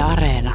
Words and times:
Areena. 0.00 0.54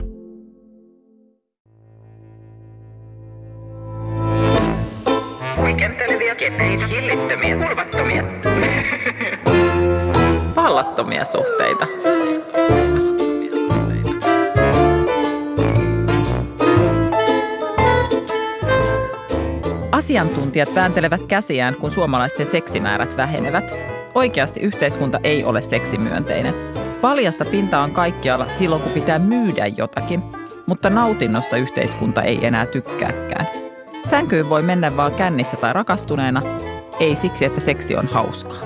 Huikentelevia, 5.58 6.36
kepeitä, 6.36 6.88
hillittömiä, 6.88 7.68
hulvattomia. 7.68 8.24
Vallattomia 10.56 11.26
suhteita. 11.26 11.88
Asiantuntijat 19.92 20.76
vääntelevät 20.76 21.24
käsiään, 21.24 21.76
kun 21.76 21.92
suomalaisten 21.92 22.48
seksimäärät 22.48 23.18
vähenevät. 23.18 23.72
Oikeasti 24.16 24.60
yhteiskunta 24.60 25.20
ei 25.24 25.44
ole 25.44 25.62
seksimyönteinen. 25.62 26.75
Paljasta 27.06 27.46
pintaa 27.46 27.84
on 27.84 27.92
kaikkialla 27.92 28.46
silloin, 28.54 28.82
kun 28.82 28.92
pitää 28.92 29.20
myydä 29.20 29.68
jotakin, 29.68 30.24
mutta 30.66 30.90
nautinnosta 30.90 31.58
yhteiskunta 31.58 32.22
ei 32.22 32.46
enää 32.46 32.66
tykkääkään. 32.66 33.48
Sänkyyn 34.04 34.50
voi 34.50 34.62
mennä 34.62 34.98
vaan 34.98 35.12
kännissä 35.12 35.58
tai 35.58 35.74
rakastuneena, 35.74 36.42
ei 37.00 37.16
siksi, 37.16 37.46
että 37.46 37.62
seksi 37.62 37.96
on 37.96 38.08
hauskaa. 38.08 38.60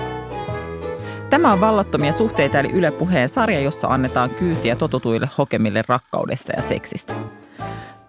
Tämä 1.30 1.52
on 1.52 1.60
Vallattomia 1.60 2.12
suhteita 2.12 2.60
eli 2.60 2.70
Yle 2.72 2.90
Puheen 2.90 3.28
sarja, 3.28 3.60
jossa 3.60 3.88
annetaan 3.88 4.30
kyytiä 4.30 4.76
totutuille 4.76 5.28
hokemille 5.38 5.82
rakkaudesta 5.88 6.52
ja 6.56 6.62
seksistä. 6.62 7.14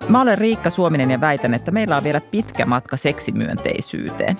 Mä 0.09 0.21
olen 0.21 0.37
Riikka 0.37 0.69
Suominen 0.69 1.11
ja 1.11 1.21
väitän, 1.21 1.53
että 1.53 1.71
meillä 1.71 1.97
on 1.97 2.03
vielä 2.03 2.21
pitkä 2.21 2.65
matka 2.65 2.97
seksimyönteisyyteen. 2.97 4.37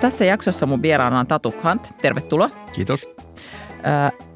Tässä 0.00 0.24
jaksossa 0.24 0.66
mun 0.66 0.82
vieraana 0.82 1.20
on 1.20 1.26
Tatu 1.26 1.54
Hunt. 1.64 1.94
Tervetuloa. 2.02 2.50
Kiitos. 2.72 3.08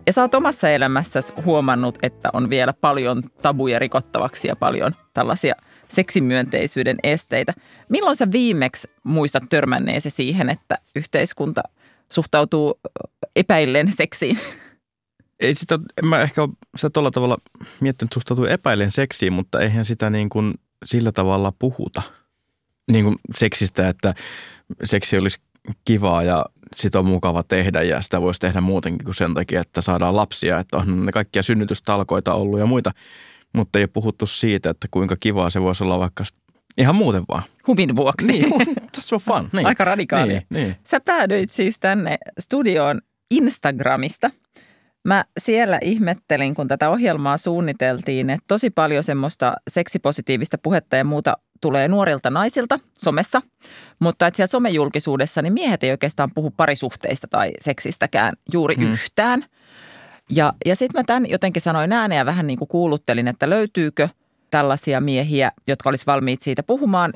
Ja 0.09 0.13
sä 0.13 0.23
oot 0.23 0.35
omassa 0.35 0.71
elämässäsi 0.71 1.33
huomannut, 1.45 1.99
että 2.03 2.29
on 2.33 2.51
vielä 2.51 2.73
paljon 2.73 3.23
tabuja 3.43 3.79
rikottavaksi 3.79 4.49
ja 4.49 4.57
paljon 4.57 4.93
tällaisia 5.15 5.55
seksimyönteisyyden 5.89 6.97
esteitä. 7.03 7.55
Milloin 7.89 8.17
sä 8.17 8.33
viimeksi 8.33 8.91
muistat 9.05 9.43
törmänneesi 9.51 10.11
siihen, 10.11 10.51
että 10.51 10.79
yhteiskunta 10.97 11.63
suhtautuu 12.13 12.81
epäillen 13.37 13.93
seksiin? 13.93 14.39
Ei 15.41 15.55
sitä, 15.55 15.79
en 16.03 16.07
mä 16.07 16.23
ehkä 16.23 16.43
ole 16.43 16.51
sitä 16.77 16.91
tuolla 16.91 17.11
tavalla 17.11 17.39
miettinyt 17.81 18.13
suhtautuu 18.13 18.45
epäilen 18.45 18.91
seksiin, 18.91 19.33
mutta 19.33 19.61
eihän 19.61 19.85
sitä 19.85 20.11
niin 20.11 20.29
kuin 20.29 20.55
sillä 20.85 21.13
tavalla 21.13 21.53
puhuta 21.59 22.03
niin 22.93 23.05
kuin 23.05 23.17
seksistä, 23.37 23.89
että 23.89 24.15
seksi 24.85 25.19
olisi 25.19 25.39
kivaa 25.85 26.23
ja 26.23 26.45
sitä 26.77 26.99
on 26.99 27.07
mukava 27.07 27.43
tehdä 27.43 27.83
ja 27.83 28.03
sitä 28.03 28.21
voisi 28.21 28.41
tehdä 28.41 28.61
muutenkin 28.61 29.05
kuin 29.05 29.15
sen 29.15 29.35
takia, 29.35 29.61
että 29.61 29.81
saadaan 29.81 30.17
lapsia. 30.17 30.59
Että 30.59 30.77
on 30.77 31.07
ne 31.07 31.13
kaikkia 31.13 31.43
synnytystalkoita 31.43 32.35
ollut 32.35 32.59
ja 32.59 32.67
muita, 32.67 32.91
mutta 33.53 33.79
ei 33.79 33.83
ole 33.83 33.91
puhuttu 33.93 34.27
siitä, 34.27 34.71
että 34.71 34.89
kuinka 34.91 35.17
kivaa 35.21 35.51
se 35.51 35.61
voisi 35.61 35.85
olla 35.85 35.99
vaikka 35.99 36.25
ihan 36.79 36.97
muuten 36.97 37.23
vaan. 37.29 37.43
Huvin 37.67 37.97
vuoksi. 37.97 38.27
Niin, 38.27 38.53
that's 38.97 39.09
for 39.11 39.21
fun. 39.21 39.49
Niin. 39.53 39.67
Aika 39.67 39.85
radikaali. 39.85 40.33
Niin, 40.33 40.47
niin. 40.51 40.77
Sä 40.85 41.01
päädyit 41.01 41.51
siis 41.51 41.81
tänne 41.81 42.19
studioon 42.39 43.01
Instagramista. 43.31 44.31
Mä 45.05 45.25
siellä 45.41 45.79
ihmettelin, 45.83 46.55
kun 46.55 46.69
tätä 46.69 46.91
ohjelmaa 46.91 47.37
suunniteltiin, 47.37 48.31
että 48.31 48.45
tosi 48.49 48.71
paljon 48.71 49.05
semmoista 49.05 49.53
seksipositiivista 49.71 50.59
puhetta 50.59 50.97
ja 50.97 51.05
muuta 51.05 51.37
tulee 51.61 51.89
nuorilta 51.89 52.31
naisilta 52.31 52.81
somessa, 52.99 53.43
mutta 53.99 54.27
että 54.27 54.37
siellä 54.37 54.51
somejulkisuudessa 54.51 55.43
niin 55.43 55.53
miehet 55.53 55.85
ei 55.85 55.91
oikeastaan 55.91 56.31
puhu 56.35 56.51
parisuhteista 56.51 57.29
tai 57.29 57.51
seksistäkään 57.61 58.35
juuri 58.53 58.75
Mm. 58.77 58.93
yhtään. 58.93 59.45
Ja, 60.31 60.53
ja 60.67 60.77
sitten 60.77 60.99
mä 61.01 61.05
tämän 61.05 61.31
jotenkin 61.31 61.63
sanoin 61.63 61.93
ääneen 61.93 62.19
ja 62.19 62.27
vähän 62.27 62.47
niin 62.47 62.59
kuin 62.59 62.69
kuuluttelin, 62.69 63.29
että 63.29 63.51
löytyykö 63.51 64.09
tällaisia 64.51 65.01
miehiä, 65.01 65.53
jotka 65.67 65.89
olisi 65.89 66.07
valmiit 66.07 66.43
siitä 66.43 66.63
puhumaan 66.63 67.13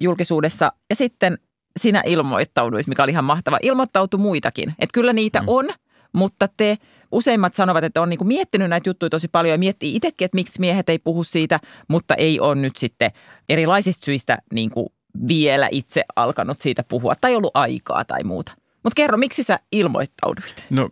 julkisuudessa. 0.00 0.72
Ja 0.90 0.96
sitten 0.96 1.38
sinä 1.80 2.02
ilmoittauduit, 2.06 2.86
mikä 2.86 3.02
oli 3.02 3.10
ihan 3.10 3.24
mahtava. 3.24 3.58
Ilmoittautui 3.62 4.20
muitakin. 4.20 4.68
Että 4.78 4.94
kyllä 4.94 5.12
niitä 5.12 5.40
Mm. 5.40 5.48
on, 5.48 5.68
mutta 6.12 6.48
te 6.56 6.78
useimmat 7.12 7.54
sanovat, 7.54 7.84
että 7.84 8.02
on 8.02 8.08
niinku 8.08 8.24
miettinyt 8.24 8.70
näitä 8.70 8.88
juttuja 8.88 9.10
tosi 9.10 9.28
paljon 9.28 9.52
ja 9.54 9.58
miettii 9.58 9.96
itsekin, 9.96 10.24
että 10.24 10.34
miksi 10.34 10.60
miehet 10.60 10.88
ei 10.88 10.98
puhu 10.98 11.24
siitä, 11.24 11.60
mutta 11.88 12.14
ei 12.14 12.40
ole 12.40 12.54
nyt 12.54 12.76
sitten 12.76 13.10
erilaisista 13.48 14.04
syistä 14.04 14.38
niinku 14.52 14.92
vielä 15.28 15.68
itse 15.70 16.04
alkanut 16.16 16.60
siitä 16.60 16.82
puhua 16.88 17.14
tai 17.20 17.36
ollut 17.36 17.50
aikaa 17.54 18.04
tai 18.04 18.24
muuta. 18.24 18.52
Mutta 18.82 18.96
kerro, 18.96 19.18
miksi 19.18 19.42
sä 19.42 19.58
ilmoittauduit? 19.72 20.66
No 20.70 20.88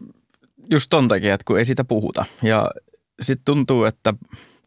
just 0.71 0.87
ton 0.91 1.09
takia, 1.09 1.35
että 1.35 1.45
kun 1.45 1.59
ei 1.59 1.65
siitä 1.65 1.85
puhuta. 1.85 2.25
Ja 2.43 2.71
sitten 3.23 3.45
tuntuu, 3.45 3.85
että 3.85 4.15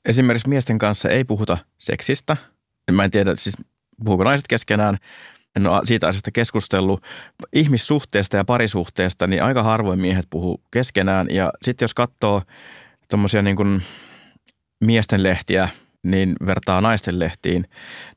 esimerkiksi 0.05 0.49
miesten 0.49 0.77
kanssa 0.77 1.09
ei 1.09 1.23
puhuta 1.23 1.57
seksistä. 1.77 2.37
Mä 2.91 3.03
en 3.03 3.11
tiedä, 3.11 3.35
siis 3.37 3.55
puhuuko 4.05 4.23
naiset 4.23 4.47
keskenään. 4.47 4.97
En 5.57 5.68
ole 5.68 5.81
siitä 5.85 6.07
asiasta 6.07 6.31
keskustellut. 6.31 7.03
Ihmissuhteesta 7.53 8.38
ja 8.38 8.45
parisuhteesta, 8.45 9.28
niin 9.28 9.44
aika 9.44 9.63
harvoin 9.63 10.00
miehet 10.00 10.28
puhuu 10.29 10.62
keskenään. 10.72 11.28
Ja 11.29 11.51
sitten 11.62 11.84
jos 11.84 11.94
katsoo 11.94 12.41
tuommoisia 13.09 13.41
niin 13.41 13.56
kuin 13.56 13.81
miesten 14.79 15.23
lehtiä, 15.23 15.69
niin 16.03 16.35
vertaa 16.45 16.81
naisten 16.81 17.19
lehtiin, 17.19 17.66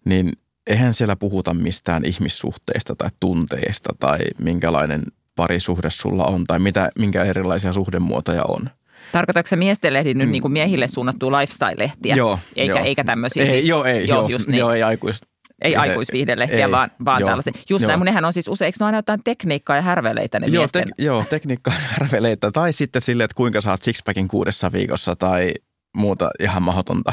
niin 0.05 0.33
eihän 0.67 0.95
siellä 0.95 1.17
puhuta 1.17 1.55
mistään 1.55 2.05
ihmissuhteista 2.05 2.95
tai 2.97 3.11
tunteista 3.21 3.95
tai 4.01 4.19
minkälainen 4.39 5.03
parisuhde 5.37 5.91
sulla 5.91 6.25
on 6.27 6.45
tai 6.45 6.59
mitä, 6.59 6.91
minkä 6.99 7.25
erilaisia 7.25 7.73
suhdemuotoja 7.73 8.43
on. 8.49 8.71
Tarkoitatko 9.13 9.49
sä 9.49 9.57
miesten 9.57 9.93
lehdin 9.93 10.19
nyt 10.19 10.29
Mm. 10.29 10.33
niin 10.33 10.43
kuin 10.43 10.53
miehille 10.53 10.89
suunnattua 10.89 11.31
lifestyle-lehtiä? 11.31 12.15
Joo, 12.17 12.39
Eikä, 12.57 12.75
joo. 12.75 12.85
eikä 12.85 13.05
tämmöisiä 13.05 13.45
Ei, 13.45 13.51
siis, 13.51 13.65
joo, 13.65 13.85
ei, 13.85 14.09
joo, 14.09 14.19
joo, 14.21 14.29
just 14.29 14.49
niin. 14.49 14.59
joo, 14.59 14.73
ei 14.73 14.83
aikuis. 14.83 15.21
Ei 15.61 15.73
se- 15.73 15.79
aikuisviihdelehtiä, 15.79 16.67
ei, 16.67 16.71
vaan, 16.71 16.91
vaan 17.05 17.21
joo, 17.21 17.29
tällaisia. 17.29 17.53
Just 17.71 17.83
joo. 17.83 17.89
näin, 17.89 17.99
mun 17.99 18.05
nehän 18.05 18.25
on 18.25 18.33
siis 18.33 18.49
usein, 18.49 18.67
eikö 18.67 18.77
ne 18.81 18.87
aina 18.87 18.99
jotain 18.99 19.21
tekniikkaa 19.25 19.77
ja 19.77 19.83
härveleitä 19.83 20.41
ne 20.41 20.47
Joo, 20.47 20.69
tek, 20.73 20.89
joo, 20.99 21.25
tekniikka 21.31 21.71
härveleitä. 21.71 22.51
Tai 22.53 22.73
sitten 22.73 23.03
silleen, 23.03 23.25
että 23.25 23.35
kuinka 23.35 23.61
saat 23.61 23.83
sixpackin 23.83 24.29
kuudessa 24.29 24.73
viikossa 24.73 25.17
tai 25.17 25.55
muuta 25.97 26.31
ihan 26.41 26.63
mahdotonta. 26.63 27.13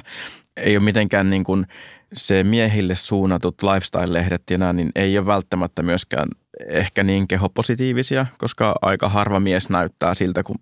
Ei 0.58 0.78
ole 0.78 0.84
mitenkään 0.84 1.30
niin 1.30 1.44
kuin 1.44 1.66
se 2.14 2.44
miehille 2.44 2.96
suunnatut 2.96 3.64
lifestyle-lehdet 3.64 4.44
ja 4.52 4.58
nämä, 4.58 4.74
niin 4.74 4.92
ei 4.96 5.18
ole 5.18 5.26
välttämättä 5.26 5.84
myöskään 5.84 6.28
ehkä 6.68 7.04
niin 7.04 7.28
kehopositiivisia, 7.28 8.26
koska 8.38 8.76
aika 8.82 9.10
harva 9.10 9.40
mies 9.40 9.70
näyttää 9.70 10.14
siltä, 10.14 10.44
kun 10.44 10.56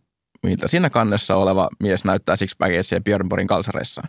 miltä 0.43 0.67
siinä 0.67 0.89
kannessa 0.89 1.35
oleva 1.35 1.69
mies 1.79 2.05
näyttää 2.05 2.35
sixpackissa 2.35 2.95
ja 2.95 3.01
Björn 3.01 3.29
Borgin 3.29 3.47
kalsareissa. 3.47 4.01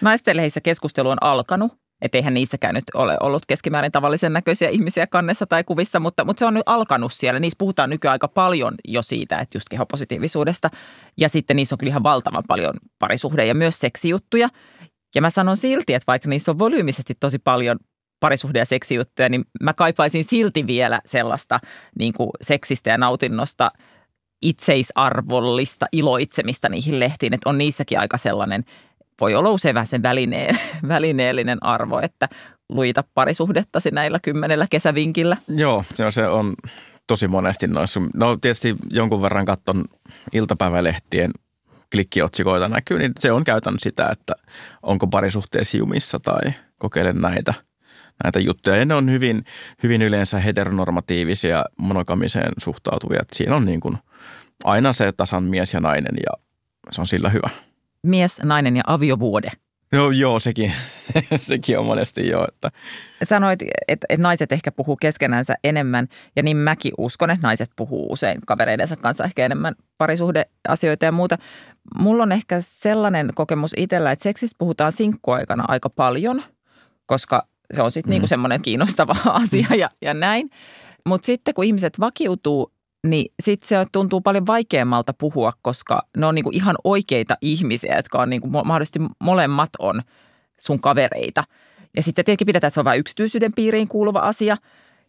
Naisten 0.00 0.36
keskustelu 0.62 1.08
on 1.08 1.22
alkanut. 1.22 1.72
Että 2.02 2.18
eihän 2.18 2.34
niissäkään 2.34 2.74
nyt 2.74 2.84
ole 2.94 3.16
ollut 3.20 3.46
keskimäärin 3.46 3.92
tavallisen 3.92 4.32
näköisiä 4.32 4.68
ihmisiä 4.68 5.06
kannessa 5.06 5.46
tai 5.46 5.64
kuvissa, 5.64 6.00
mutta, 6.00 6.24
mutta 6.24 6.38
se 6.38 6.46
on 6.46 6.54
nyt 6.54 6.62
alkanut 6.66 7.12
siellä. 7.12 7.40
Niissä 7.40 7.58
puhutaan 7.58 7.90
nykyään 7.90 8.12
aika 8.12 8.28
paljon 8.28 8.74
jo 8.88 9.02
siitä, 9.02 9.38
että 9.38 9.56
just 9.56 9.68
kehopositiivisuudesta. 9.70 10.70
Ja 11.16 11.28
sitten 11.28 11.56
niissä 11.56 11.74
on 11.74 11.78
kyllä 11.78 11.90
ihan 11.90 12.02
valtavan 12.02 12.44
paljon 12.48 12.74
parisuhde- 12.98 13.46
ja 13.46 13.54
myös 13.54 13.80
seksijuttuja. 13.80 14.48
Ja 15.14 15.20
mä 15.20 15.30
sanon 15.30 15.56
silti, 15.56 15.94
että 15.94 16.06
vaikka 16.06 16.28
niissä 16.28 16.50
on 16.50 16.58
volyymisesti 16.58 17.14
tosi 17.20 17.38
paljon 17.38 17.78
parisuhde- 18.20 18.58
ja 18.58 18.64
seksijuttuja, 18.64 19.28
niin 19.28 19.44
mä 19.62 19.72
kaipaisin 19.72 20.24
silti 20.24 20.66
vielä 20.66 21.00
sellaista 21.06 21.60
niin 21.98 22.12
kuin 22.12 22.30
seksistä 22.40 22.90
ja 22.90 22.98
nautinnosta 22.98 23.70
itseisarvollista 24.42 25.86
iloitsemista 25.92 26.68
niihin 26.68 27.00
lehtiin, 27.00 27.34
että 27.34 27.50
on 27.50 27.58
niissäkin 27.58 27.98
aika 27.98 28.16
sellainen, 28.16 28.64
voi 29.20 29.34
olla 29.34 29.50
usein 29.50 29.74
vähän 29.74 29.86
sen 29.86 30.02
välineen, 30.02 30.58
välineellinen 30.88 31.58
arvo, 31.64 32.00
että 32.00 32.28
luita 32.68 33.04
parisuhdettasi 33.14 33.90
näillä 33.90 34.18
kymmenellä 34.22 34.66
kesävinkillä. 34.70 35.36
Joo, 35.48 35.84
joo, 35.98 36.10
se 36.10 36.26
on 36.26 36.54
tosi 37.06 37.28
monesti 37.28 37.66
noissa. 37.66 38.00
No 38.14 38.36
tietysti 38.36 38.76
jonkun 38.90 39.22
verran 39.22 39.44
katton 39.44 39.84
iltapäivälehtien 40.32 41.30
klikkiotsikoita 41.92 42.68
näkyy, 42.68 42.98
niin 42.98 43.12
se 43.18 43.32
on 43.32 43.44
käytännössä 43.44 43.90
sitä, 43.90 44.08
että 44.12 44.34
onko 44.82 45.06
parisuhteessa 45.06 45.76
jumissa 45.76 46.20
tai 46.20 46.52
kokeile 46.78 47.12
näitä, 47.12 47.54
näitä 48.24 48.40
juttuja. 48.40 48.76
Ja 48.76 48.84
ne 48.84 48.94
on 48.94 49.10
hyvin, 49.10 49.44
hyvin 49.82 50.02
yleensä 50.02 50.38
heteronormatiivisia 50.38 51.64
monogamiseen 51.78 52.52
suhtautuvia. 52.58 53.20
Siinä 53.32 53.56
on 53.56 53.64
niin 53.64 53.80
kuin 53.80 53.98
aina 54.64 54.92
se 54.92 55.12
tasan 55.12 55.44
mies 55.44 55.74
ja 55.74 55.80
nainen 55.80 56.14
ja 56.26 56.44
se 56.90 57.00
on 57.00 57.06
sillä 57.06 57.28
hyvä. 57.28 57.50
Mies, 58.02 58.40
nainen 58.42 58.76
ja 58.76 58.82
aviovuode. 58.86 59.50
No 59.92 60.10
joo, 60.10 60.38
sekin, 60.38 60.72
sekin 61.36 61.78
on 61.78 61.86
monesti 61.86 62.28
jo, 62.28 62.44
että 62.48 62.70
Sanoit, 63.24 63.62
että, 63.62 63.74
että 63.88 64.22
naiset 64.22 64.52
ehkä 64.52 64.72
puhuu 64.72 64.96
keskenänsä 64.96 65.54
enemmän 65.64 66.08
ja 66.36 66.42
niin 66.42 66.56
mäkin 66.56 66.92
uskon, 66.98 67.30
että 67.30 67.46
naiset 67.46 67.70
puhuu 67.76 68.12
usein 68.12 68.38
kavereidensa 68.46 68.96
kanssa 68.96 69.24
ehkä 69.24 69.44
enemmän 69.44 69.74
parisuhdeasioita 69.98 71.04
ja 71.04 71.12
muuta. 71.12 71.38
Mulla 71.98 72.22
on 72.22 72.32
ehkä 72.32 72.58
sellainen 72.60 73.30
kokemus 73.34 73.72
itsellä, 73.76 74.12
että 74.12 74.22
seksistä 74.22 74.56
puhutaan 74.58 74.92
sinkkuaikana 74.92 75.64
aika 75.68 75.90
paljon, 75.90 76.42
koska 77.06 77.46
se 77.74 77.82
on 77.82 77.90
sitten 77.90 78.08
Mm. 78.10 78.12
niinku 78.12 78.26
semmoinen 78.26 78.62
kiinnostava 78.62 79.16
asia 79.42 79.68
ja, 79.78 79.90
ja 80.02 80.14
näin. 80.14 80.50
Mutta 81.06 81.26
sitten 81.26 81.54
kun 81.54 81.64
ihmiset 81.64 82.00
vakiutuu, 82.00 82.72
niin 83.10 83.32
sitten 83.42 83.68
se 83.68 83.86
tuntuu 83.92 84.20
paljon 84.20 84.46
vaikeammalta 84.46 85.12
puhua, 85.12 85.52
koska 85.62 86.02
ne 86.16 86.26
on 86.26 86.34
niinku 86.34 86.50
ihan 86.52 86.76
oikeita 86.84 87.36
ihmisiä, 87.42 87.96
jotka 87.96 88.18
on 88.22 88.30
niinku, 88.30 88.48
mahdollisesti 88.48 88.98
molemmat 89.18 89.70
on 89.78 90.02
sun 90.60 90.80
kavereita. 90.80 91.44
Ja 91.96 92.02
sitten 92.02 92.24
tietenkin 92.24 92.46
pidetään, 92.46 92.68
että 92.68 92.74
se 92.74 92.80
on 92.80 92.84
vain 92.84 93.00
yksityisyyden 93.00 93.52
piiriin 93.52 93.88
kuuluva 93.88 94.18
asia. 94.18 94.56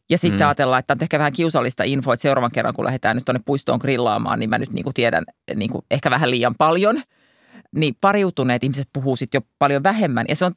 Ja 0.10 0.18
sitten 0.18 0.40
mm. 0.40 0.48
ajatellaan, 0.48 0.80
että 0.80 0.94
on 0.94 0.98
ehkä 1.02 1.20
vähän 1.20 1.34
kiusallista 1.34 1.84
infoa, 1.84 2.14
että 2.14 2.22
seuraavan 2.22 2.52
kerran 2.52 2.74
kun 2.74 2.86
lähdetään 2.86 3.16
nyt 3.16 3.26
tuonne 3.26 3.42
puistoon 3.46 3.80
grillaamaan, 3.82 4.40
niin 4.40 4.50
mä 4.50 4.58
nyt 4.58 4.74
niinku 4.74 4.94
tiedän 4.94 5.24
niinku 5.56 5.86
ehkä 5.92 6.12
vähän 6.12 6.32
liian 6.32 6.56
paljon. 6.56 7.02
Niin 7.76 7.96
pariutuneet 8.02 8.64
ihmiset 8.64 8.90
puhuu 8.94 9.16
sitten 9.16 9.40
jo 9.42 9.48
paljon 9.60 9.84
vähemmän. 9.84 10.26
Ja 10.30 10.36
se 10.36 10.46
on 10.46 10.52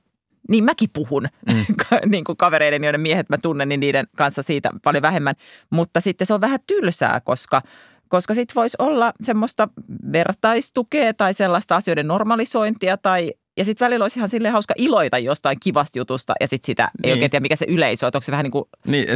niin 0.48 0.64
mäkin 0.64 0.90
puhun 0.92 1.28
mm. 1.52 1.64
niin 2.12 2.24
kuin 2.24 2.36
kavereiden, 2.36 2.84
joiden 2.84 3.00
miehet 3.00 3.28
mä 3.28 3.38
tunnen, 3.38 3.68
niin 3.68 3.80
niiden 3.80 4.06
kanssa 4.16 4.42
siitä 4.42 4.70
paljon 4.82 5.02
vähemmän. 5.02 5.34
Mutta 5.70 6.00
sitten 6.00 6.26
se 6.26 6.34
on 6.34 6.40
vähän 6.40 6.58
tylsää, 6.66 7.20
koska, 7.20 7.62
koska 8.08 8.34
sitten 8.34 8.54
voisi 8.54 8.76
olla 8.78 9.12
semmoista 9.20 9.68
vertaistukea 10.12 11.14
tai 11.14 11.34
sellaista 11.34 11.76
asioiden 11.76 12.08
normalisointia 12.08 12.96
tai 12.96 13.32
ja 13.56 13.64
sitten 13.64 13.86
välillä 13.86 14.04
olisi 14.04 14.18
ihan 14.18 14.28
silleen 14.28 14.52
hauska 14.52 14.74
iloita 14.76 15.18
jostain 15.18 15.56
kivasta 15.62 15.98
jutusta 15.98 16.34
ja 16.40 16.48
sitten 16.48 16.66
sitä 16.66 16.82
niin. 16.82 17.08
ei 17.08 17.12
oikein 17.12 17.30
tiedä, 17.30 17.42
mikä 17.42 17.56
se 17.56 17.66
yleisö 17.68 18.06
on. 18.06 18.10
Onko 18.14 18.22
se 18.22 18.32
vähän 18.32 18.44
niin 18.44 18.52
kuin... 18.52 18.64
Niin, 18.86 19.06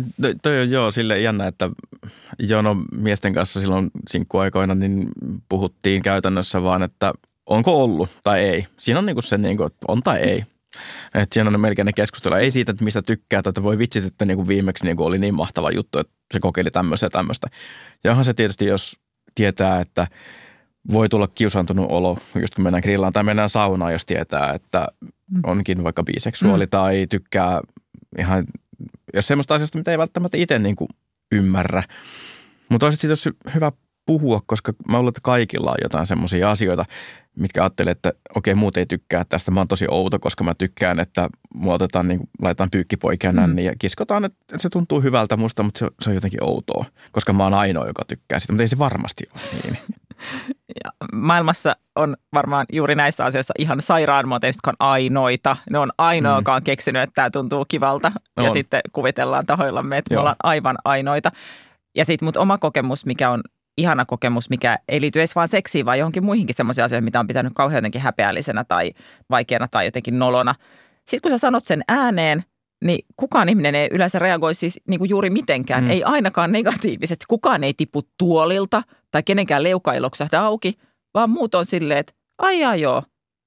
toi 0.42 0.60
on 0.60 0.70
joo 0.70 0.90
silleen 0.90 1.22
jännä, 1.22 1.46
että 1.46 1.70
Jono 2.38 2.76
miesten 2.92 3.34
kanssa 3.34 3.60
silloin 3.60 3.90
sinkkuaikoina 4.08 4.74
niin 4.74 5.08
puhuttiin 5.48 6.02
käytännössä 6.02 6.62
vaan, 6.62 6.82
että 6.82 7.12
onko 7.46 7.82
ollut 7.82 8.10
tai 8.24 8.40
ei. 8.40 8.66
Siinä 8.78 8.98
on 8.98 9.06
niin 9.06 9.16
kuin 9.16 9.24
se 9.24 9.38
niin 9.38 9.56
kuin, 9.56 9.70
on 9.88 10.02
tai 10.02 10.18
ei. 10.18 10.44
Että 11.14 11.34
siinä 11.34 11.50
on 11.50 11.60
melkein 11.60 11.86
ne 11.86 11.92
keskustelua. 11.92 12.38
Ei 12.38 12.50
siitä, 12.50 12.70
että 12.70 12.84
mistä 12.84 13.02
tykkää, 13.02 13.42
että 13.46 13.62
voi 13.62 13.78
vitsit, 13.78 14.04
että 14.04 14.24
niin 14.24 14.36
kuin 14.36 14.48
viimeksi 14.48 14.84
niin 14.84 14.96
kuin 14.96 15.06
oli 15.06 15.18
niin 15.18 15.34
mahtava 15.34 15.70
juttu, 15.70 15.98
että 15.98 16.12
se 16.32 16.40
kokeili 16.40 16.70
tämmöistä 16.70 17.06
ja 17.06 17.10
tämmöistä. 17.10 17.46
Ja 18.04 18.10
onhan 18.10 18.24
se 18.24 18.34
tietysti, 18.34 18.66
jos 18.66 18.96
tietää, 19.34 19.80
että 19.80 20.06
voi 20.92 21.08
tulla 21.08 21.28
kiusaantunut 21.28 21.86
olo, 21.90 22.18
just 22.40 22.54
kun 22.54 22.64
mennään 22.64 22.82
grillaan 22.82 23.12
tai 23.12 23.24
mennään 23.24 23.50
saunaan, 23.50 23.92
jos 23.92 24.06
tietää, 24.06 24.52
että 24.52 24.88
mm. 25.30 25.40
onkin 25.42 25.84
vaikka 25.84 26.02
biseksuaali 26.02 26.64
mm. 26.64 26.70
tai 26.70 27.06
tykkää 27.10 27.60
ihan, 28.18 28.44
jos 29.14 29.26
semmoista 29.26 29.54
asiasta, 29.54 29.78
mitä 29.78 29.90
ei 29.90 29.98
välttämättä 29.98 30.36
itse 30.36 30.58
niin 30.58 30.76
kuin 30.76 30.88
ymmärrä. 31.32 31.82
Mutta 32.68 32.86
olisi 32.86 33.08
sitten 33.08 33.32
hyvä 33.54 33.72
puhua, 34.06 34.42
koska 34.46 34.72
mä 34.88 34.96
luulen, 34.96 35.08
että 35.08 35.20
kaikilla 35.22 35.70
on 35.70 35.76
jotain 35.82 36.06
semmoisia 36.06 36.50
asioita, 36.50 36.84
mitkä 37.36 37.62
ajattelee, 37.62 37.90
että 37.90 38.12
okei, 38.34 38.54
muut 38.54 38.76
ei 38.76 38.86
tykkää 38.86 39.24
tästä. 39.28 39.50
Mä 39.50 39.60
oon 39.60 39.68
tosi 39.68 39.86
outo, 39.90 40.18
koska 40.18 40.44
mä 40.44 40.54
tykkään, 40.54 41.00
että 41.00 41.28
mua 41.54 41.74
otetaan, 41.74 42.08
niin 42.08 42.20
laitetaan 42.42 42.70
pyykkipoikia 42.70 43.32
mm. 43.32 43.58
ja 43.58 43.72
kiskotaan, 43.78 44.24
että 44.24 44.58
se 44.58 44.68
tuntuu 44.68 45.00
hyvältä 45.00 45.36
musta, 45.36 45.62
mutta 45.62 45.78
se, 45.78 45.86
se 46.02 46.10
on 46.10 46.14
jotenkin 46.14 46.44
outoa, 46.44 46.84
koska 47.12 47.32
mä 47.32 47.44
oon 47.44 47.54
ainoa, 47.54 47.86
joka 47.86 48.02
tykkää 48.08 48.38
sitä, 48.38 48.52
mutta 48.52 48.62
ei 48.62 48.68
se 48.68 48.78
varmasti 48.78 49.24
ole 49.34 49.42
niin. 49.62 49.78
Ja 50.84 50.90
maailmassa 51.12 51.76
on 51.94 52.16
varmaan 52.34 52.66
juuri 52.72 52.94
näissä 52.94 53.24
asioissa 53.24 53.54
ihan 53.58 53.82
sairaan 53.82 54.28
monta 54.28 54.46
jotka 54.46 54.70
on 54.70 54.76
ainoita. 54.78 55.56
Ne 55.70 55.78
on 55.78 55.92
ainoa, 55.98 56.32
mm. 56.32 56.38
joka 56.38 56.54
on 56.54 56.62
keksinyt, 56.62 57.02
että 57.02 57.12
tämä 57.14 57.30
tuntuu 57.30 57.64
kivalta. 57.68 58.12
On. 58.36 58.44
Ja 58.44 58.50
sitten 58.50 58.80
kuvitellaan 58.92 59.46
tahoillamme, 59.46 59.98
että 59.98 60.14
Joo. 60.14 60.18
me 60.18 60.20
ollaan 60.20 60.36
aivan 60.42 60.76
ainoita. 60.84 61.32
Ja 61.96 62.04
sitten 62.04 62.26
mut 62.26 62.36
oma 62.36 62.58
kokemus, 62.58 63.06
mikä 63.06 63.30
on 63.30 63.40
ihana 63.78 64.04
kokemus, 64.04 64.50
mikä 64.50 64.78
ei 64.88 65.00
liity 65.00 65.18
edes 65.18 65.34
vaan 65.34 65.48
seksiin, 65.48 65.86
vaan 65.86 65.98
johonkin 65.98 66.24
muihinkin 66.24 66.54
semmoisia 66.54 66.84
asioihin, 66.84 67.04
mitä 67.04 67.20
on 67.20 67.26
pitänyt 67.26 67.52
kauhean 67.54 67.78
jotenkin 67.78 68.00
häpeällisenä 68.00 68.64
tai 68.64 68.92
vaikeana 69.30 69.68
tai 69.68 69.84
jotenkin 69.84 70.18
nolona. 70.18 70.54
Sitten 71.08 71.20
kun 71.22 71.30
sä 71.30 71.38
sanot 71.38 71.64
sen 71.64 71.82
ääneen, 71.88 72.44
niin 72.84 73.06
kukaan 73.16 73.48
ihminen 73.48 73.74
ei 73.74 73.88
yleensä 73.92 74.18
reagoi 74.18 74.54
siis 74.54 74.80
niin 74.88 74.98
kuin 74.98 75.08
juuri 75.08 75.30
mitenkään, 75.30 75.84
mm. 75.84 75.90
ei 75.90 76.04
ainakaan 76.04 76.52
negatiivisesti. 76.52 77.24
Kukaan 77.28 77.64
ei 77.64 77.74
tipu 77.74 78.02
tuolilta 78.18 78.82
tai 79.10 79.22
kenenkään 79.22 79.62
leuka 79.62 79.94
ei 79.94 80.00
loksahda 80.00 80.40
auki, 80.40 80.74
vaan 81.14 81.30
muut 81.30 81.54
on 81.54 81.64
silleen, 81.64 81.98
että 81.98 82.12
ai 82.38 82.60
jaa, 82.60 82.76
joo, 82.76 83.02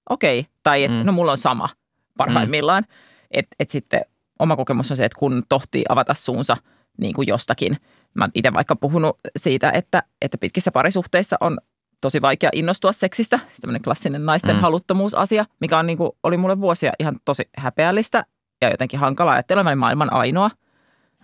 okei. 0.10 0.40
Okay. 0.40 0.52
Tai 0.64 0.84
että 0.84 0.98
mm. 0.98 1.06
no 1.06 1.12
mulla 1.12 1.32
on 1.32 1.38
sama 1.38 1.70
parhaimmillaan. 2.18 2.84
Mm. 2.84 2.96
Että 3.32 3.56
et 3.60 3.70
sitten 3.70 4.02
oma 4.40 4.56
kokemus 4.56 4.92
on 4.92 4.98
se, 4.98 5.06
että 5.06 5.20
kun 5.20 5.44
tohtii 5.50 5.84
avata 5.90 6.14
suunsa 6.14 6.58
niin 7.00 7.14
kuin 7.14 7.28
jostakin– 7.28 7.78
Mä 8.14 8.30
itse 8.36 8.54
vaikka 8.54 8.76
puhunut 8.76 9.20
siitä, 9.38 9.72
että, 9.72 10.04
että 10.22 10.38
pitkissä 10.38 10.72
parisuhteissa 10.72 11.38
on 11.40 11.58
tosi 12.02 12.22
vaikea 12.22 12.50
innostua 12.54 12.92
seksistä. 12.92 13.40
Tämmöinen 13.62 13.82
klassinen 13.82 14.26
naisten 14.26 14.56
mm. 14.56 14.62
haluttomuusasia, 14.62 15.46
mikä 15.60 15.78
on 15.78 15.88
niin 15.88 15.98
kuin, 15.98 16.12
oli 16.24 16.38
mulle 16.38 16.62
vuosia 16.62 16.92
ihan 17.00 17.20
tosi 17.26 17.50
häpeällistä 17.58 18.26
ja 18.62 18.70
jotenkin 18.70 19.00
hankalaa 19.00 19.34
ajatella. 19.34 19.64
Mä 19.64 19.76
maailman 19.76 20.14
ainoa. 20.14 20.50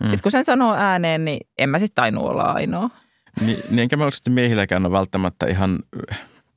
Mm. 0.00 0.06
Sitten 0.06 0.22
kun 0.22 0.32
sen 0.32 0.44
sanoo 0.44 0.74
ääneen, 0.74 1.24
niin 1.24 1.46
en 1.58 1.68
mä 1.68 1.78
sitten 1.78 1.94
tainnut 1.94 2.24
olla 2.24 2.42
ainoa. 2.42 2.90
Niin, 3.40 3.58
niin 3.70 3.78
enkä 3.78 3.96
mä 3.96 4.06
usko, 4.06 4.18
että 4.18 4.30
miehilläkään 4.30 4.86
ole 4.86 4.92
välttämättä 4.92 5.46
ihan 5.46 5.78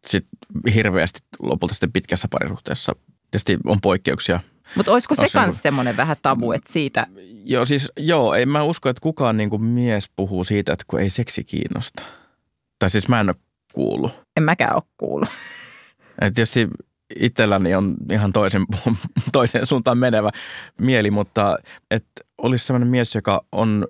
sit 0.06 0.26
hirveästi 0.74 1.20
lopulta 1.40 1.74
sitten 1.74 1.92
pitkässä 1.92 2.28
parisuhteessa. 2.32 2.96
Tietysti 3.32 3.58
on 3.66 3.82
poikkeuksia– 3.82 4.40
mutta 4.76 4.92
olisiko 4.92 5.16
se 5.16 5.28
myös 5.46 5.62
semmoinen 5.62 5.98
vähän 5.98 6.18
tabu, 6.22 6.52
että 6.52 6.74
siitä... 6.74 7.08
Joo, 7.46 7.66
siis 7.66 7.92
joo, 7.98 8.34
en 8.34 8.50
mä 8.50 8.64
usko, 8.64 8.90
että 8.90 9.02
kukaan 9.02 9.38
niin 9.38 9.50
kuin 9.50 9.64
mies 9.64 10.10
puhuu 10.16 10.44
siitä, 10.44 10.74
että 10.74 10.86
kun 10.88 11.00
ei 11.00 11.10
seksi 11.10 11.44
kiinnosta. 11.44 12.04
Tai 12.80 12.90
siis 12.90 13.08
mä 13.08 13.20
en 13.20 13.30
ole 13.30 13.36
kuullut. 13.74 14.22
En 14.38 14.44
mäkään 14.44 14.76
ole 14.76 14.84
kuullut. 14.98 15.30
Et 16.22 16.34
tietysti 16.34 16.68
itselläni 17.16 17.76
on 17.76 17.96
ihan 18.12 18.34
toisen, 18.34 18.66
toiseen 19.32 19.66
suuntaan 19.66 19.98
menevä 19.98 20.30
mieli, 20.78 21.12
mutta 21.12 21.58
että 21.92 22.22
olisi 22.38 22.66
sellainen 22.66 22.90
mies, 22.90 23.16
joka 23.16 23.42
on 23.52 23.88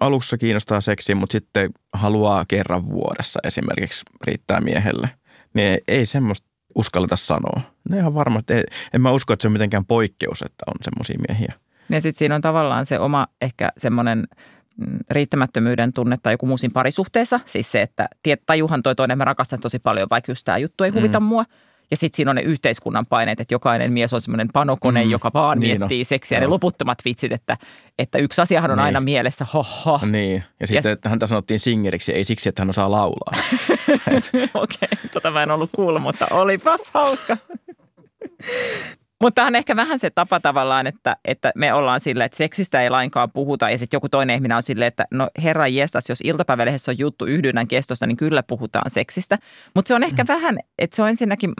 alussa 0.00 0.38
kiinnostaa 0.38 0.80
seksiä, 0.80 1.14
mutta 1.14 1.32
sitten 1.32 1.70
haluaa 1.92 2.44
kerran 2.48 2.88
vuodessa 2.90 3.40
esimerkiksi 3.44 4.02
riittää 4.24 4.60
miehelle. 4.60 5.10
Niin 5.54 5.68
ei, 5.68 5.78
ei 5.88 6.06
semmoista 6.06 6.49
uskalleta 6.74 7.16
sanoa. 7.16 7.60
Ne 7.88 7.98
ihan 7.98 8.14
varmasti, 8.14 8.54
en 8.94 9.00
mä 9.00 9.10
usko, 9.10 9.32
että 9.32 9.42
se 9.42 9.48
on 9.48 9.52
mitenkään 9.52 9.84
poikkeus, 9.84 10.42
että 10.42 10.64
on 10.66 10.74
semmoisia 10.82 11.18
miehiä. 11.28 11.52
Ja 11.88 12.00
sitten 12.00 12.18
siinä 12.18 12.34
on 12.34 12.40
tavallaan 12.40 12.86
se 12.86 12.98
oma 12.98 13.26
ehkä 13.40 13.68
semmoinen 13.78 14.28
mm, 14.76 14.98
riittämättömyyden 15.10 15.92
tunne 15.92 16.18
tai 16.22 16.32
joku 16.32 16.46
muusin 16.46 16.72
parisuhteessa. 16.72 17.40
Siis 17.46 17.72
se, 17.72 17.82
että 17.82 18.08
tajuhan 18.46 18.82
toi 18.82 18.94
toinen, 18.94 19.18
mä 19.18 19.24
rakastan 19.24 19.60
tosi 19.60 19.78
paljon, 19.78 20.06
vaikka 20.10 20.32
just 20.32 20.44
tämä 20.44 20.58
juttu 20.58 20.84
ei 20.84 20.90
huvita 20.90 21.20
mm. 21.20 21.26
mua– 21.26 21.44
ja 21.90 21.96
sitten 21.96 22.16
siinä 22.16 22.30
on 22.30 22.36
ne 22.36 22.42
yhteiskunnan 22.42 23.06
paineet, 23.06 23.40
että 23.40 23.54
jokainen 23.54 23.92
mies 23.92 24.14
on 24.14 24.20
semmoinen 24.20 24.48
panokone, 24.52 25.04
mm, 25.04 25.10
joka 25.10 25.30
vaan 25.34 25.58
niin 25.58 25.80
miettii 25.80 26.00
no. 26.00 26.04
seksiä. 26.04 26.36
Ja 26.36 26.40
ne 26.40 26.46
loputtomat 26.46 26.98
vitsit, 27.04 27.32
että, 27.32 27.56
että 27.98 28.18
yksi 28.18 28.42
asiahan 28.42 28.70
on 28.70 28.76
niin. 28.76 28.84
aina 28.84 29.00
mielessä, 29.00 29.46
hoho. 29.54 30.00
Niin, 30.06 30.44
ja 30.60 30.66
sitten 30.66 30.90
ja... 30.90 30.92
että 30.92 31.08
häntä 31.08 31.26
sanottiin 31.26 31.60
singeriksi, 31.60 32.12
ei 32.12 32.24
siksi, 32.24 32.48
että 32.48 32.62
hän 32.62 32.70
osaa 32.70 32.90
laulaa. 32.90 33.32
Okei, 33.90 34.48
okay, 34.54 34.88
tota 35.12 35.30
mä 35.30 35.42
en 35.42 35.50
ollut 35.50 35.70
kuullut, 35.72 36.02
mutta 36.02 36.26
olipas 36.30 36.90
hauska. 36.94 37.36
Mutta 39.20 39.44
on 39.44 39.56
ehkä 39.56 39.76
vähän 39.76 39.98
se 39.98 40.10
tapa 40.10 40.40
tavallaan, 40.40 40.86
että, 40.86 41.16
että 41.24 41.52
me 41.54 41.72
ollaan 41.74 42.00
sillä, 42.00 42.24
että 42.24 42.36
seksistä 42.36 42.80
ei 42.80 42.90
lainkaan 42.90 43.30
puhuta 43.30 43.70
ja 43.70 43.78
sitten 43.78 43.96
joku 43.96 44.08
toinen 44.08 44.34
ihminen 44.34 44.56
on 44.56 44.62
silleen, 44.62 44.88
että 44.88 45.04
no 45.10 45.30
herra 45.42 45.68
jestas, 45.68 46.08
jos 46.08 46.20
iltapäivälehdessä 46.24 46.92
on 46.92 46.98
juttu 46.98 47.26
yhdynnän 47.26 47.68
kestosta, 47.68 48.06
niin 48.06 48.16
kyllä 48.16 48.42
puhutaan 48.42 48.90
seksistä. 48.90 49.38
Mutta 49.74 49.88
se 49.88 49.94
on 49.94 50.02
ehkä 50.02 50.22
mm. 50.24 50.28
vähän, 50.28 50.58
että 50.78 50.96
se 50.96 51.02
on 51.02 51.08
ensinnäkin, 51.08 51.52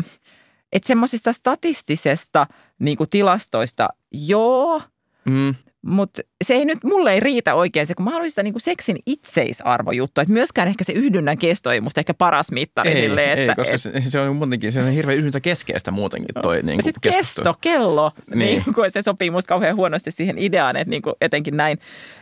että 0.73 0.87
semmoisista 0.87 1.33
statistisesta 1.33 2.47
niin 2.79 2.99
tilastoista, 3.11 3.89
joo, 4.13 4.83
mm. 5.25 5.55
Mutta 5.87 6.23
se 6.45 6.55
ei 6.55 6.65
nyt, 6.65 6.85
mulle 6.85 7.13
ei 7.13 7.21
riitä 7.21 7.55
oikein 7.55 7.87
se, 7.87 7.95
kun 7.95 8.05
mä 8.05 8.11
haluaisin 8.11 8.31
sitä 8.31 8.43
niin 8.43 8.55
kuin 8.55 8.61
seksin 8.61 8.97
itseisarvojuttu. 9.07 10.21
Että 10.21 10.33
myöskään 10.33 10.69
ehkä 10.69 10.85
se 10.85 10.93
yhdynnän 10.93 11.39
kesto 11.39 11.71
ei 11.71 11.81
musta 11.81 12.01
ehkä 12.01 12.15
paras 12.15 12.53
mittari. 12.53 12.91
Ei, 12.91 13.07
että, 13.07 13.23
ei 13.23 13.49
koska 13.57 13.75
et, 13.75 13.81
se, 13.81 13.93
se 14.01 14.21
on 14.21 14.37
muutenkin 14.37 14.73
se 14.73 14.83
on 14.83 14.91
hirveän 14.91 15.19
yhdyntä 15.19 15.41
keskeistä 15.41 15.91
muutenkin 15.91 16.35
toi 16.43 16.63
niin 16.63 16.77
Ja 16.77 16.83
sitten 16.83 17.13
kesto, 17.13 17.55
kello, 17.61 18.13
niin. 18.35 18.39
niin 18.39 18.75
kuin 18.75 18.91
se 18.91 19.03
sopii 19.03 19.31
musta 19.31 19.49
kauhean 19.49 19.77
huonosti 19.77 20.11
siihen 20.11 20.39
ideaan, 20.39 20.77
että 20.77 20.91
niin 20.91 21.03
kuin 21.03 21.15
etenkin 21.21 21.57
näin. 21.57 21.79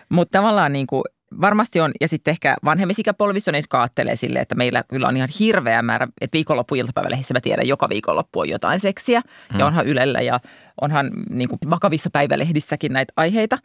Mutta 0.09 0.39
tavallaan 0.39 0.73
niin 0.73 0.87
kuin 0.87 1.03
varmasti 1.41 1.81
on, 1.81 1.93
ja 2.01 2.09
sitten 2.09 2.33
ehkä 2.33 2.57
vanhemmissa 2.65 3.01
ikäpolvissa 3.01 3.51
on 3.51 3.55
jotka 3.55 3.81
ajattelee 3.81 4.17
silleen, 4.17 4.43
että 4.43 4.55
meillä 4.55 4.85
kyllä 4.89 5.09
on 5.09 5.17
ihan 5.17 5.29
hirveä 5.41 5.83
määrä, 5.83 6.09
että 6.21 6.37
viikonloppu 6.37 6.75
iltapäivälehdissä 6.75 7.35
mä 7.35 7.41
tiedän, 7.41 7.69
joka 7.69 7.89
viikonloppu 7.89 8.41
on 8.41 8.49
jotain 8.49 8.81
seksiä, 8.81 9.23
hmm. 9.53 9.61
ja 9.61 9.67
onhan 9.67 9.87
Ylellä 9.87 10.21
ja 10.21 10.41
onhan 10.81 11.11
niin 11.31 11.49
kuin 11.49 11.59
vakavissa 11.71 12.11
päivälehdissäkin 12.13 12.93
näitä 12.93 13.13
aiheita, 13.17 13.59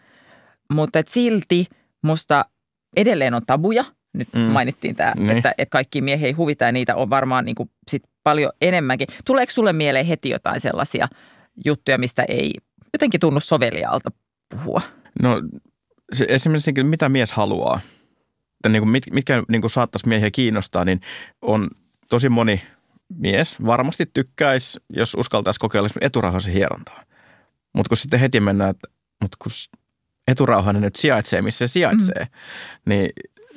mutta 0.70 1.00
et 1.00 1.08
silti 1.08 1.66
musta 2.02 2.46
edelleen 2.96 3.34
on 3.34 3.46
tabuja, 3.46 3.86
nyt 4.14 4.34
mm. 4.34 4.42
mainittiin 4.42 4.96
tämä, 4.96 5.14
niin. 5.16 5.30
että, 5.30 5.54
että 5.58 5.72
kaikki 5.72 6.02
miehiä 6.02 6.28
ei 6.28 6.34
huvita 6.34 6.66
ja 6.66 6.72
niitä 6.72 6.96
on 6.96 7.10
varmaan 7.10 7.46
niin 7.46 7.56
kuin 7.56 7.70
sit 7.88 8.04
paljon 8.24 8.52
enemmänkin. 8.62 9.08
Tuleeko 9.26 9.52
sulle 9.52 9.74
mieleen 9.74 10.06
heti 10.06 10.30
jotain 10.30 10.60
sellaisia 10.60 11.08
juttuja, 11.66 11.98
mistä 11.98 12.24
ei 12.28 12.54
jotenkin 12.94 13.20
tunnu 13.20 13.40
soveliaalta 13.40 14.12
puhua? 14.50 14.82
No 15.22 15.42
se, 16.12 16.26
esimerkiksi 16.30 16.84
mitä 16.84 17.10
mies 17.10 17.32
haluaa, 17.32 17.82
että 18.54 18.70
niin 18.70 18.82
kuin 18.82 18.90
mit, 18.90 19.04
mitkä 19.12 19.44
niin 19.48 19.62
kuin 19.62 19.72
saattaisi 19.72 20.08
miehiä 20.08 20.32
kiinnostaa, 20.32 20.86
niin 20.86 21.02
on 21.42 21.70
tosi 22.10 22.30
moni 22.30 22.62
mies 23.10 23.66
varmasti 23.66 24.06
tykkäisi, 24.14 24.80
jos 24.90 25.16
uskaltaisi 25.16 25.60
kokeilla 25.60 25.90
eturauhasen 26.02 26.54
hierontaa. 26.54 27.04
Mutta 27.74 27.90
kun 27.90 27.98
sitten 27.98 28.20
heti 28.20 28.40
mennään, 28.40 28.70
että 28.70 28.88
mutta 29.22 29.38
kun 29.40 29.52
eturauhanen 30.28 30.82
nyt 30.82 30.96
sijaitsee, 30.96 31.42
missä 31.42 31.68
se 31.68 31.72
sijaitsee, 31.72 32.24
mm. 32.24 32.30
niin 32.86 33.10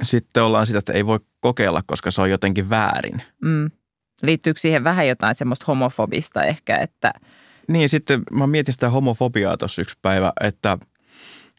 sitten 0.03 0.43
ollaan 0.43 0.67
sitä, 0.67 0.79
että 0.79 0.93
ei 0.93 1.07
voi 1.07 1.21
kokeilla, 1.41 1.83
koska 1.87 2.11
se 2.11 2.23
on 2.23 2.31
jotenkin 2.31 2.71
väärin. 2.71 3.23
Mm. 3.43 3.71
Liittyykö 4.23 4.61
siihen 4.61 4.85
vähän 4.85 5.09
jotain 5.09 5.35
semmoista 5.35 5.65
homofobista 5.69 6.43
ehkä, 6.43 6.77
että 6.77 7.13
Niin, 7.69 7.89
sitten 7.89 8.23
mä 8.31 8.47
mietin 8.47 8.73
sitä 8.73 8.91
homofobiaa 8.91 9.57
tuossa 9.57 9.83
yksi 9.83 9.99
päivä, 10.03 10.33
että 10.41 10.79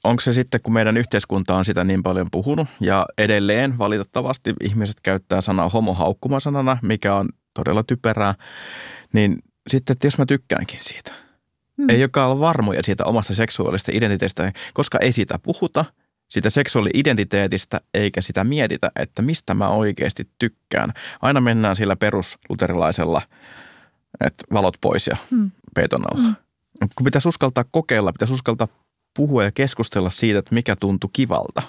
onko 0.09 0.21
se 0.21 0.33
sitten, 0.33 0.61
kun 0.63 0.73
meidän 0.73 0.97
yhteiskunta 0.97 1.55
on 1.55 1.65
sitä 1.65 1.83
niin 1.83 2.03
paljon 2.03 2.27
puhunut 2.31 2.67
ja 2.81 3.05
edelleen 3.17 3.77
valitettavasti 3.77 4.53
ihmiset 4.63 4.97
käyttää 5.03 5.41
sanaa 5.41 5.69
homo 5.69 5.93
haukkumasanana, 5.93 6.77
mikä 6.81 7.15
on 7.15 7.29
todella 7.53 7.83
typerää, 7.83 8.35
niin 9.13 9.39
sitten, 9.67 9.93
että 9.93 10.07
jos 10.07 10.17
mä 10.17 10.25
tykkäänkin 10.25 10.79
siitä, 10.83 11.11
Hmm. 11.77 11.89
ei 11.89 11.99
joka 11.99 12.25
ole 12.25 12.39
varmoja 12.39 12.83
siitä 12.83 13.05
omasta 13.05 13.35
seksuaalista 13.35 13.91
identiteetistä, 13.93 14.51
koska 14.73 14.97
ei 15.01 15.11
siitä 15.11 15.39
puhuta, 15.43 15.85
sitä 16.27 16.49
seksuaali-identiteetistä, 16.49 17.81
eikä 17.93 18.21
sitä 18.21 18.43
mietitä, 18.43 18.91
että 18.95 19.21
mistä 19.21 19.53
mä 19.53 19.69
oikeasti 19.69 20.29
tykkään. 20.39 20.93
Aina 21.21 21.41
mennään 21.41 21.75
sillä 21.75 21.95
perusluterilaisella, 21.95 23.21
että 24.25 24.43
valot 24.53 24.77
pois 24.81 25.07
ja 25.07 25.17
Hmm. 25.31 25.51
peiton 25.75 26.03
alla. 26.13 26.33
Mut 26.81 26.91
Kun 26.95 27.03
pitäisi 27.03 27.27
uskaltaa 27.27 27.63
kokeilla, 27.71 28.11
pitäisi 28.11 28.33
uskaltaa 28.33 28.67
puhua 29.17 29.43
ja 29.43 29.51
keskustella 29.51 30.09
siitä, 30.09 30.39
että 30.39 30.55
mikä 30.55 30.75
tuntui 30.75 31.09
kivalta. 31.13 31.61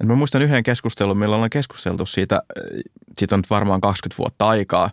Et 0.00 0.06
mä 0.06 0.14
muistan 0.14 0.42
yhden 0.42 0.62
keskustelun, 0.62 1.18
millä 1.18 1.34
ollaan 1.34 1.50
keskusteltu 1.50 2.06
siitä, 2.06 2.34
äh, 2.36 2.80
siitä 3.18 3.34
on 3.34 3.38
nyt 3.38 3.50
varmaan 3.50 3.80
20 3.80 4.18
vuotta 4.18 4.48
aikaa, 4.48 4.90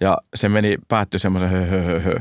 ja 0.00 0.18
se 0.34 0.48
meni, 0.48 0.78
päättyi 0.88 1.20
semmoisen 1.20 1.50
hö, 1.50 1.66
hö, 1.66 1.82
hö, 1.82 2.00
hö, 2.00 2.14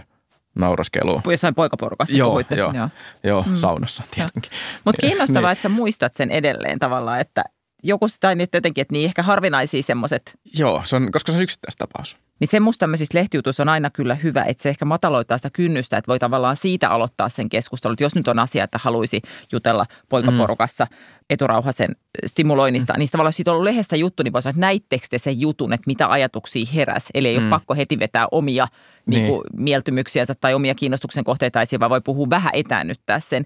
nauraskeluun. 0.55 1.21
jossain 1.25 1.55
poikaporukassa 1.55 2.17
Joo, 2.17 2.29
puhuitte? 2.29 2.55
joo. 2.55 2.71
joo. 2.73 2.89
Joo, 3.23 3.41
Mm. 3.43 3.49
mm. 3.49 3.55
saunassa 3.55 4.03
tietenkin. 4.15 4.51
Mutta 4.85 5.01
kiinnostavaa, 5.07 5.41
Niin. 5.49 5.51
että 5.51 5.61
sä 5.61 5.69
muistat 5.69 6.13
sen 6.13 6.31
edelleen 6.31 6.79
tavallaan, 6.79 7.19
että 7.19 7.43
joku 7.83 8.05
tai 8.19 8.35
nyt 8.35 8.53
jotenkin, 8.53 8.81
että 8.81 8.91
niin 8.93 9.05
ehkä 9.05 9.23
harvinaisia 9.23 9.83
semmoiset, 9.83 10.33
Joo, 10.57 10.81
se 10.85 10.95
on, 10.95 11.11
koska 11.11 11.31
se 11.31 11.37
on 11.37 11.43
yksittäistapaus. 11.43 12.17
niin 12.39 12.47
se 12.47 12.59
musta 12.59 12.79
tämmöisissä 12.79 13.17
lehtijutuissa 13.19 13.63
on 13.63 13.69
aina 13.69 13.89
kyllä 13.89 14.15
hyvä, 14.15 14.43
että 14.43 14.63
se 14.63 14.69
ehkä 14.69 14.85
mataloittaa 14.85 15.37
sitä 15.37 15.49
kynnystä, 15.53 15.97
että 15.97 16.07
voi 16.07 16.19
tavallaan 16.19 16.57
siitä 16.57 16.89
aloittaa 16.89 17.29
sen 17.29 17.49
keskustelun. 17.49 17.93
Että 17.93 18.03
jos 18.03 18.15
nyt 18.15 18.27
on 18.27 18.39
asia, 18.39 18.63
että 18.63 18.79
haluaisi 18.81 19.21
jutella 19.51 19.85
poikaporukassa 20.09 20.85
mm. 20.91 20.97
eturauhasen 21.29 21.95
stimuloinnista, 22.25 22.93
mm. 22.93 22.99
niin 22.99 23.09
tavallaan 23.11 23.33
siitä 23.33 23.51
on 23.51 23.55
ollut 23.55 23.69
lehdestä 23.69 23.95
juttu, 23.95 24.23
niin 24.23 24.33
voi 24.33 24.41
sanoa, 24.41 24.51
että 24.51 24.59
näittekö 24.61 25.05
te 25.09 25.17
sen 25.17 25.39
jutun, 25.39 25.73
että 25.73 25.87
mitä 25.87 26.11
ajatuksia 26.11 26.65
heräs. 26.75 27.07
Eli 27.13 27.27
ei 27.27 27.37
mm. 27.39 27.43
ole 27.43 27.49
pakko 27.49 27.75
heti 27.75 27.99
vetää 27.99 28.27
omia 28.31 28.67
niin 29.05 29.21
Niin. 29.21 29.33
kuin, 29.33 29.43
mieltymyksiänsä 29.53 30.35
tai 30.35 30.53
omia 30.53 30.75
kiinnostuksen 30.75 31.23
kohteita 31.23 31.61
esiin, 31.61 31.79
vaan 31.79 31.89
voi 31.89 32.01
puhua 32.01 32.29
vähän 32.29 32.51
etäännyttää 32.53 33.19
sen. 33.19 33.45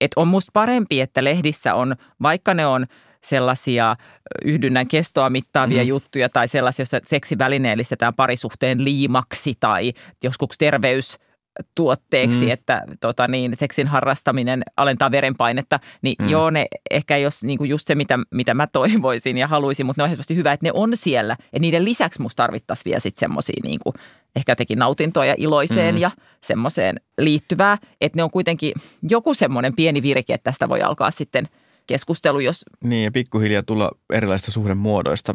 Että 0.00 0.20
on 0.20 0.28
musta 0.28 0.50
parempi, 0.52 1.00
että 1.00 1.24
lehdissä 1.24 1.74
on, 1.74 1.96
vaikka 2.22 2.54
ne 2.54 2.66
on 2.66 2.86
sellaisia 3.26 3.96
yhdynnän 4.44 4.88
kestoa 4.88 5.30
mittaavia 5.30 5.82
mm. 5.82 5.88
Juttuja 5.88 6.28
tai 6.28 6.48
sellaisia, 6.48 6.82
joissa 6.82 7.00
seksi 7.04 7.38
välineellistetään 7.38 8.14
parisuhteen 8.14 8.84
liimaksi 8.84 9.54
tai 9.60 9.92
joskus 10.24 10.58
terveystuotteeksi, 10.58 12.40
mm. 12.40 12.44
Mm. 12.44 12.50
että 12.50 12.82
tota 13.00 13.28
niin, 13.28 13.56
seksin 13.56 13.86
harrastaminen 13.86 14.62
alentaa 14.76 15.10
verenpainetta, 15.10 15.80
niin 16.02 16.16
mm. 16.22 16.28
Joo, 16.28 16.50
ne 16.50 16.66
ehkä 16.90 17.16
jos 17.16 17.44
niin 17.44 17.58
kuin 17.58 17.70
just 17.70 17.86
se, 17.86 17.94
mitä, 17.94 18.18
mitä 18.30 18.54
mä 18.54 18.66
toivoisin 18.66 19.38
ja 19.38 19.46
haluaisin, 19.46 19.86
mutta 19.86 20.00
ne 20.00 20.04
on 20.04 20.08
ehdottomasti 20.08 20.36
hyvä, 20.36 20.52
että 20.52 20.66
ne 20.66 20.70
on 20.74 20.96
siellä. 20.96 21.36
Ja 21.52 21.60
niiden 21.60 21.84
lisäksi 21.84 22.22
musta 22.22 22.42
tarvittaisiin 22.42 22.84
vielä 22.84 23.00
sitten 23.00 23.20
semmoisia 23.20 23.60
niin 23.62 23.80
kuin 23.82 23.94
ehkä 24.36 24.52
jotenkin 24.52 24.78
nautintoa 24.78 25.24
ja 25.24 25.34
iloiseen. 25.38 25.94
Mm. 25.94 26.00
ja 26.00 26.10
semmoiseen 26.40 27.00
liittyvää, 27.18 27.78
että 28.00 28.16
ne 28.16 28.22
on 28.22 28.30
kuitenkin 28.30 28.72
joku 29.10 29.34
semmoinen 29.34 29.76
pieni 29.76 30.02
virke, 30.02 30.34
että 30.34 30.50
tästä 30.50 30.68
voi 30.68 30.82
alkaa 30.82 31.10
sitten 31.10 31.48
keskustelu, 31.86 32.40
jos 32.40 32.64
Niin, 32.84 33.04
ja 33.04 33.12
pikkuhiljaa 33.12 33.62
tulla 33.62 33.90
erilaisista 34.12 34.50
suhdemuodoista 34.50 35.34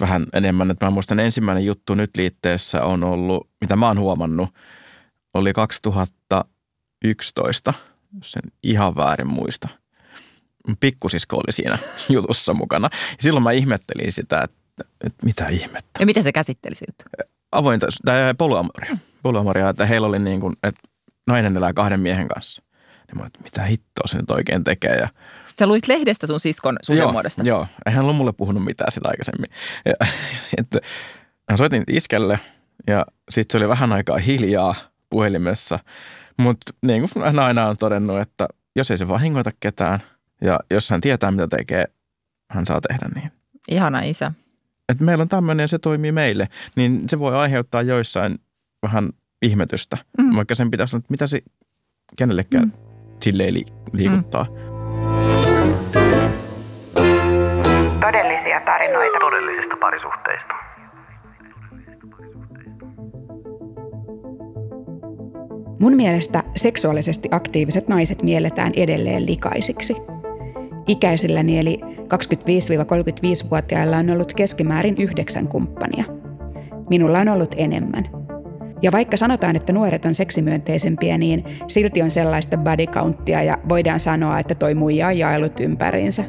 vähän 0.00 0.26
enemmän. 0.32 0.70
Että 0.70 0.86
mä 0.86 0.90
muistan 0.90 1.20
ensimmäinen 1.20 1.64
juttu 1.64 1.94
nyt 1.94 2.10
liitteessä 2.16 2.84
on 2.84 3.04
ollut, 3.04 3.48
mitä 3.60 3.76
mä 3.76 3.86
oon 3.86 3.98
huomannut, 3.98 4.48
oli 5.34 5.52
2011, 5.52 7.74
jos 8.16 8.32
sen 8.32 8.42
ihan 8.62 8.96
väärin 8.96 9.28
muista. 9.28 9.68
Pikkusisko 10.80 11.36
oli 11.36 11.52
siinä 11.52 11.78
jutussa 12.14 12.54
mukana. 12.54 12.88
Ja 12.92 12.98
silloin 13.20 13.42
mä 13.42 13.52
ihmettelin 13.52 14.12
sitä, 14.12 14.42
että, 14.42 14.56
että 15.00 15.26
mitä 15.26 15.48
ihmettä. 15.48 16.00
ja 16.00 16.06
miten 16.06 16.22
se 16.22 16.32
käsitteli 16.32 16.74
se 16.74 16.84
juttu. 16.88 17.04
Avointa, 17.52 17.86
tai 18.04 18.34
polyamoria. 18.38 18.98
Polyamoria, 19.22 19.68
että 19.68 19.86
heillä 19.86 20.06
oli 20.06 20.18
niin 20.18 20.40
kuin, 20.40 20.56
että 20.62 20.80
nainen 21.26 21.56
elää 21.56 21.72
kahden 21.72 22.00
miehen 22.00 22.28
kanssa. 22.28 22.62
Niin 23.06 23.18
mä, 23.18 23.26
että 23.26 23.42
mitä 23.42 23.62
hittoa 23.62 24.06
se 24.06 24.16
nyt 24.16 24.30
oikein 24.30 24.64
tekee. 24.64 24.94
Ja 24.94 25.08
Sä 25.58 25.66
luit 25.66 25.88
lehdestä 25.88 26.26
sun 26.26 26.40
siskon 26.40 26.76
suhdemuodosta. 26.82 27.42
Joo, 27.44 27.58
joo. 27.58 27.66
eihän 27.86 27.96
hän 27.96 28.04
ollut 28.04 28.16
mulle 28.16 28.32
puhunut 28.32 28.64
mitään 28.64 28.92
sitä 28.92 29.08
aikaisemmin. 29.08 29.50
Ja, 29.84 30.06
sitten 30.56 30.80
mä 31.50 31.56
soitin 31.56 31.84
iskelle 31.88 32.40
ja 32.86 33.06
sitten 33.30 33.58
se 33.60 33.64
oli 33.64 33.68
vähän 33.68 33.92
aikaa 33.92 34.18
hiljaa 34.18 34.74
puhelimessa. 35.10 35.78
Mutta 36.36 36.72
niin 36.82 37.08
kuin 37.08 37.24
hän 37.24 37.38
aina 37.38 37.66
on 37.66 37.76
todennut, 37.76 38.20
että 38.20 38.48
jos 38.76 38.90
ei 38.90 38.98
se 38.98 39.08
vahingoita 39.08 39.50
ketään 39.60 40.00
ja 40.42 40.58
jos 40.70 40.90
hän 40.90 41.00
tietää 41.00 41.30
mitä 41.30 41.48
tekee, 41.48 41.84
hän 42.50 42.66
saa 42.66 42.80
tehdä 42.80 43.08
niin. 43.14 43.32
Ihana 43.68 44.00
isä. 44.00 44.32
Että 44.88 45.04
meillä 45.04 45.22
on 45.22 45.28
tämmöinen 45.28 45.64
ja 45.64 45.68
se 45.68 45.78
toimii 45.78 46.12
meille, 46.12 46.48
niin 46.76 47.04
se 47.08 47.18
voi 47.18 47.36
aiheuttaa 47.36 47.82
joissain 47.82 48.38
vähän 48.82 49.10
ihmetystä. 49.42 49.96
Mm. 50.18 50.36
Vaikka 50.36 50.54
sen 50.54 50.70
pitäisi 50.70 50.90
sanoa, 50.90 50.98
että 51.00 51.10
mitä 51.10 51.26
se 51.26 51.40
kenellekään 52.16 52.64
Mm. 52.64 52.72
silleen 53.22 53.54
li- 53.54 53.66
liikuttaa. 53.92 54.44
Mm. 54.44 54.67
Todellisia 58.12 58.60
tarinoita 58.60 59.18
todellisista 59.20 59.76
parisuhteista. 59.80 60.54
Mun 65.80 65.96
mielestä 65.96 66.42
seksuaalisesti 66.56 67.28
aktiiviset 67.30 67.88
naiset 67.88 68.22
mielletään 68.22 68.72
edelleen 68.76 69.26
likaisiksi. 69.26 69.96
Ikäisilläni 70.86 71.58
eli 71.58 71.80
25-35-vuotiailla 71.82 73.96
on 73.96 74.10
ollut 74.10 74.34
keskimäärin 74.34 74.94
yhdeksän 74.98 75.48
kumppania. 75.48 76.04
Minulla 76.90 77.18
on 77.18 77.28
ollut 77.28 77.54
enemmän. 77.56 78.04
Ja 78.82 78.92
vaikka 78.92 79.16
sanotaan, 79.16 79.56
että 79.56 79.72
nuoret 79.72 80.04
on 80.04 80.14
seksimyönteisempiä, 80.14 81.18
niin 81.18 81.44
silti 81.66 82.02
on 82.02 82.10
sellaista 82.10 82.56
body 82.56 82.86
countia 82.86 83.42
ja 83.42 83.58
voidaan 83.68 84.00
sanoa, 84.00 84.38
että 84.38 84.54
toi 84.54 84.74
muija 84.74 85.06
on 85.06 85.18
jaellut 85.18 85.60
ympäriinsä. 85.60 86.24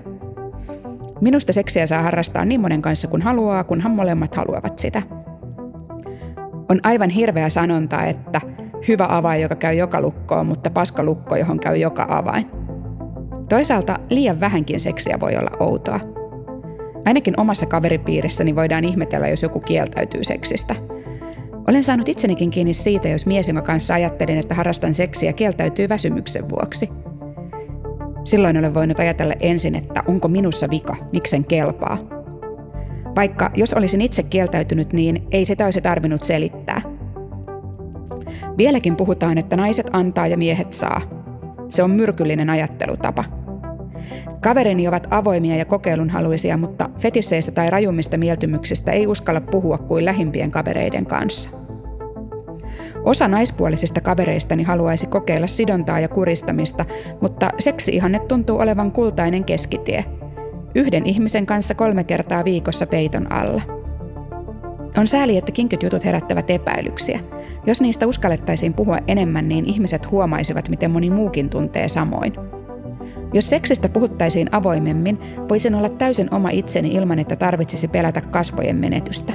Minusta 1.22 1.54
seksiä 1.54 1.88
saa 1.88 2.04
harrastaa 2.04 2.46
niin 2.46 2.62
monen 2.62 2.82
kanssa 2.82 3.08
kuin 3.08 3.22
haluaa, 3.22 3.64
kunhan 3.64 3.92
molemmat 3.92 4.36
haluavat 4.36 4.80
sitä. 4.80 5.02
On 6.70 6.80
aivan 6.84 7.10
hirveä 7.10 7.50
sanonta, 7.50 8.04
että 8.04 8.42
hyvä 8.88 9.08
avain, 9.10 9.42
joka 9.42 9.56
käy 9.56 9.74
joka 9.74 10.02
lukkoon, 10.02 10.46
mutta 10.46 10.70
paska 10.70 11.04
lukko, 11.04 11.36
johon 11.36 11.60
käy 11.60 11.78
joka 11.78 12.06
avain. 12.10 12.46
Toisaalta 13.50 14.00
liian 14.10 14.40
vähänkin 14.40 14.80
seksiä 14.80 15.20
voi 15.20 15.36
olla 15.36 15.52
outoa. 15.60 16.00
Ainakin 17.06 17.40
omassa 17.40 17.66
kaveripiirissäni 17.66 18.56
voidaan 18.56 18.86
ihmetellä, 18.86 19.28
jos 19.28 19.44
joku 19.44 19.60
kieltäytyy 19.60 20.24
seksistä. 20.24 20.76
Olen 21.68 21.84
saanut 21.84 22.10
itsenikin 22.10 22.50
kiinni 22.50 22.74
siitä, 22.74 23.08
jos 23.08 23.26
mies, 23.26 23.48
jonka 23.48 23.62
kanssa 23.62 23.94
ajattelin, 23.94 24.38
että 24.38 24.56
harrastan 24.56 24.94
seksiä, 24.94 25.34
kieltäytyy 25.34 25.90
väsymyksen 25.90 26.50
vuoksi. 26.50 26.90
Silloin 28.24 28.58
olen 28.58 28.74
voinut 28.74 29.00
ajatella 29.00 29.34
ensin, 29.40 29.76
että 29.76 30.04
onko 30.08 30.28
minussa 30.28 30.70
vika, 30.70 30.96
miksen 31.12 31.46
kelpaa. 31.46 31.98
Vaikka 33.16 33.52
jos 33.56 33.74
olisin 33.74 34.02
itse 34.02 34.24
kieltäytynyt, 34.24 34.94
niin 34.94 35.28
ei 35.32 35.46
sitä 35.46 35.66
olisi 35.66 35.82
tarvinnut 35.82 36.24
selittää. 36.24 36.82
Vieläkin 38.58 38.96
puhutaan, 38.96 39.38
että 39.38 39.56
naiset 39.56 39.88
antaa 39.92 40.28
ja 40.28 40.38
miehet 40.38 40.74
saa. 40.74 41.02
Se 41.70 41.84
on 41.84 41.92
myrkyllinen 41.92 42.50
ajattelutapa. 42.50 43.26
Kaverini 44.42 44.88
ovat 44.88 45.08
avoimia 45.12 45.56
ja 45.56 45.66
kokeilunhaluisia, 45.66 46.58
mutta 46.58 46.90
fetisseistä 47.00 47.52
tai 47.52 47.70
rajummista 47.70 48.18
mieltymyksistä 48.18 48.92
ei 48.92 49.08
uskalla 49.08 49.42
puhua 49.42 49.78
kuin 49.78 50.06
lähimpien 50.06 50.52
kavereiden 50.52 51.06
kanssa. 51.06 51.59
Osa 53.04 53.28
naispuolisista 53.28 54.02
kavereistani 54.02 54.64
haluaisi 54.64 55.08
kokeilla 55.08 55.48
sidontaa 55.48 56.00
ja 56.00 56.08
kuristamista, 56.08 56.86
mutta 57.22 57.50
seksi-ihanne 57.58 58.20
tuntuu 58.20 58.60
olevan 58.60 58.92
kultainen 58.92 59.44
keskitie. 59.44 60.06
Yhden 60.76 61.06
ihmisen 61.06 61.46
kanssa 61.46 61.76
kolme 61.76 62.04
kertaa 62.04 62.46
viikossa 62.46 62.88
peiton 62.88 63.32
alla. 63.32 63.62
On 64.98 65.08
sääli, 65.08 65.38
että 65.38 65.52
kinkyt 65.52 65.84
jutut 65.84 66.06
herättävät 66.06 66.50
epäilyksiä. 66.50 67.20
Jos 67.66 67.82
niistä 67.82 68.08
uskallettaisiin 68.08 68.74
puhua 68.74 68.98
enemmän, 69.08 69.48
niin 69.48 69.66
ihmiset 69.66 70.12
huomaisivat, 70.12 70.70
miten 70.70 70.92
moni 70.92 71.10
muukin 71.10 71.50
tuntee 71.50 71.90
samoin. 71.90 72.34
Jos 73.34 73.50
seksistä 73.50 73.90
puhuttaisiin 73.90 74.50
avoimemmin, 74.52 75.20
voisin 75.50 75.76
olla 75.76 75.90
täysin 75.90 76.34
oma 76.34 76.50
itseni 76.50 76.92
ilman, 76.92 77.20
että 77.20 77.36
tarvitsisi 77.36 77.88
pelätä 77.88 78.22
kasvojen 78.22 78.76
menetystä. 78.76 79.34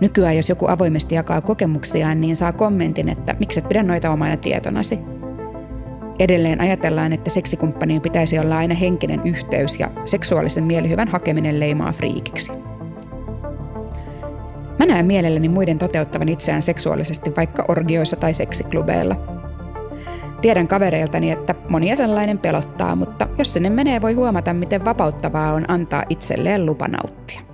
Nykyään, 0.00 0.36
jos 0.36 0.48
joku 0.48 0.66
avoimesti 0.68 1.14
jakaa 1.14 1.40
kokemuksiaan, 1.40 2.20
niin 2.20 2.36
saa 2.36 2.52
kommentin, 2.52 3.08
että 3.08 3.36
mikset 3.38 3.68
pidä 3.68 3.82
noita 3.82 4.10
omana 4.10 4.36
tietonasi. 4.36 4.98
Edelleen 6.18 6.60
ajatellaan, 6.60 7.12
että 7.12 7.30
seksikumppaniin 7.30 8.00
pitäisi 8.00 8.38
olla 8.38 8.56
aina 8.56 8.74
henkinen 8.74 9.20
yhteys 9.24 9.80
ja 9.80 9.90
seksuaalisen 10.04 10.64
mielihyvän 10.64 11.08
hakeminen 11.08 11.60
leimaa 11.60 11.92
friikiksi. 11.92 12.52
Mä 14.78 14.86
näen 14.86 15.06
mielelläni 15.06 15.48
muiden 15.48 15.78
toteuttavan 15.78 16.28
itseään 16.28 16.62
seksuaalisesti 16.62 17.36
vaikka 17.36 17.64
orgioissa 17.68 18.16
tai 18.16 18.34
seksiklubeilla. 18.34 19.16
Tiedän 20.40 20.68
kavereiltani, 20.68 21.30
että 21.30 21.54
monia 21.68 21.96
sellainen 21.96 22.38
pelottaa, 22.38 22.96
mutta 22.96 23.28
jos 23.38 23.52
sinne 23.52 23.70
menee, 23.70 24.02
voi 24.02 24.12
huomata, 24.12 24.54
miten 24.54 24.84
vapauttavaa 24.84 25.52
on 25.52 25.70
antaa 25.70 26.04
itselleen 26.08 26.66
lupa 26.66 26.88
nauttia. 26.88 27.53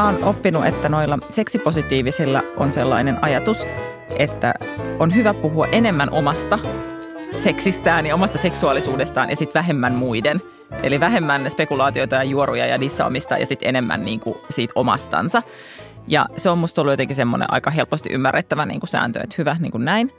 Mä 0.00 0.06
oon 0.06 0.24
oppinut, 0.24 0.66
että 0.66 0.88
noilla 0.88 1.18
seksipositiivisilla 1.30 2.42
on 2.56 2.72
sellainen 2.72 3.24
ajatus, 3.24 3.66
että 4.18 4.54
on 4.98 5.14
hyvä 5.14 5.34
puhua 5.34 5.66
enemmän 5.66 6.10
omasta 6.10 6.58
seksistään 7.32 8.06
ja 8.06 8.14
omasta 8.14 8.38
seksuaalisuudestaan 8.38 9.30
ja 9.30 9.36
sitten 9.36 9.60
vähemmän 9.60 9.94
muiden. 9.94 10.38
Eli 10.82 11.00
vähemmän 11.00 11.50
spekulaatioita 11.50 12.16
ja 12.16 12.24
juoruja 12.24 12.66
ja 12.66 12.80
dissaamista 12.80 13.38
ja 13.38 13.46
sitten 13.46 13.68
enemmän 13.68 14.04
niin 14.04 14.20
kuin 14.20 14.36
siitä 14.50 14.72
omastansa. 14.76 15.42
Ja 16.08 16.26
se 16.36 16.50
on 16.50 16.58
musta 16.58 16.80
ollut 16.80 16.92
jotenkin 16.92 17.16
semmoinen 17.16 17.52
aika 17.52 17.70
helposti 17.70 18.12
ymmärrettävä 18.12 18.66
niin 18.66 18.80
kuin 18.80 18.90
sääntö, 18.90 19.20
että 19.20 19.36
hyvä 19.38 19.56
niin 19.60 19.72
kuin 19.72 19.84
näin. 19.84 20.10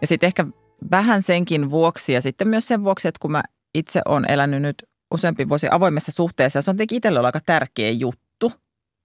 Ja 0.00 0.06
sitten 0.06 0.26
ehkä 0.26 0.46
vähän 0.90 1.22
senkin 1.22 1.70
vuoksi 1.70 2.12
ja 2.12 2.22
sitten 2.22 2.48
myös 2.48 2.68
sen 2.68 2.84
vuoksi, 2.84 3.08
että 3.08 3.18
kun 3.20 3.32
mä 3.32 3.42
itse 3.74 4.00
olen 4.04 4.30
elänyt 4.30 4.62
nyt 4.62 4.82
useampi 5.14 5.48
vuosi 5.48 5.68
avoimessa 5.70 6.12
suhteessa, 6.12 6.62
se 6.62 6.70
on 6.70 6.76
tietenkin 6.76 6.96
itselle 6.96 7.20
aika 7.20 7.40
tärkeä 7.46 7.90
juttu. 7.90 8.27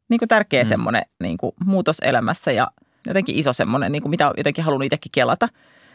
Niin 0.10 0.20
kuin 0.20 0.30
tärkeä 0.30 0.64
mm. 0.64 0.68
semmoinen 0.68 1.02
niin 1.20 1.38
kuin 1.38 1.52
muutos 1.66 2.00
elämässä 2.00 2.52
ja 2.52 2.68
jotenkin 3.08 3.36
iso 3.36 3.54
semmoinen, 3.54 3.92
niin 3.92 4.02
kuin 4.02 4.10
mitä 4.10 4.32
jotenkin 4.38 4.64
halunnut 4.64 4.86
itsekin 4.86 5.12
kelata. 5.12 5.48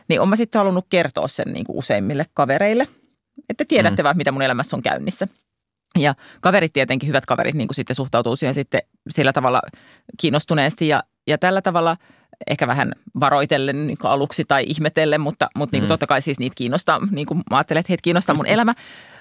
Niin 0.09 0.21
on 0.21 0.29
mä 0.29 0.37
sitten 0.37 0.59
halunnut 0.59 0.87
kertoa 0.91 1.29
sen 1.29 1.53
niin 1.53 1.65
kuin 1.65 1.77
useimmille 1.77 2.27
kavereille, 2.35 2.88
että 3.49 3.65
tiedätte 3.69 4.03
mm. 4.03 4.05
vaan, 4.05 4.17
mitä 4.17 4.33
mun 4.33 4.43
elämässä 4.43 4.77
on 4.77 4.83
käynnissä. 4.83 5.29
Ja 5.99 6.15
kaverit 6.41 6.73
tietenkin, 6.73 7.09
hyvät 7.09 7.27
kaverit, 7.27 7.55
niin 7.55 7.69
kuin 7.69 7.75
sitten 7.75 7.97
suhtautuu 7.97 8.37
siihen 8.37 8.55
sitten 8.55 8.81
sillä 9.11 9.33
tavalla 9.33 9.61
kiinnostuneesti 10.21 10.88
ja, 10.88 11.03
ja 11.27 11.38
tällä 11.38 11.62
tavalla 11.62 11.97
ehkä 12.47 12.67
vähän 12.67 12.93
varoitellen 13.21 13.87
niin 13.87 13.99
kuin 13.99 14.11
aluksi 14.11 14.45
tai 14.45 14.65
ihmetellen, 14.67 15.21
mutta, 15.21 15.49
mutta 15.57 15.77
niin 15.77 15.81
kuin 15.81 15.87
mm. 15.87 15.93
totta 15.93 16.07
kai 16.07 16.23
siis 16.23 16.38
niitä 16.38 16.55
kiinnostaa, 16.55 17.00
niin 17.11 17.27
kuin 17.27 17.43
mä 17.50 17.57
ajattelen, 17.57 17.81
että 17.81 17.91
heitä 17.91 18.03
kiinnostaa 18.03 18.35
mun 18.35 18.47
elämä. 18.57 18.75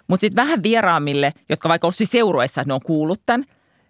Mutta 0.08 0.22
sitten 0.22 0.44
vähän 0.44 0.64
vieraamille, 0.64 1.34
jotka 1.50 1.70
vaikka 1.70 1.88
olisi 1.88 2.06
seurueissa, 2.06 2.62
että 2.62 2.70
ne 2.70 2.74
on 2.74 2.82
kuullut 2.82 3.22
tämän, 3.26 3.46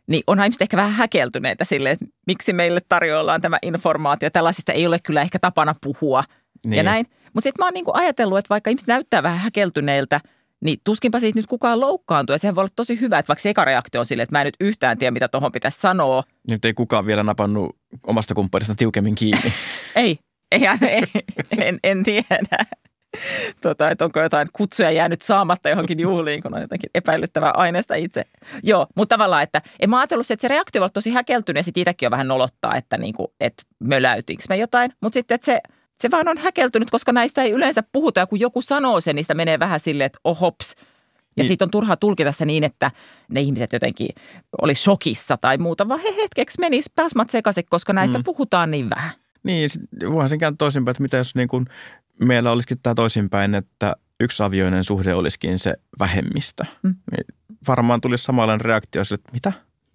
niin 0.07 0.23
on 0.27 0.39
ihmiset 0.39 0.61
ehkä 0.61 0.77
vähän 0.77 0.91
häkeltyneitä 0.91 1.65
sille, 1.65 1.91
että 1.91 2.05
miksi 2.27 2.53
meille 2.53 2.79
tarjoillaan 2.89 3.41
tämä 3.41 3.57
informaatio. 3.61 4.29
Tällaisista 4.29 4.71
ei 4.71 4.87
ole 4.87 4.99
kyllä 4.99 5.21
ehkä 5.21 5.39
tapana 5.39 5.75
puhua 5.81 6.23
niin. 6.65 6.77
ja 6.77 6.83
näin. 6.83 7.05
Mutta 7.33 7.43
sitten 7.43 7.63
mä 7.63 7.65
oon 7.65 7.73
niinku 7.73 7.91
ajatellut, 7.93 8.37
että 8.37 8.49
vaikka 8.49 8.69
ihmiset 8.69 8.87
näyttää 8.87 9.23
vähän 9.23 9.39
häkeltyneiltä, 9.39 10.21
niin 10.63 10.77
tuskinpa 10.83 11.19
siitä 11.19 11.39
nyt 11.39 11.45
kukaan 11.45 11.79
loukkaantuu. 11.79 12.33
Ja 12.33 12.37
sehän 12.37 12.55
voi 12.55 12.61
olla 12.61 12.73
tosi 12.75 12.99
hyvä, 12.99 13.19
että 13.19 13.27
vaikka 13.27 13.49
eka 13.49 13.65
reaktio 13.65 14.01
on 14.01 14.05
sille, 14.05 14.23
että 14.23 14.33
mä 14.33 14.41
en 14.41 14.45
nyt 14.45 14.55
yhtään 14.59 14.97
tiedä, 14.97 15.11
mitä 15.11 15.27
tuohon 15.27 15.51
pitäisi 15.51 15.79
sanoa. 15.79 16.23
Nyt 16.49 16.65
ei 16.65 16.73
kukaan 16.73 17.05
vielä 17.05 17.23
napannut 17.23 17.75
omasta 18.07 18.33
kumppanista 18.33 18.75
tiukemmin 18.75 19.15
kiinni. 19.15 19.53
ei, 19.95 20.19
ei, 20.51 20.61
ei 20.81 21.03
en, 21.57 21.79
en 21.83 22.03
tiedä. 22.03 22.65
Tota, 23.61 23.89
että 23.89 24.05
onko 24.05 24.21
jotain 24.21 24.49
kutsuja 24.53 24.91
jäänyt 24.91 25.21
saamatta 25.21 25.69
johonkin 25.69 25.99
juhliin, 25.99 26.41
kun 26.41 26.53
on 26.53 26.61
jotenkin 26.61 26.89
epäilyttävää 26.95 27.51
aineesta 27.51 27.95
itse. 27.95 28.23
Joo, 28.63 28.87
mutta 28.95 29.13
tavallaan, 29.13 29.43
että 29.43 29.61
en 29.79 29.89
mä 29.89 29.99
ajatellut, 29.99 30.31
että 30.31 30.41
se 30.41 30.47
reaktio 30.47 30.83
on 30.83 30.89
tosi 30.93 31.11
häkeltynyt 31.11 31.59
ja 31.59 31.63
sitten 31.63 31.81
itsekin 31.81 32.07
on 32.07 32.11
vähän 32.11 32.27
nolottaa, 32.27 32.75
että, 32.75 32.97
niinku, 32.97 33.33
että 33.39 33.63
möläytiinkö 33.79 34.43
me 34.49 34.57
jotain. 34.57 34.91
Mutta 35.01 35.13
sitten, 35.13 35.35
että 35.35 35.45
se 35.45 35.59
se 35.99 36.11
vaan 36.11 36.27
on 36.27 36.37
häkeltynyt, 36.37 36.91
koska 36.91 37.13
näistä 37.13 37.41
ei 37.41 37.51
yleensä 37.51 37.83
puhuta. 37.91 38.19
Ja 38.19 38.27
kun 38.27 38.39
joku 38.39 38.61
sanoo 38.61 39.01
sen, 39.01 39.15
niin 39.15 39.23
sitä 39.23 39.33
menee 39.33 39.59
vähän 39.59 39.79
silleen, 39.79 40.05
että 40.05 40.19
ohops. 40.23 40.75
Ja 40.77 40.83
niin. 41.35 41.47
siitä 41.47 41.65
on 41.65 41.71
turha 41.71 41.95
tulkita 41.95 42.31
se 42.31 42.45
niin, 42.45 42.63
että 42.63 42.91
ne 43.29 43.41
ihmiset 43.41 43.73
jotenkin 43.73 44.07
oli 44.61 44.75
shokissa 44.75 45.37
tai 45.37 45.57
muuta, 45.57 45.87
vaan 45.87 45.99
he 45.99 46.15
hetkeksi 46.21 46.59
menisi 46.59 46.91
pääsmät 46.95 47.29
sekaisin, 47.29 47.63
koska 47.69 47.93
näistä 47.93 48.17
mm. 48.17 48.23
puhutaan 48.23 48.71
niin 48.71 48.89
vähän. 48.89 49.11
Niin, 49.43 49.69
voihan 50.11 50.29
sen 50.29 50.39
kääntää 50.39 50.57
toisinpäin, 50.57 50.91
että 50.91 51.01
mitä 51.03 51.17
jos 51.17 51.35
niin 51.35 51.47
kuin 51.47 51.65
meillä 52.19 52.51
olisikin 52.51 52.79
tämä 52.83 52.95
toisinpäin, 52.95 53.55
että 53.55 53.95
yksi 54.19 54.43
avioinen 54.43 54.83
suhde 54.83 55.13
olisikin 55.13 55.59
se 55.59 55.73
vähemmistö. 55.99 56.63
Mm. 56.83 56.95
Niin 57.11 57.25
varmaan 57.67 58.01
tulisi 58.01 58.23
samanlainen 58.23 58.65
reaktio, 58.65 59.01
että 59.01 59.31
mitä? 59.33 59.51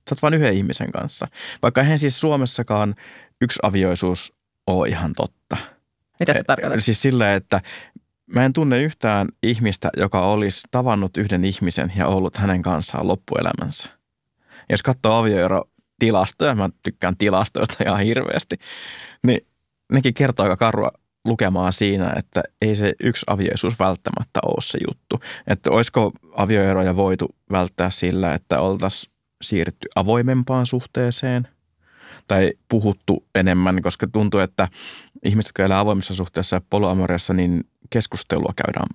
Sä 0.08 0.12
oot 0.12 0.22
vain 0.22 0.34
yhden 0.34 0.54
ihmisen 0.54 0.92
kanssa. 0.92 1.26
Vaikka 1.62 1.80
eihän 1.80 1.98
siis 1.98 2.20
Suomessakaan 2.20 2.94
yksi 3.40 3.58
avioisuus 3.62 4.32
ole 4.66 4.88
ihan 4.88 5.12
totta. 5.16 5.56
Mitä 6.20 6.32
se 6.32 6.42
tarkoittaa? 6.44 6.80
Siis 6.80 7.02
sillä, 7.02 7.34
että 7.34 7.60
mä 8.26 8.44
en 8.44 8.52
tunne 8.52 8.82
yhtään 8.82 9.28
ihmistä, 9.42 9.90
joka 9.96 10.26
olisi 10.26 10.60
tavannut 10.70 11.16
yhden 11.16 11.44
ihmisen 11.44 11.92
ja 11.96 12.06
ollut 12.06 12.36
hänen 12.36 12.62
kanssaan 12.62 13.08
loppuelämänsä. 13.08 13.88
Jos 14.70 14.82
katsoo 14.82 15.12
avioero 15.12 15.64
tilastoja, 15.98 16.54
mä 16.54 16.70
tykkään 16.82 17.16
tilastoista 17.16 17.84
ihan 17.84 18.00
hirveästi, 18.00 18.56
niin 19.22 19.46
nekin 19.92 20.14
kertoo 20.14 20.44
aika 20.44 20.56
karua 20.56 20.92
lukemaan 21.24 21.72
siinä, 21.72 22.12
että 22.16 22.42
ei 22.62 22.76
se 22.76 22.92
yksi 23.02 23.24
avioisuus 23.26 23.78
välttämättä 23.78 24.40
ole 24.46 24.60
se 24.60 24.78
juttu. 24.88 25.20
Että 25.46 25.70
olisiko 25.70 26.12
avioeroja 26.32 26.96
voitu 26.96 27.28
välttää 27.52 27.90
sillä, 27.90 28.34
että 28.34 28.60
oltaisiin 28.60 29.12
siirrytty 29.42 29.88
avoimempaan 29.96 30.66
suhteeseen– 30.66 31.48
tai 32.28 32.52
puhuttu 32.68 33.24
enemmän, 33.34 33.82
koska 33.82 34.06
tuntuu, 34.06 34.40
että 34.40 34.68
ihmiset, 35.24 35.48
jotka 35.48 35.64
elää 35.64 35.78
avoimessa 35.78 36.14
suhteessa 36.14 36.56
ja 36.56 36.60
poloamoriassa, 36.70 37.34
niin 37.34 37.64
keskustelua 37.90 38.52
käydään 38.56 38.88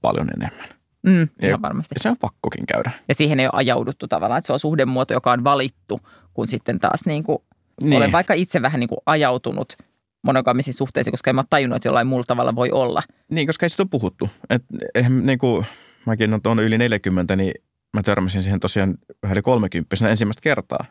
paljon 0.00 0.28
enemmän. 0.36 0.68
Mm, 1.02 1.28
ja 1.42 1.62
varmasti. 1.62 1.94
Ja 1.96 2.02
se 2.02 2.08
on 2.08 2.16
pakkokin 2.16 2.66
käydä. 2.66 2.90
Ja 3.08 3.14
siihen 3.14 3.40
ei 3.40 3.46
ole 3.46 3.52
ajauduttu 3.54 4.08
tavallaan, 4.08 4.38
että 4.38 4.46
se 4.46 4.52
on 4.52 4.58
suhdemuoto, 4.58 5.14
joka 5.14 5.32
on 5.32 5.44
valittu, 5.44 6.00
kun 6.34 6.48
sitten 6.48 6.80
taas 6.80 7.06
niin 7.06 7.24
kuin, 7.24 7.38
niin. 7.82 7.96
olen 7.96 8.12
vaikka 8.12 8.34
itse 8.34 8.62
vähän 8.62 8.80
niin 8.80 8.88
kuin 8.88 9.00
ajautunut 9.06 9.76
monogamisiin 10.24 10.74
suhteisiin, 10.74 11.12
koska 11.12 11.30
en 11.30 11.36
mä 11.36 11.44
tajunnut, 11.50 11.76
että 11.76 11.88
jollain 11.88 12.06
muulla 12.06 12.24
tavalla 12.26 12.54
voi 12.54 12.70
olla. 12.70 13.02
Niin, 13.30 13.46
koska 13.46 13.66
ei 13.66 13.70
sitä 13.70 13.82
ole 13.82 13.88
puhuttu. 13.90 14.30
Et, 14.50 14.62
eihän, 14.94 15.26
niin 15.26 15.38
kuin, 15.38 15.66
mäkin 16.06 16.40
on 16.46 16.60
yli 16.60 16.78
40, 16.78 17.36
niin 17.36 17.54
mä 17.92 18.02
törmäsin 18.02 18.42
siihen 18.42 18.60
tosiaan 18.60 18.94
yli 19.32 19.42
30 19.42 20.08
ensimmäistä 20.10 20.40
kertaa. 20.40 20.84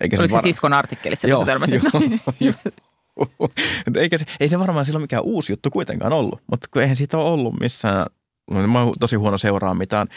Eikä 0.00 0.16
Oliko 0.20 0.32
se, 0.32 0.34
var... 0.34 0.42
siskon 0.42 0.72
artikkelissa, 0.72 1.28
joo, 1.28 1.44
törmäsit? 1.44 1.82
Joo, 2.40 2.54
Eikä 3.96 4.18
se, 4.18 4.24
ei 4.40 4.48
se 4.48 4.58
varmaan 4.58 4.84
silloin 4.84 5.02
mikään 5.02 5.22
uusi 5.22 5.52
juttu 5.52 5.70
kuitenkaan 5.70 6.12
ollut, 6.12 6.42
mutta 6.50 6.68
kun 6.72 6.82
eihän 6.82 6.96
siitä 6.96 7.18
ole 7.18 7.30
ollut 7.30 7.60
missään. 7.60 8.06
Mä 8.66 8.82
oon 8.82 8.94
tosi 9.00 9.16
huono 9.16 9.38
seuraa 9.38 9.74
mitään 9.74 10.08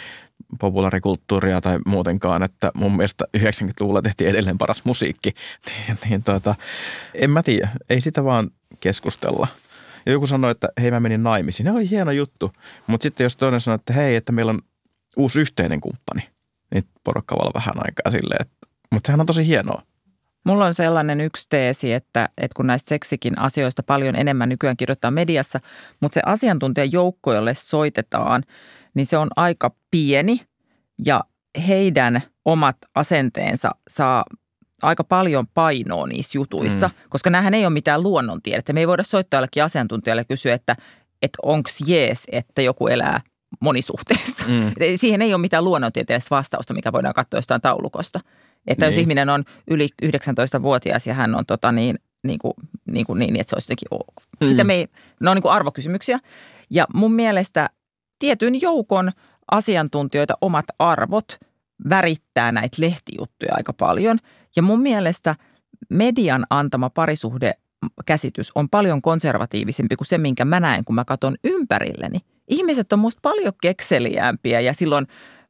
populaarikulttuuria 0.59 1.61
tai 1.61 1.79
muutenkaan, 1.85 2.43
että 2.43 2.71
mun 2.75 2.95
mielestä 2.95 3.25
90-luvulla 3.37 4.01
tehtiin 4.01 4.29
edelleen 4.29 4.57
paras 4.57 4.85
musiikki. 4.85 5.29
niin, 5.87 5.97
niin 6.09 6.23
tuota, 6.23 6.55
en 7.13 7.29
mä 7.29 7.43
tiedä, 7.43 7.69
ei 7.89 8.01
sitä 8.01 8.23
vaan 8.23 8.49
keskustella. 8.83 9.47
Ja 10.05 10.11
joku 10.11 10.27
sanoi, 10.27 10.51
että 10.51 10.69
hei 10.81 10.91
mä 10.91 10.99
menin 10.99 11.23
naimisiin. 11.23 11.65
Ne 11.65 11.71
oli 11.71 11.89
hieno 11.89 12.11
juttu. 12.11 12.51
Mutta 12.87 13.03
sitten 13.03 13.25
jos 13.25 13.37
toinen 13.37 13.61
sanoo, 13.61 13.75
että 13.75 13.93
hei, 13.93 14.15
että 14.15 14.31
meillä 14.31 14.49
on 14.49 14.61
uusi 15.17 15.41
yhteinen 15.41 15.81
kumppani, 15.81 16.29
niin 16.73 16.83
porukka 17.03 17.35
voi 17.35 17.51
vähän 17.55 17.75
aikaa 17.77 18.11
silleen, 18.11 18.45
mutta 18.91 19.07
sehän 19.07 19.19
on 19.19 19.25
tosi 19.25 19.47
hienoa. 19.47 19.83
Mulla 20.43 20.65
on 20.65 20.73
sellainen 20.73 21.21
yksi 21.21 21.47
teesi, 21.49 21.93
että, 21.93 22.29
että 22.37 22.55
kun 22.55 22.67
näistä 22.67 22.89
seksikin 22.89 23.39
asioista 23.39 23.83
paljon 23.83 24.15
enemmän 24.15 24.49
nykyään 24.49 24.77
kirjoittaa 24.77 25.11
mediassa, 25.11 25.59
mutta 25.99 26.13
se 26.13 26.21
asiantuntijajoukko, 26.25 27.33
jolle 27.33 27.53
soitetaan, 27.53 28.43
niin 28.93 29.05
se 29.05 29.17
on 29.17 29.27
aika 29.35 29.71
pieni 29.91 30.41
ja 31.05 31.23
heidän 31.67 32.21
omat 32.45 32.77
asenteensa 32.95 33.71
saa 33.87 34.25
aika 34.83 35.03
paljon 35.03 35.47
painoa 35.47 36.07
niissä 36.07 36.37
jutuissa, 36.37 36.87
mm. 36.87 36.93
koska 37.09 37.29
näähän 37.29 37.53
ei 37.53 37.65
ole 37.65 37.73
mitään 37.73 38.03
luonnontiedettä. 38.03 38.73
Me 38.73 38.79
ei 38.79 38.87
voida 38.87 39.03
soittaa 39.03 39.37
jollekin 39.37 39.63
asiantuntijalle 39.63 40.21
ja 40.21 40.25
kysyä, 40.25 40.53
että, 40.53 40.75
että 41.21 41.37
onko 41.43 41.69
jees, 41.85 42.23
että 42.31 42.61
joku 42.61 42.87
elää 42.87 43.21
monisuhteessa. 43.59 44.45
Mm. 44.47 44.71
Siihen 44.95 45.21
ei 45.21 45.33
ole 45.33 45.41
mitään 45.41 45.63
luonnontieteellistä 45.63 46.35
vastausta, 46.35 46.73
mikä 46.73 46.91
voidaan 46.91 47.13
katsoa 47.13 47.37
jostain 47.37 47.61
taulukosta. 47.61 48.19
Että 48.67 48.85
niin. 48.85 48.93
jos 48.93 48.97
ihminen 48.97 49.29
on 49.29 49.43
yli 49.67 49.87
19-vuotias 50.05 51.07
ja 51.07 51.13
hän 51.13 51.35
on 51.35 51.45
tota 51.45 51.71
niin, 51.71 51.99
niin, 52.23 52.39
kuin, 52.39 52.53
niin, 52.91 53.05
kuin 53.05 53.19
niin, 53.19 53.35
että 53.35 53.49
se 53.49 53.55
olisi 53.55 53.65
jotenkin 53.65 53.87
ok. 53.91 54.15
Mm. 54.41 54.47
Sitten 54.47 54.67
me 54.67 54.73
ei, 54.73 54.87
ne 55.21 55.29
on 55.29 55.35
niin 55.35 55.41
kuin 55.41 55.51
arvokysymyksiä. 55.51 56.19
Ja 56.69 56.87
mun 56.93 57.13
mielestä 57.13 57.69
tietyn 58.19 58.61
joukon 58.61 59.11
asiantuntijoita 59.51 60.33
omat 60.41 60.65
arvot 60.79 61.39
värittää 61.89 62.51
näitä 62.51 62.77
lehtijuttuja 62.79 63.53
aika 63.55 63.73
paljon. 63.73 64.17
Ja 64.55 64.61
mun 64.61 64.81
mielestä 64.81 65.35
median 65.89 66.45
antama 66.49 66.89
parisuhde 66.89 67.53
käsitys 68.05 68.51
on 68.55 68.69
paljon 68.69 69.01
konservatiivisempi 69.01 69.95
kuin 69.95 70.07
se, 70.07 70.17
minkä 70.17 70.45
mä 70.45 70.59
näen, 70.59 70.85
kun 70.85 70.95
mä 70.95 71.05
katson 71.05 71.35
ympärilleni. 71.43 72.19
ihmiset 72.47 72.93
on 72.93 72.99
musta 72.99 73.19
paljon 73.21 73.53
kekseliäämpiä 73.61 74.59
ja 74.59 74.73
silloin 74.73 75.07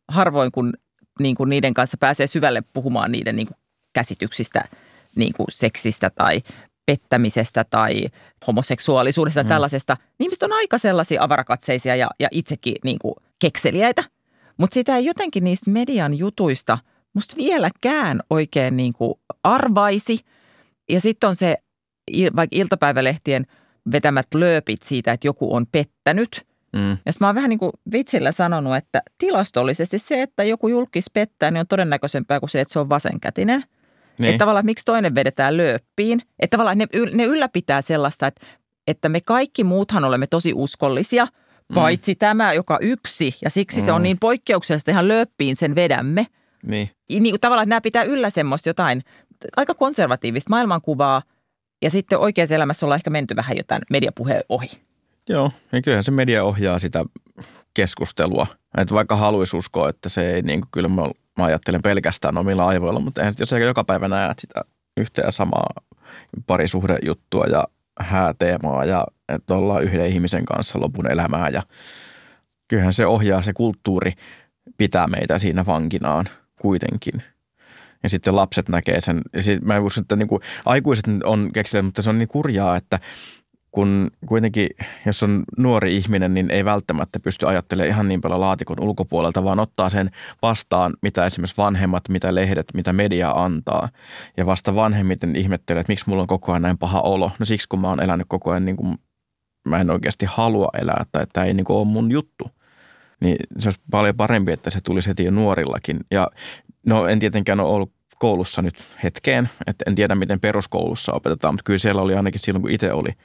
harvoin 0.08 0.52
kun, 0.52 0.74
niin 1.20 1.36
kuin 1.36 1.50
niiden 1.50 1.74
kanssa 1.74 1.98
pääsee 1.98 2.28
syvälle 2.28 2.64
puhumaan 2.74 3.12
niiden 3.12 3.36
niin 3.36 3.48
kuin 3.48 3.58
käsityksistä 3.94 4.64
niin 5.16 5.34
kuin 5.34 5.48
seksistä 5.50 6.10
tai 6.10 6.42
pettämisestä 6.86 7.64
tai 7.64 8.06
homoseksuaalisuudesta 8.48 9.44
mm. 9.44 9.50
tällaisesta. 9.50 9.98
Niin 10.20 10.26
ihmiset 10.26 10.44
on 10.44 10.54
aika 10.54 10.78
sellaisia 10.78 11.24
avarakatseisia 11.24 11.96
ja, 11.96 12.10
ja 12.20 12.28
itsekin 12.32 12.76
niin 12.84 13.00
kuin 13.00 13.16
kekseliäitä. 13.40 14.04
Mutta 14.58 14.74
sitä 14.74 14.98
ei 14.98 15.06
jotenkin 15.06 15.44
niistä 15.44 15.72
median 15.72 16.18
jutuista 16.18 16.78
musta 17.14 17.36
vieläkään 17.38 18.20
oikein 18.30 18.78
niin 18.78 18.94
kuin 18.94 19.14
arvaisi. 19.44 20.20
Ja 20.90 21.02
sitten 21.02 21.30
on 21.30 21.36
se 21.36 21.58
vaikka 22.36 22.58
iltapäivälehtien 22.58 23.46
vetämät 23.92 24.28
lööpit 24.36 24.84
siitä, 24.84 25.12
että 25.12 25.28
joku 25.28 25.56
on 25.56 25.66
pettänyt. 25.72 26.46
Mm. 26.74 26.92
Ja 26.92 27.12
mä 27.20 27.28
oon 27.28 27.36
vähän 27.36 27.50
niin 27.50 27.60
kuin 27.60 27.72
vitsillä 27.92 28.32
sanonut, 28.32 28.76
että 28.76 29.02
tilastollisesti 29.18 30.00
se, 30.00 30.22
että 30.22 30.44
joku 30.44 30.68
julkis 30.68 31.10
pettää, 31.14 31.52
niin 31.52 31.60
on 31.60 31.68
todennäköisempää 31.68 32.40
kuin 32.40 32.50
se, 32.50 32.62
että 32.62 32.74
se 32.74 32.80
on 32.80 32.90
vasenkätinen. 32.90 33.64
Niin. 34.18 34.30
Että 34.30 34.40
tavallaan, 34.40 34.66
miksi 34.66 34.86
toinen 34.86 35.16
vedetään 35.16 35.58
lööppiin. 35.58 36.22
Että 36.40 36.58
tavallaan 36.58 36.78
ne, 36.78 36.88
ne 37.14 37.24
ylläpitää 37.24 37.82
sellaista, 37.82 38.28
että, 38.28 38.46
että 38.88 39.10
me 39.10 39.22
kaikki 39.22 39.64
muuthan 39.64 40.04
olemme 40.04 40.28
tosi 40.28 40.54
uskollisia, 40.56 41.28
mm. 41.70 41.74
paitsi 41.74 42.16
tämä, 42.16 42.54
joka 42.54 42.78
yksi. 42.82 43.36
Ja 43.42 43.50
siksi 43.50 43.80
mm. 43.80 43.86
se 43.86 43.92
on 43.92 44.02
mm. 44.02 44.04
niin 44.04 44.20
poikkeuksellista, 44.20 44.92
ihan 44.92 45.08
lööppiin 45.08 45.56
sen 45.58 45.76
vedämme. 45.76 46.28
Niin. 46.66 46.90
niin 47.10 47.40
tavallaan, 47.42 47.64
että 47.64 47.70
nämä 47.70 47.82
pitää 47.82 48.04
yllä 48.04 48.30
semmoista 48.30 48.70
jotain 48.70 49.04
aika 49.58 49.74
konservatiivista 49.74 50.50
maailmankuvaa. 50.50 51.22
Ja 51.82 51.92
sitten 51.92 52.20
oikeassa 52.20 52.56
elämässä 52.56 52.86
ollaan 52.86 52.98
ehkä 52.98 53.10
menty 53.10 53.36
vähän 53.36 53.58
jotain 53.58 53.82
mediapuheen 53.90 54.44
ohi. 54.50 54.70
Joo, 55.30 55.52
ja 55.72 55.82
kyllähän 55.82 56.04
se 56.04 56.12
media 56.12 56.44
ohjaa 56.44 56.80
sitä 56.80 57.06
keskustelua. 57.74 58.48
Että 58.78 58.96
vaikka 58.96 59.16
haluaisi 59.16 59.58
uskoa, 59.58 59.90
että 59.90 60.10
se 60.10 60.34
ei, 60.34 60.42
niin 60.42 60.62
kuin, 60.62 60.70
kyllä 60.72 60.90
mä, 60.90 61.02
mä 61.38 61.46
ajattelen 61.46 61.82
pelkästään 61.82 62.38
omilla 62.38 62.68
aivoilla, 62.68 63.00
mutta 63.00 63.22
eihän, 63.22 63.34
jos 63.40 63.52
joka 63.52 63.84
päivä 63.84 64.08
näet 64.08 64.40
sitä 64.40 64.62
yhtä 64.98 65.22
ja 65.22 65.32
samaa 65.32 65.74
parisuhdejuttua 66.48 67.46
ja 67.46 67.68
hääteemaa 68.00 68.86
ja 68.86 69.06
että 69.36 69.56
ollaan 69.56 69.84
yhden 69.84 70.08
ihmisen 70.08 70.46
kanssa 70.46 70.80
lopun 70.80 71.12
elämää 71.12 71.50
ja 71.50 71.64
kyllähän 72.68 72.94
se 72.94 73.06
ohjaa 73.06 73.42
se 73.42 73.54
kulttuuri 73.54 74.14
pitää 74.78 75.08
meitä 75.08 75.40
siinä 75.40 75.66
vankinaan 75.66 76.26
kuitenkin. 76.62 77.24
Ja 78.04 78.10
sitten 78.10 78.36
lapset 78.36 78.70
näkee 78.70 79.02
sen. 79.02 79.22
Ja 79.34 79.44
sit 79.44 79.62
mä 79.62 79.80
uskon, 79.80 80.02
että 80.02 80.16
niin 80.16 80.28
kuin, 80.28 80.42
aikuiset 80.66 81.06
on 81.24 81.50
keksinyt, 81.54 81.86
mutta 81.86 82.02
se 82.02 82.10
on 82.10 82.20
niin 82.20 82.28
kurjaa, 82.28 82.76
että 82.76 83.00
kun 83.72 84.12
kuitenkin, 84.26 84.70
jos 85.06 85.24
on 85.24 85.44
nuori 85.58 85.98
ihminen, 85.98 86.34
niin 86.34 86.52
ei 86.52 86.66
välttämättä 86.66 87.20
pysty 87.20 87.48
ajattelemaan 87.48 87.90
ihan 87.90 88.08
niin 88.08 88.22
paljon 88.22 88.42
laatikon 88.42 88.80
ulkopuolelta, 88.80 89.44
vaan 89.44 89.60
ottaa 89.60 89.90
sen 89.90 90.12
vastaan, 90.42 90.94
mitä 91.02 91.26
esimerkiksi 91.26 91.58
vanhemmat, 91.58 92.10
mitä 92.10 92.36
lehdet, 92.36 92.68
mitä 92.74 92.94
media 92.94 93.32
antaa. 93.32 93.90
Ja 94.38 94.46
vasta 94.46 94.76
vanhemmiten 94.76 95.36
ihmettelee, 95.36 95.82
että 95.82 95.92
miksi 95.92 96.06
mulla 96.08 96.22
on 96.22 96.28
koko 96.28 96.52
ajan 96.52 96.62
näin 96.62 96.78
paha 96.78 97.02
olo. 97.02 97.32
No 97.40 97.46
siksi, 97.46 97.70
kun 97.70 97.80
mä 97.80 97.90
oon 97.90 98.04
elänyt 98.04 98.28
koko 98.30 98.52
ajan 98.52 98.66
niin 98.66 98.78
kuin 98.78 98.98
mä 99.64 99.82
en 99.82 99.90
oikeasti 99.90 100.26
halua 100.26 100.70
elää 100.82 101.06
tai 101.12 101.26
tämä 101.34 101.46
ei 101.46 101.54
niin 101.54 101.66
kuin 101.66 101.78
ole 101.78 101.88
mun 101.88 102.12
juttu. 102.12 102.52
Niin 103.22 103.38
se 103.60 103.70
olisi 103.70 103.82
paljon 103.92 104.16
parempi, 104.16 104.52
että 104.52 104.70
se 104.70 104.82
tulisi 104.82 105.10
heti 105.10 105.24
jo 105.24 105.32
nuorillakin. 105.32 106.00
Ja 106.12 106.30
no 106.86 107.08
en 107.08 107.20
tietenkään 107.20 107.60
ole 107.60 107.70
ollut 107.70 107.92
koulussa 108.20 108.62
nyt 108.62 108.84
hetkeen, 109.04 109.50
että 109.68 109.84
en 109.88 109.96
tiedä 109.96 110.16
miten 110.16 110.40
peruskoulussa 110.40 111.14
opetetaan, 111.14 111.54
mutta 111.54 111.64
kyllä 111.64 111.80
siellä 111.80 112.02
oli 112.02 112.16
ainakin 112.16 112.40
silloin, 112.40 112.62
kun 112.62 112.72
itse 112.72 112.94
oli– 112.94 113.10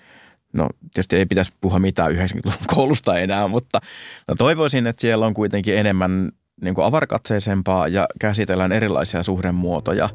no 0.53 0.69
tietysti 0.95 1.17
ei 1.17 1.27
pitäisi 1.27 1.53
puhua 1.61 1.79
mitään 1.79 2.13
90-luvun 2.13 2.67
koulusta 2.75 3.19
enää, 3.19 3.49
mutta 3.49 3.81
mä 4.29 4.35
toivoisin, 4.39 4.87
että 4.87 5.01
siellä 5.01 5.27
on 5.27 5.35
kuitenkin 5.35 5.79
enemmän 5.79 6.33
niin 6.61 6.75
kuin 6.75 6.85
avarkatseisempaa 6.85 7.89
ja 7.89 8.07
käsitellään 8.21 8.73
erilaisia 8.73 9.23
suhdemuotoja. 9.23 10.09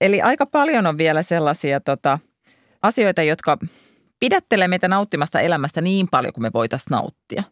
Eli 0.00 0.22
aika 0.22 0.46
paljon 0.46 0.86
on 0.86 0.98
vielä 0.98 1.22
sellaisia 1.22 1.80
tota, 1.80 2.18
asioita, 2.82 3.22
jotka 3.22 3.58
pidättelee 4.20 4.68
meitä 4.68 4.88
nauttimasta 4.88 5.40
elämästä 5.40 5.80
niin 5.80 6.08
paljon 6.10 6.32
kuin 6.32 6.42
me 6.42 6.50
voitaisiin 6.54 6.90
nauttia. 6.90 7.42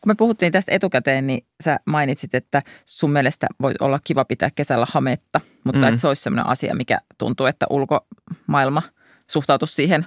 Kun 0.00 0.10
me 0.10 0.14
puhuttiin 0.14 0.52
tästä 0.52 0.72
etukäteen, 0.72 1.26
niin 1.26 1.46
sä 1.64 1.78
mainitsit, 1.86 2.34
että 2.34 2.62
sun 2.84 3.10
mielestä 3.10 3.46
voi 3.62 3.74
olla 3.80 4.00
kiva 4.04 4.24
pitää 4.24 4.50
kesällä 4.54 4.86
hametta, 4.92 5.40
mutta 5.64 5.80
mm. 5.80 5.88
että 5.88 6.00
se 6.00 6.08
olisi 6.08 6.22
sellainen 6.22 6.46
asia, 6.46 6.74
mikä 6.74 6.98
tuntuu, 7.18 7.46
että 7.46 7.66
ulkomaailma 7.70 8.82
suhtautuisi 9.30 9.74
siihen 9.74 10.06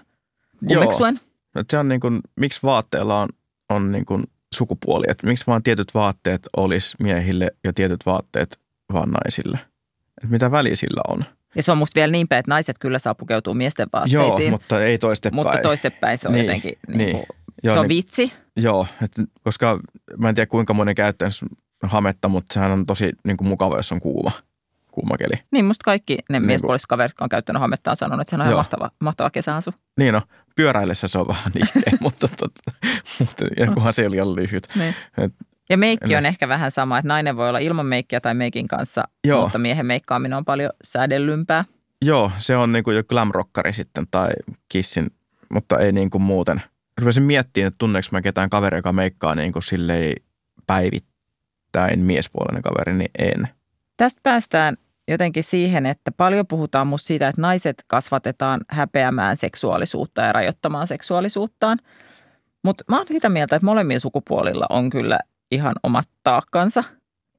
kummeksuen. 0.67 1.19
Joo. 1.55 1.63
Se 1.71 1.77
on 1.77 1.87
niin 1.87 2.01
kuin, 2.01 2.21
miksi 2.35 2.59
vaatteella 2.63 3.21
on, 3.21 3.29
on 3.69 3.91
niin 3.91 4.05
kuin 4.05 4.23
sukupuoli, 4.57 5.05
että 5.07 5.27
miksi 5.27 5.47
vaan 5.47 5.63
tietyt 5.63 5.93
vaatteet 5.93 6.47
olisi 6.57 6.95
miehille 6.99 7.51
ja 7.63 7.73
tietyt 7.73 8.05
vaatteet 8.05 8.59
vaan 8.93 9.09
naisille. 9.11 9.59
Että 10.17 10.27
mitä 10.31 10.51
väliä 10.51 10.75
sillä 10.75 11.01
on? 11.07 11.25
Ja 11.55 11.63
se 11.63 11.71
on 11.71 11.77
musta 11.77 11.95
vielä 11.95 12.11
niin 12.11 12.27
päin, 12.27 12.39
että 12.39 12.51
naiset 12.51 12.75
kyllä 12.79 12.99
saa 12.99 13.15
pukeutua 13.15 13.53
miesten 13.53 13.87
vaatteisiin. 13.93 14.41
Joo, 14.41 14.51
mutta 14.51 14.83
ei 14.83 14.97
toistepäin. 14.97 15.35
Mutta 15.35 15.57
toistepäin 15.57 16.17
se 16.17 16.27
on 16.27 16.33
niin, 16.33 16.45
jotenkin, 16.45 16.73
niin, 16.87 16.97
niin. 16.97 17.11
Kuin, 17.11 17.25
Joo, 17.63 17.73
se 17.73 17.79
on 17.79 17.87
niin, 17.87 17.97
vitsi. 17.97 18.33
Joo, 18.55 18.87
et, 19.03 19.11
koska 19.43 19.79
mä 20.17 20.29
en 20.29 20.35
tiedä 20.35 20.47
kuinka 20.47 20.73
moni 20.73 20.95
käyttää 20.95 21.29
hametta, 21.83 22.27
mutta 22.27 22.53
sehän 22.53 22.71
on 22.71 22.85
tosi 22.85 23.11
niin 23.23 23.37
kuin 23.37 23.47
mukava, 23.47 23.77
jos 23.77 23.91
on 23.91 23.99
kuuma, 23.99 24.31
kuuma 24.97 25.17
keli. 25.17 25.33
Niin, 25.51 25.65
musta 25.65 25.83
kaikki 25.83 26.17
ne 26.29 26.39
niin 26.39 26.47
miespuoliset 26.47 26.87
kaverit, 26.87 27.09
jotka 27.09 27.25
on 27.25 27.29
käyttänyt 27.29 27.59
hametta, 27.59 27.91
on 27.91 27.97
sanonut, 27.97 28.21
että 28.21 28.29
se 28.29 28.35
on 28.35 28.41
ihan 28.41 28.55
mahtava, 28.55 28.91
mahtava 28.99 29.29
kesäasu. 29.29 29.73
Niin 29.97 30.13
no, 30.13 30.21
pyöräillessä 30.55 31.07
se 31.07 31.19
on 31.19 31.27
vähän 31.27 31.51
niin, 31.53 31.67
mutta, 31.99 32.27
tot, 32.27 32.51
mutta 33.19 33.45
kunhan 33.73 33.93
se 33.93 34.07
oli 34.07 34.17
lyhyt. 34.17 34.67
Niin. 34.75 34.95
Et, 35.17 35.33
ja 35.69 35.77
meikki 35.77 36.15
on 36.15 36.25
ehkä 36.25 36.47
vähän 36.47 36.71
sama, 36.71 36.97
että 36.97 37.07
nainen 37.07 37.37
voi 37.37 37.49
olla 37.49 37.59
ilman 37.59 37.85
meikkiä 37.85 38.21
tai 38.21 38.33
meikin 38.33 38.67
kanssa, 38.67 39.03
Joo. 39.27 39.41
mutta 39.41 39.59
miehen 39.59 39.85
meikkaaminen 39.85 40.37
on 40.37 40.45
paljon 40.45 40.71
säädellympää. 40.83 41.65
Joo, 42.05 42.31
se 42.37 42.57
on 42.57 42.71
niin 42.71 42.83
kuin 42.83 42.95
jo 42.95 43.03
glamrockari 43.03 43.73
sitten 43.73 44.05
tai 44.11 44.29
kissin, 44.69 45.07
mutta 45.49 45.79
ei 45.79 45.91
niin 45.91 46.09
kuin 46.09 46.21
muuten– 46.21 46.61
rupesin 47.01 47.23
miettimään, 47.23 47.67
että 47.67 47.77
tunneeko 47.77 48.07
mä 48.11 48.21
ketään 48.21 48.49
kaveri, 48.49 48.77
joka 48.77 48.93
meikkaa 48.93 49.35
niin 49.35 49.53
kuin 49.53 49.63
silleen 49.63 50.13
päivittäin 50.67 51.99
miespuolinen 51.99 52.61
kaveri, 52.61 52.93
niin 52.93 53.11
en. 53.19 53.47
Tästä 53.97 54.19
päästään 54.23 54.77
jotenkin 55.07 55.43
siihen, 55.43 55.85
että 55.85 56.11
paljon 56.11 56.47
puhutaan 56.47 56.87
musta 56.87 57.07
siitä, 57.07 57.27
että 57.27 57.41
naiset 57.41 57.83
kasvatetaan 57.87 58.61
häpeämään 58.69 59.37
seksuaalisuutta 59.37 60.21
ja 60.21 60.33
rajoittamaan 60.33 60.87
seksuaalisuuttaan. 60.87 61.77
Mutta 62.63 62.83
mä 62.87 62.97
oon 62.97 63.05
sitä 63.07 63.29
mieltä, 63.29 63.55
että 63.55 63.65
molemmilla 63.65 63.99
sukupuolilla 63.99 64.65
on 64.69 64.89
kyllä 64.89 65.19
ihan 65.51 65.75
omat 65.83 66.07
taakkansa. 66.23 66.83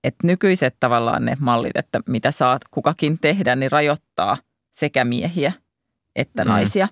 Että 0.04 0.26
nykyiset 0.26 0.76
tavallaan 0.80 1.24
ne 1.24 1.36
mallit, 1.40 1.76
että 1.76 2.00
mitä 2.08 2.30
saat 2.30 2.62
kukakin 2.70 3.18
tehdä, 3.18 3.56
niin 3.56 3.72
rajoittaa 3.72 4.36
sekä 4.70 5.04
miehiä 5.04 5.52
että 6.16 6.44
mm. 6.44 6.48
naisia. 6.48 6.88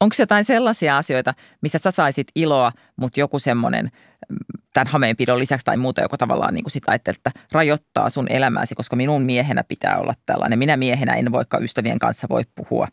Onko 0.00 0.16
jotain 0.18 0.44
sellaisia 0.44 0.96
asioita, 0.96 1.34
missä 1.60 1.78
sä 1.78 1.90
saisit 1.90 2.28
iloa, 2.34 2.72
mutta 2.96 3.20
joku 3.20 3.38
semmoinen 3.38 3.90
mm, 4.28 4.36
tämän 4.72 4.86
hameenpidon 4.86 5.38
lisäksi 5.38 5.64
tai 5.64 5.76
muuta, 5.76 6.00
joka 6.00 6.16
tavallaan 6.16 6.54
niin 6.54 6.64
kuin 6.64 6.72
sitä 6.72 6.90
ajattelee, 6.90 7.16
että 7.16 7.40
rajoittaa 7.52 8.10
sun 8.10 8.26
elämääsi, 8.30 8.74
koska 8.74 8.96
minun 8.96 9.22
miehenä 9.22 9.64
pitää 9.64 9.98
olla 9.98 10.14
tällainen. 10.26 10.58
Minä 10.58 10.76
miehenä 10.76 11.14
en 11.14 11.32
vaikka 11.32 11.58
ystävien 11.58 11.98
kanssa 11.98 12.26
voi 12.30 12.42
puhua 12.54 12.88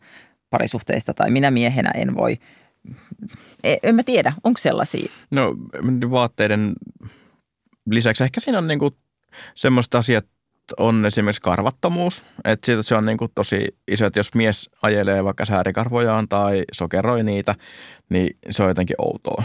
parisuhteista 0.50 1.14
tai 1.14 1.30
minä 1.30 1.50
miehenä 1.50 1.90
en 1.94 2.14
voi, 2.14 2.38
e, 3.64 3.76
en 3.82 3.94
mä 3.94 4.02
tiedä, 4.02 4.32
onko 4.44 4.58
sellaisia? 4.58 5.12
No 5.30 5.54
vaatteiden 6.10 6.72
lisäksi 7.90 8.24
ehkä 8.24 8.40
siinä 8.40 8.58
on 8.58 8.68
niin 8.68 8.78
kuin 8.78 8.96
semmoista 9.54 9.98
asiat, 9.98 10.26
on 10.78 11.06
esimerkiksi 11.06 11.40
karvattomuus. 11.42 12.22
Että 12.44 12.82
se 12.82 12.94
on 12.94 13.06
niin 13.06 13.18
kuin 13.18 13.30
tosi 13.34 13.76
iso, 13.88 14.06
että 14.06 14.18
jos 14.18 14.34
mies 14.34 14.70
ajelee 14.82 15.24
vaikka 15.24 15.44
säärikarvojaan 15.44 16.28
tai 16.28 16.64
sokeroi 16.72 17.22
niitä, 17.22 17.54
niin 18.08 18.36
se 18.50 18.62
on 18.62 18.68
jotenkin 18.68 18.96
outoa. 18.98 19.42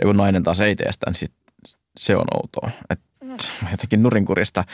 Ja 0.00 0.06
kun 0.06 0.16
nainen 0.16 0.42
taas 0.42 0.60
ei 0.60 0.76
tee 0.76 0.92
sitä, 0.92 1.06
niin 1.06 1.14
sit 1.14 1.32
se 1.96 2.16
on 2.16 2.26
outoa. 2.34 2.70
Et 2.90 3.00
jotenkin 3.70 4.02
nurinkurista. 4.02 4.64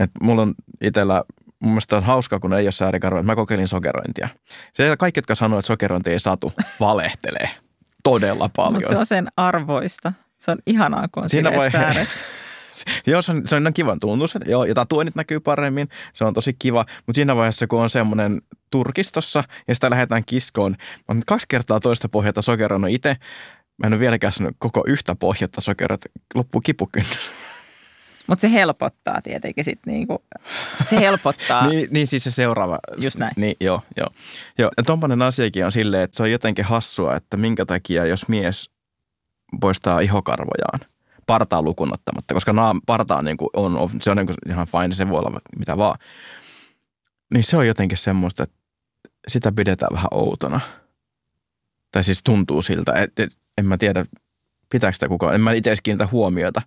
Että 0.00 0.24
mulla 0.24 0.42
on 0.42 0.54
itsellä 0.80 1.24
mun 1.60 1.72
mielestä 1.72 1.96
on 1.96 2.02
hauska, 2.02 2.40
kun 2.40 2.52
ei 2.52 2.66
ole 2.66 2.72
säärikarvoja. 2.72 3.22
Mä 3.22 3.36
kokeilin 3.36 3.68
sokerointia. 3.68 4.28
Se 4.74 4.96
kaikki, 4.98 5.18
jotka 5.18 5.34
sanoo, 5.34 5.58
että 5.58 5.66
sokerointi 5.66 6.10
ei 6.10 6.20
satu, 6.20 6.52
valehtelee 6.80 7.48
todella 8.04 8.50
paljon. 8.56 8.74
Mutta 8.74 8.88
se 8.88 8.98
on 8.98 9.06
sen 9.06 9.28
arvoista. 9.36 10.12
Se 10.38 10.50
on 10.50 10.58
ihanaa, 10.66 11.08
kun 11.12 11.22
on 11.22 11.28
Siinä 11.28 11.56
vai... 11.56 11.70
joo, 13.06 13.22
se 13.22 13.32
on, 13.32 13.48
se 13.48 13.56
on 13.56 13.74
kivan 13.74 14.00
tuntuiset. 14.00 14.42
Joo, 14.46 14.64
ja 14.64 14.74
tatuoinnit 14.74 15.14
näkyy 15.14 15.40
paremmin. 15.40 15.88
Se 16.14 16.24
on 16.24 16.34
tosi 16.34 16.52
kiva. 16.58 16.86
Mutta 17.06 17.16
siinä 17.16 17.36
vaiheessa, 17.36 17.66
kun 17.66 17.82
on 17.82 17.90
semmoinen 17.90 18.42
turkistossa 18.70 19.44
ja 19.68 19.74
sitä 19.74 19.90
lähdetään 19.90 20.24
kiskoon, 20.24 20.76
mä 21.08 21.20
kaksi 21.26 21.46
kertaa 21.48 21.80
toista 21.80 22.08
pohjata 22.08 22.42
sokeroinut 22.42 22.90
itse. 22.90 23.16
Mä 23.76 23.86
en 23.86 23.92
ole 23.92 24.00
vieläkään 24.00 24.32
sanonut 24.32 24.56
koko 24.58 24.84
yhtä 24.86 25.14
pohjatta 25.14 25.60
sokerot. 25.60 26.00
Loppuu 26.34 26.60
kipukynnys. 26.60 27.30
Mutta 28.26 28.40
se 28.40 28.52
helpottaa 28.52 29.22
tietenkin 29.22 29.64
sitten 29.64 29.94
niinku, 29.94 30.24
se 30.90 31.00
helpottaa. 31.00 31.66
niin, 31.70 31.88
niin 31.90 32.06
siis 32.06 32.24
se 32.24 32.30
seuraava. 32.30 32.78
Just 33.02 33.16
näin. 33.16 33.32
Niin, 33.36 33.56
joo, 33.60 33.82
joo. 33.96 34.08
joo. 34.58 34.70
Ja 34.76 34.82
tommonen 34.82 35.22
asiakin 35.22 35.66
on 35.66 35.72
silleen, 35.72 36.02
että 36.02 36.16
se 36.16 36.22
on 36.22 36.30
jotenkin 36.30 36.64
hassua, 36.64 37.16
että 37.16 37.36
minkä 37.36 37.66
takia 37.66 38.06
jos 38.06 38.28
mies 38.28 38.70
poistaa 39.60 40.00
ihokarvojaan, 40.00 40.80
partaa 41.26 41.62
lukunottamatta, 41.62 42.34
koska 42.34 42.52
naam, 42.52 42.80
parta 42.86 43.16
on, 43.16 43.24
niin 43.24 43.36
kuin, 43.36 43.48
on, 43.52 43.78
on, 43.78 43.88
se 44.00 44.10
on 44.10 44.16
niin 44.16 44.26
kuin 44.26 44.36
ihan 44.48 44.66
fine, 44.66 44.94
se 44.94 45.08
voi 45.08 45.18
olla 45.18 45.40
mitä 45.58 45.76
vaan. 45.76 45.98
Niin 47.34 47.44
se 47.44 47.56
on 47.56 47.66
jotenkin 47.66 47.98
semmoista, 47.98 48.42
että 48.42 48.56
sitä 49.28 49.52
pidetään 49.52 49.92
vähän 49.92 50.08
outona. 50.10 50.60
Tai 51.92 52.04
siis 52.04 52.22
tuntuu 52.22 52.62
siltä, 52.62 52.92
että 52.92 53.28
en 53.58 53.66
mä 53.66 53.78
tiedä, 53.78 54.04
pitääkö 54.70 54.94
sitä 54.94 55.08
kukaan. 55.08 55.34
En 55.34 55.40
mä 55.40 55.52
itse 55.52 55.74
kiinnitä 55.82 56.08
huomiota 56.12 56.62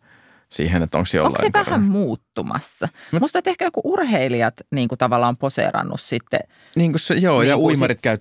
siihen, 0.49 0.83
että 0.83 0.97
onko 0.97 1.05
se 1.05 1.17
jollain. 1.17 1.31
Onko 1.31 1.41
se 1.41 1.49
korva- 1.51 1.65
vähän 1.65 1.83
muuttumassa? 1.83 2.89
Mä- 3.11 3.19
Musta 3.19 3.39
että 3.39 3.49
ehkä 3.49 3.65
joku 3.65 3.81
urheilijat 3.83 4.53
niin 4.71 4.87
kuin 4.87 4.99
tavallaan 4.99 5.29
on 5.29 5.37
poseerannut 5.37 6.01
sitten, 6.01 6.39
Niin 6.75 6.91
kuin 6.91 6.99
se, 6.99 7.13
joo, 7.15 7.39
Niin 7.41 7.49
ja 7.49 7.55
kuin 7.55 7.65
uimarit 7.65 8.01
käy... 8.01 8.17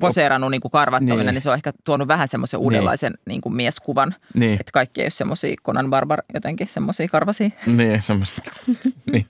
poseerannut 0.00 0.50
niin 0.50 0.60
kuin 0.60 0.72
karvattomina, 0.72 1.16
Niin. 1.16 1.26
niin. 1.26 1.34
niin 1.34 1.42
se 1.42 1.50
on 1.50 1.56
ehkä 1.56 1.72
tuonut 1.84 2.08
vähän 2.08 2.28
semmoisen 2.28 2.60
uudenlaisen 2.60 3.14
niin 3.26 3.40
kuin 3.40 3.54
mieskuvan. 3.54 4.14
Niin, 4.34 4.52
Että 4.60 4.72
kaikki 4.72 5.00
ei 5.00 5.04
ole 5.04 5.10
semmoisia 5.10 5.54
Conan 5.64 5.90
Barbar 5.90 6.22
jotenkin 6.34 6.66
semmoisia 6.68 7.08
karvasia. 7.08 7.50
niin 7.76 8.02
semmoista. 8.02 8.42
niin. 9.12 9.26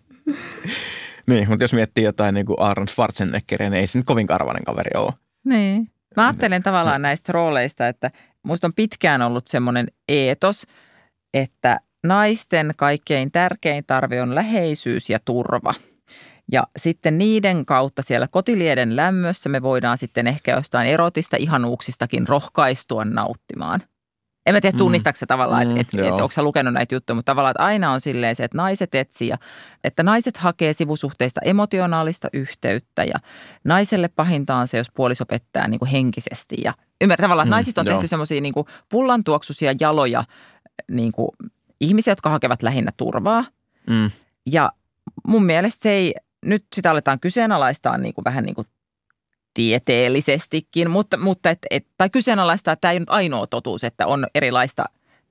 niin, 1.26 1.48
mutta 1.48 1.64
jos 1.64 1.72
miettii 1.74 2.05
jotain 2.05 2.35
niin 2.35 2.46
kuin 2.46 2.57
Aaron 2.61 2.88
Schwarzeneggeria, 2.88 3.70
niin 3.70 3.81
ei 3.81 3.87
se 3.87 3.98
nyt 3.98 4.07
kovin 4.07 4.26
karvainen 4.26 4.64
kaveri 4.64 4.90
ole. 4.96 5.12
Niin. 5.44 5.90
Mä 6.16 6.26
ajattelen 6.26 6.62
tavallaan 6.62 7.03
näistä 7.03 7.33
rooleista, 7.33 7.88
että 7.88 8.11
musta 8.42 8.66
on 8.66 8.72
pitkään 8.74 9.22
ollut 9.22 9.46
semmoinen 9.46 9.87
eetos, 10.09 10.66
että 11.35 11.81
naisten 12.07 12.73
kaikkein 12.77 13.33
tärkein 13.33 13.85
tarve 13.87 14.23
on 14.23 14.35
läheisyys 14.35 15.11
ja 15.11 15.19
turva. 15.25 15.73
Ja 16.53 16.67
sitten 16.77 17.19
niiden 17.19 17.67
kautta 17.67 18.03
siellä 18.03 18.29
kotilieden 18.29 18.97
lämmössä 18.97 19.49
me 19.49 19.63
voidaan 19.63 19.99
sitten 19.99 20.27
ehkä 20.27 20.51
jostain 20.55 20.89
erotista 20.89 21.37
ihanuuksistakin 21.37 22.29
rohkaistua 22.29 23.05
nauttimaan. 23.05 23.83
En 24.47 24.55
mä 24.55 24.61
tiedä, 24.61 24.75
Mm. 24.75 24.79
tunnistaako 24.79 25.17
se 25.17 25.27
tavallaan, 25.27 25.69
Mm, 25.69 25.77
että 25.77 25.97
et, 25.99 26.07
et, 26.07 26.13
onko 26.13 26.31
sä 26.31 26.43
lukenut 26.43 26.75
näitä 26.75 26.95
juttuja, 26.95 27.15
mutta 27.15 27.31
tavallaan, 27.33 27.51
että 27.51 27.63
aina 27.65 27.93
on 27.93 28.01
silleen 28.01 28.37
se, 28.37 28.45
että 28.45 28.57
naiset 28.57 28.95
etsii 28.95 29.29
ja 29.29 29.39
että 29.85 30.03
naiset 30.03 30.37
hakee 30.37 30.73
sivusuhteista 30.73 31.41
emotionaalista 31.45 32.29
yhteyttä 32.33 33.05
ja 33.05 33.15
naiselle 33.65 34.09
pahinta 34.09 34.55
on 34.57 34.69
se, 34.69 34.79
jos 34.79 34.91
puoliso 34.95 35.27
pettää 35.27 35.69
niin 35.69 35.79
kuin 35.79 35.91
henkisesti. 35.91 36.57
Ja 36.65 36.75
ymmärrän 37.01 37.25
tavallaan, 37.25 37.47
että 37.47 37.51
Mm, 37.55 37.57
naisista 37.57 37.81
on 37.81 37.87
joo. 37.87 37.95
tehty 37.95 38.07
semmoisia 38.09 38.41
niin 38.41 38.55
pullantuoksuisia 38.89 39.75
jaloja 39.81 40.25
niin 40.91 41.13
kuin 41.13 41.29
ihmisiä, 41.81 42.11
jotka 42.12 42.31
hakevat 42.31 42.62
lähinnä 42.62 42.90
turvaa. 42.97 43.45
Mm. 43.90 44.11
Ja 44.53 44.73
mun 45.27 45.45
mielestä 45.45 45.83
se 45.83 45.90
ei, 45.90 46.14
nyt 46.45 46.64
sitä 46.75 46.90
aletaan 46.90 47.21
kyseenalaistaa 47.21 47.99
niin 47.99 48.14
kuin 48.14 48.25
vähän 48.25 48.45
niin 48.45 48.55
kuin 48.55 48.66
tieteellisestikin, 49.55 50.90
mutta, 50.90 51.16
mutta 51.16 51.51
et, 51.51 51.59
et, 51.71 51.87
tai 51.99 52.11
kyseenalaistaa, 52.11 52.73
että 52.73 52.81
tämä 52.81 52.93
ei 52.93 52.97
ole 52.97 53.01
nyt 53.01 53.11
ainoa 53.11 53.47
totuus, 53.47 53.85
että 53.85 54.07
on 54.07 54.27
erilaista 54.35 54.85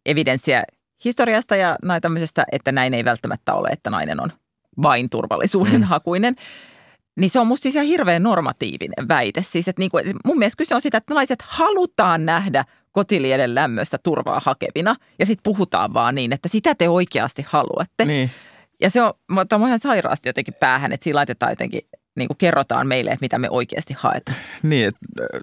evidenssiä 0.05 0.63
historiasta 1.05 1.55
ja 1.55 1.75
näin 1.83 2.01
tämmöisestä, 2.01 2.45
että 2.51 2.71
näin 2.71 2.93
ei 2.93 3.05
välttämättä 3.05 3.53
ole, 3.53 3.69
että 3.69 3.89
nainen 3.89 4.21
on 4.21 4.31
vain 4.81 5.09
turvallisuuden 5.09 5.81
Mm. 5.81 5.83
hakuinen. 5.83 6.35
Niin 7.19 7.29
se 7.29 7.39
on 7.39 7.47
musta 7.47 7.63
siis 7.63 7.75
ihan 7.75 7.87
hirveän 7.87 8.23
normatiivinen 8.23 9.07
väite. 9.07 9.41
Siis, 9.41 9.67
että 9.67 9.79
niin 9.79 9.91
kuin, 9.91 10.15
mun 10.25 10.37
mielestä 10.37 10.57
kyse 10.57 10.75
on 10.75 10.81
sitä, 10.81 10.97
että 10.97 11.13
naiset 11.13 11.41
halutaan 11.41 12.25
nähdä 12.25 12.65
kotilieden 12.91 13.55
lämmössä 13.55 13.97
turvaa 14.03 14.41
hakevina. 14.43 14.95
Ja 15.19 15.25
sitten 15.25 15.53
puhutaan 15.53 15.93
vaan 15.93 16.15
niin, 16.15 16.33
että 16.33 16.49
sitä 16.49 16.75
te 16.75 16.89
oikeasti 16.89 17.45
haluatte. 17.47 18.05
Niin. 18.05 18.31
Ja 18.81 18.89
se 18.89 19.01
on, 19.01 19.13
mutta 19.31 19.55
on 19.55 19.67
ihan 19.67 19.79
sairaasti 19.79 20.29
jotenkin 20.29 20.53
päähän, 20.53 20.91
että 20.91 21.03
siinä 21.03 21.17
laitetaan 21.17 21.51
jotenkin, 21.51 21.81
niin 22.15 22.27
kuin 22.27 22.37
kerrotaan 22.37 22.87
meille, 22.87 23.11
että 23.11 23.23
mitä 23.23 23.39
me 23.39 23.49
oikeasti 23.49 23.95
haetaan. 23.97 24.37
Niin, 24.63 24.87
että 24.87 24.99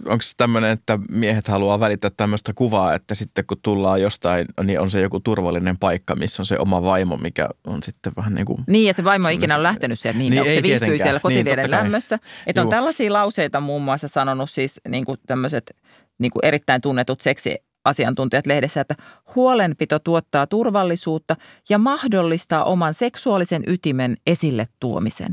onko 0.06 0.22
se 0.22 0.32
tämmöinen, 0.36 0.70
että 0.70 0.98
miehet 1.10 1.48
haluaa 1.48 1.80
välittää 1.80 2.10
tämmöistä 2.16 2.52
kuvaa, 2.54 2.94
että 2.94 3.14
sitten 3.14 3.44
kun 3.46 3.58
tullaan 3.62 4.02
jostain, 4.02 4.46
niin 4.64 4.80
on 4.80 4.90
se 4.90 5.00
joku 5.00 5.20
turvallinen 5.20 5.78
paikka, 5.78 6.14
missä 6.14 6.42
on 6.42 6.46
se 6.46 6.58
oma 6.58 6.82
vaimo, 6.82 7.16
mikä 7.16 7.48
on 7.66 7.82
sitten 7.82 8.12
vähän 8.16 8.34
niin 8.34 8.46
kuin... 8.46 8.64
Niin, 8.66 8.86
ja 8.86 8.94
se 8.94 9.04
vaimo 9.04 9.28
ikinä 9.28 9.54
ole 9.54 9.62
lähtenyt 9.62 10.00
sieltä 10.00 10.18
niin, 10.18 10.30
Niin, 10.30 10.42
niin 10.42 10.50
ei 10.50 10.56
se 10.56 10.62
viihtyy 10.62 10.98
siellä 10.98 11.12
Niin, 11.12 11.22
kotilieden 11.22 11.70
kai. 11.70 11.80
lämmössä. 11.80 12.18
Että 12.46 12.62
on 12.62 12.68
tällaisia 12.68 13.12
lauseita 13.12 13.60
muun 13.60 13.82
muassa 13.82 14.08
sanonut 14.08 14.50
siis 14.50 14.80
niin 14.88 15.04
kuin 15.04 15.18
tämmöiset 15.26 15.76
niin 16.18 16.30
kuin 16.30 16.44
erittäin 16.44 16.80
tunnetut 16.80 17.20
seksiasiantuntijat 17.20 18.46
lehdessä, 18.46 18.80
että 18.80 18.94
huolenpito 19.34 19.98
tuottaa 19.98 20.46
turvallisuutta 20.46 21.36
ja 21.68 21.78
mahdollistaa 21.78 22.64
oman 22.64 22.94
seksuaalisen 22.94 23.62
ytimen 23.66 24.16
esille 24.26 24.68
tuomisen. 24.80 25.32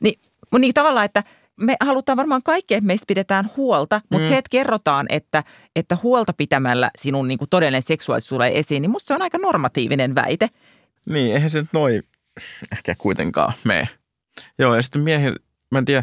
Niin, 0.00 0.20
niin 0.58 0.74
tavallaan, 0.74 1.04
että 1.06 1.24
me 1.60 1.76
halutaan 1.80 2.16
varmaan 2.16 2.42
kaikki, 2.42 2.74
että 2.74 2.86
meistä 2.86 3.04
pidetään 3.08 3.50
huolta, 3.56 4.00
mutta 4.10 4.16
Mm. 4.18 4.24
mm. 4.24 4.28
se, 4.28 4.38
että 4.38 4.50
kerrotaan, 4.50 5.06
että, 5.08 5.44
että 5.76 5.96
huolta 6.02 6.32
pitämällä 6.32 6.90
sinun 6.98 7.28
niin 7.28 7.38
kuin 7.38 7.50
todellinen 7.50 7.82
seksuaalisuus 7.82 8.28
tulee 8.28 8.58
esiin, 8.58 8.82
niin 8.82 8.90
musta 8.90 9.08
se 9.08 9.14
on 9.14 9.22
aika 9.22 9.38
normatiivinen 9.38 10.14
väite. 10.14 10.48
Niin, 11.06 11.34
eihän 11.34 11.50
se 11.50 11.60
nyt 11.60 11.72
noin 11.72 12.02
ehkä 12.72 12.94
kuitenkaan 12.98 13.52
mene. 13.64 13.88
Joo, 14.58 14.74
ja 14.74 14.82
sitten 14.82 15.02
miehillä, 15.02 15.36
mä 15.70 15.78
en 15.78 15.84
tiedä, 15.84 16.02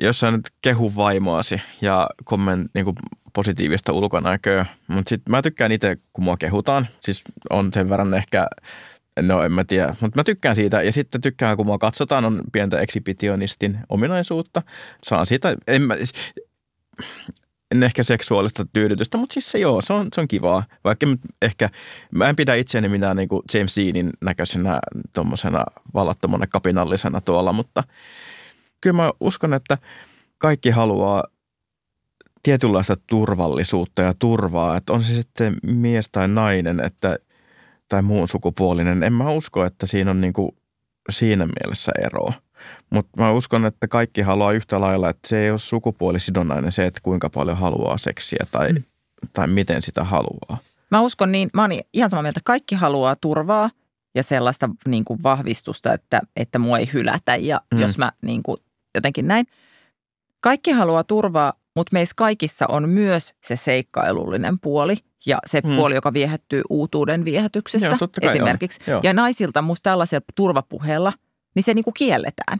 jos 0.00 0.20
sä 0.20 0.30
nyt 0.30 0.50
kehu 0.62 0.96
vaimoasi 0.96 1.60
ja 1.80 2.10
komment 2.24 2.70
niin 2.74 2.84
kuin 2.84 2.96
positiivista 3.32 3.92
ulkonäköä, 3.92 4.66
mutta 4.88 5.08
sitten 5.08 5.30
mä 5.30 5.42
tykkään 5.42 5.72
itse, 5.72 5.98
kun 6.12 6.24
mua 6.24 6.36
kehutaan. 6.36 6.86
Siis 7.00 7.22
on 7.50 7.72
sen 7.72 7.88
verran 7.90 8.14
ehkä, 8.14 8.46
no 9.22 9.42
en 9.42 9.52
mä 9.52 9.64
tiedä, 9.64 9.96
mutta 10.00 10.18
mä 10.18 10.24
tykkään 10.24 10.56
siitä. 10.56 10.82
Ja 10.82 10.92
sitten 10.92 11.20
tykkään, 11.20 11.56
kun 11.56 11.66
mua 11.66 11.78
katsotaan, 11.78 12.24
on 12.24 12.42
pientä 12.52 12.80
eksibitionistin 12.80 13.78
ominaisuutta. 13.88 14.62
Saan 15.04 15.26
siitä, 15.26 15.56
en 15.66 15.82
mä, 15.82 15.96
en 17.70 17.82
ehkä 17.82 18.02
seksuaalista 18.02 18.66
tyydytystä, 18.72 19.18
mutta 19.18 19.32
siis 19.32 19.50
se 19.50 19.58
joo, 19.58 19.80
se 19.80 19.92
on, 19.92 20.08
se 20.14 20.20
on 20.20 20.28
kivaa. 20.28 20.64
Vaikka 20.84 21.06
ehkä, 21.42 21.70
mä 22.10 22.28
en 22.28 22.36
pidä 22.36 22.54
itseäni 22.54 22.88
minä 22.88 23.14
niin 23.14 23.28
kuin 23.28 23.42
James 23.54 23.76
Deanin 23.76 24.10
näköisenä 24.20 24.80
tuommoisena 25.12 25.64
vallattomana 25.94 26.46
kapinallisena 26.46 27.20
tuolla, 27.20 27.52
mutta 27.52 27.84
kyllä 28.80 28.96
mä 28.96 29.12
uskon, 29.20 29.54
että 29.54 29.78
kaikki 30.38 30.70
haluaa 30.70 31.24
tietynlaista 32.42 32.96
turvallisuutta 33.06 34.02
ja 34.02 34.14
turvaa, 34.18 34.76
että 34.76 34.92
on 34.92 35.04
se 35.04 35.14
sitten 35.14 35.56
mies 35.62 36.08
tai 36.12 36.28
nainen 36.28 36.80
että, 36.80 37.18
tai 37.88 38.02
muun 38.02 38.28
sukupuolinen. 38.28 39.02
En 39.02 39.12
mä 39.12 39.30
usko, 39.30 39.64
että 39.64 39.86
siinä 39.86 40.10
on 40.10 40.20
niin 40.20 40.32
kuin 40.32 40.50
siinä 41.10 41.46
mielessä 41.46 41.92
eroa. 42.04 42.32
Mutta 42.90 43.20
mä 43.20 43.32
uskon, 43.32 43.66
että 43.66 43.88
kaikki 43.88 44.20
haluaa 44.20 44.52
yhtä 44.52 44.80
lailla, 44.80 45.10
että 45.10 45.28
se 45.28 45.38
ei 45.38 45.50
ole 45.50 45.58
sukupuolisidonnainen 45.58 46.72
se, 46.72 46.86
että 46.86 47.00
kuinka 47.02 47.30
paljon 47.30 47.56
haluaa 47.56 47.98
seksiä 47.98 48.46
tai, 48.50 48.72
mm. 48.72 48.82
tai 49.32 49.46
miten 49.48 49.82
sitä 49.82 50.04
haluaa. 50.04 50.58
Mä 50.90 51.00
uskon 51.00 51.32
niin, 51.32 51.50
mä 51.54 51.62
oon 51.62 51.70
ihan 51.92 52.10
samaa 52.10 52.22
mieltä, 52.22 52.40
kaikki 52.44 52.74
haluaa 52.74 53.16
turvaa 53.16 53.70
ja 54.14 54.22
sellaista 54.22 54.70
niin 54.86 55.04
kuin 55.04 55.22
vahvistusta, 55.22 55.94
että, 55.94 56.20
että 56.36 56.58
mua 56.58 56.78
ei 56.78 56.90
hylätä 56.92 57.36
ja 57.36 57.60
Mm. 57.74 57.80
jos 57.80 57.98
mä 57.98 58.12
niin 58.22 58.42
kuin 58.42 58.60
jotenkin 58.94 59.28
näin. 59.28 59.46
Kaikki 60.40 60.70
haluaa 60.70 61.04
turvaa, 61.04 61.52
mutta 61.76 61.90
meissä 61.92 62.14
kaikissa 62.16 62.66
on 62.68 62.88
myös 62.88 63.34
se 63.44 63.56
seikkailullinen 63.56 64.58
puoli 64.60 64.96
ja 65.26 65.38
se 65.46 65.60
Mm. 65.64 65.70
mm. 65.70 65.76
puoli, 65.76 65.94
joka 65.94 66.12
viehättyy 66.12 66.62
uutuuden 66.70 67.24
viehätyksestä 67.24 67.88
Joo, 67.88 67.98
kai 67.98 68.30
esimerkiksi. 68.30 68.80
Joo. 68.86 69.00
Ja 69.02 69.12
naisilta 69.14 69.62
musta 69.62 69.90
tällaisella 69.90 70.24
turvapuheella, 70.34 71.12
niin 71.54 71.62
se 71.62 71.74
niin 71.74 71.84
kuin 71.84 71.94
kielletään. 71.94 72.58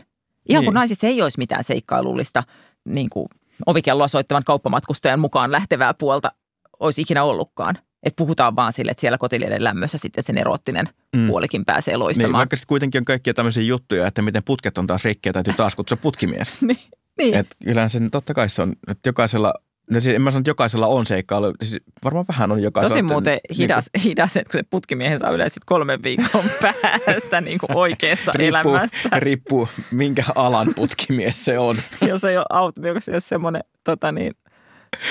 Ihan 0.49 0.61
Niin. 0.61 0.65
kun 0.65 0.75
naisissa 0.75 1.07
ei 1.07 1.23
olisi 1.23 1.39
mitään 1.39 1.65
seikkailullista 1.65 2.43
niin 2.85 3.11
kuin 3.11 3.27
ovikelloa 3.67 4.09
soittavan 4.09 4.45
kauppamatkustajan 4.45 5.21
mukaan 5.21 5.53
lähtevää 5.53 5.95
puolta 5.95 6.33
olisi 6.81 7.03
ikinä 7.03 7.25
ollutkaan. 7.25 7.79
Että 8.03 8.17
puhutaan 8.17 8.57
vaan 8.57 8.73
sille, 8.73 8.91
että 8.91 9.01
siellä 9.01 9.19
kotilieden 9.19 9.65
lämmössä 9.65 9.99
sitten 9.99 10.25
sen 10.25 10.39
eroottinen 10.39 10.89
Mm. 11.17 11.27
puolikin 11.27 11.65
pääsee 11.65 11.93
Niin, 11.95 11.99
loistamaan. 11.99 12.39
vaikka 12.39 12.57
sitten 12.57 12.69
kuitenkin 12.69 12.99
on 13.01 13.05
kaikkia 13.05 13.35
tämmöisiä 13.35 13.63
juttuja, 13.63 14.07
että 14.07 14.23
miten 14.23 14.43
putket 14.45 14.79
on 14.79 14.87
taas 14.87 15.05
rikki 15.05 15.29
ja 15.29 15.33
täytyy 15.33 15.55
taas 15.55 15.75
kutsua 15.75 15.97
putkimies. 15.97 16.63
niin, 16.63 16.79
niin. 17.19 17.35
Et 17.35 17.47
kyllähän 17.65 17.91
sen 17.91 18.11
totta 18.11 18.35
kai 18.35 18.49
se 18.49 18.63
on, 18.63 18.73
että 18.89 19.09
jokaisella, 19.09 19.55
no 19.91 20.01
siis 20.01 20.17
en 20.17 20.23
mä 20.23 20.31
sano, 20.31 20.41
että 20.41 20.51
jokaisella 20.51 20.87
on 20.87 21.07
seikkailu, 21.07 21.53
siis 21.63 21.83
varmaan 22.05 22.25
vähän 22.29 22.53
on 22.53 22.63
jokaisella. 22.63 22.89
Tosi 22.95 22.99
että 23.01 23.13
muuten 23.13 23.33
niin 23.33 23.41
kuin- 23.49 23.57
hidas, 23.59 23.91
hidas, 24.05 24.37
että 24.37 24.51
kun 24.53 24.59
se 24.59 24.67
putkimiehen 24.71 25.19
saa 25.19 25.31
yleensä 25.31 25.61
kolmen 25.67 26.03
viikon 26.03 26.45
päästä 26.63 27.41
niin 27.41 27.59
kuin 27.59 27.77
oikeassa 27.77 28.33
riippuu, 28.35 28.75
elämässä. 28.75 29.09
riippuu, 29.17 29.69
minkä 29.91 30.25
alan 30.35 30.69
putkimies 30.77 31.45
se 31.45 31.59
on. 31.59 31.77
Jos 32.09 32.25
ei 32.25 32.37
ole 32.37 32.47
auto, 32.51 32.87
jos 32.87 33.09
ei 33.09 33.13
ole 33.15 33.21
semmoinen 33.21 33.63
tota 33.85 34.13
niin, 34.13 34.33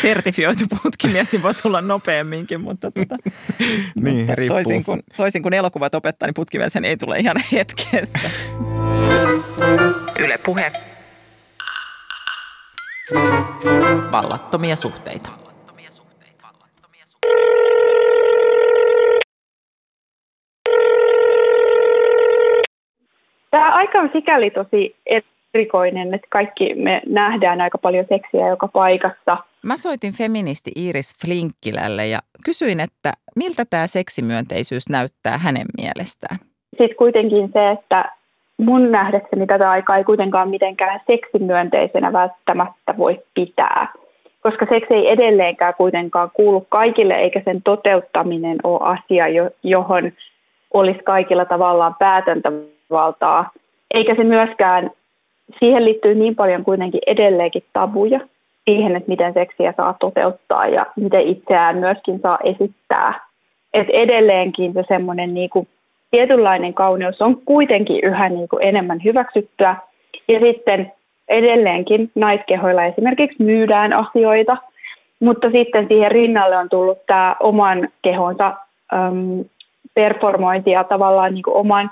sertifioitu 0.01 0.63
putkimies, 0.83 1.31
niin 1.31 1.43
voi 1.43 1.53
tulla 1.53 1.81
nopeamminkin, 1.81 2.61
mutta, 2.61 2.91
tota, 2.91 3.17
Niin, 3.95 4.17
mutta 4.17 4.35
riippuu. 4.35 4.55
toisin, 4.55 4.83
kuin, 4.85 5.03
toisin 5.17 5.43
kuin 5.43 5.53
elokuvat 5.53 5.95
opettaa, 5.95 6.27
niin 6.27 6.33
putkimies 6.33 6.75
ei 6.75 6.97
tule 6.97 7.19
ihan 7.19 7.35
hetkessä. 7.51 8.29
Yle 10.19 10.39
puhe. 10.45 10.71
Vallattomia 14.11 14.75
suhteita. 14.75 15.29
aika 23.79 23.99
on 23.99 24.09
sikäli 24.13 24.49
tosi 24.49 24.95
erikoinen, 25.53 26.13
että 26.13 26.27
kaikki 26.29 26.75
me 26.75 27.01
nähdään 27.05 27.61
aika 27.61 27.77
paljon 27.77 28.05
seksiä 28.09 28.47
joka 28.47 28.67
paikassa. 28.67 29.37
Mä 29.65 29.77
soitin 29.77 30.13
feministi 30.13 30.71
Iris 30.75 31.15
Flinkkilälle 31.21 32.07
ja 32.07 32.19
kysyin, 32.45 32.79
että 32.79 33.13
miltä 33.35 33.63
tämä 33.69 33.87
seksimyönteisyys 33.87 34.89
näyttää 34.89 35.37
hänen 35.37 35.65
mielestään. 35.77 36.37
Sitten 36.69 36.97
kuitenkin 36.97 37.49
se, 37.53 37.71
että 37.71 38.11
mun 38.57 38.91
nähdäkseni 38.91 39.47
tätä 39.47 39.71
aikaa 39.71 39.97
ei 39.97 40.03
kuitenkaan 40.03 40.49
mitenkään 40.49 41.01
seksimyönteisenä 41.07 42.13
välttämättä 42.13 42.97
voi 42.97 43.19
pitää, 43.33 43.93
koska 44.43 44.65
seksi 44.69 44.93
ei 44.93 45.09
edelleenkään 45.09 45.73
kuitenkaan 45.77 46.31
kuulu 46.33 46.65
kaikille, 46.69 47.13
eikä 47.13 47.41
sen 47.45 47.61
toteuttaminen 47.61 48.57
ole 48.63 48.79
asia, 48.81 49.25
johon 49.63 50.11
olisi 50.73 50.99
kaikilla 51.03 51.45
tavallaan 51.45 51.95
päätäntävaltaa, 51.99 53.51
eikä 53.93 54.15
se 54.15 54.23
myöskään, 54.23 54.91
siihen 55.59 55.85
liittyy 55.85 56.15
niin 56.15 56.35
paljon 56.35 56.63
kuitenkin 56.63 57.01
edelleenkin 57.07 57.63
tabuja 57.73 58.19
siihen, 58.69 58.95
että 58.95 59.09
miten 59.09 59.33
seksiä 59.33 59.73
saa 59.77 59.95
toteuttaa 59.99 60.67
ja 60.67 60.85
miten 60.95 61.21
itseään 61.21 61.77
myöskin 61.77 62.19
saa 62.19 62.39
esittää. 62.43 63.19
Et 63.73 63.87
edelleenkin 63.89 64.73
se 64.73 64.83
semmoinen 64.87 65.33
niinku 65.33 65.67
tietynlainen 66.11 66.73
kauneus 66.73 67.21
on 67.21 67.41
kuitenkin 67.45 67.99
yhä 68.03 68.29
niin 68.29 68.49
kuin 68.49 68.63
enemmän 68.63 69.03
hyväksyttyä. 69.03 69.75
Ja 70.27 70.39
sitten 70.39 70.91
edelleenkin 71.27 72.11
naiskehoilla 72.15 72.85
esimerkiksi 72.85 73.43
myydään 73.43 73.93
asioita, 73.93 74.57
mutta 75.19 75.51
sitten 75.51 75.87
siihen 75.87 76.11
rinnalle 76.11 76.57
on 76.57 76.69
tullut 76.69 77.05
tämä 77.07 77.35
oman 77.39 77.87
kehonsa 78.01 78.53
äm, 78.93 79.45
performointi 79.93 80.71
ja 80.71 80.83
tavallaan 80.83 81.33
niin 81.33 81.43
kuin 81.43 81.57
oman, 81.57 81.91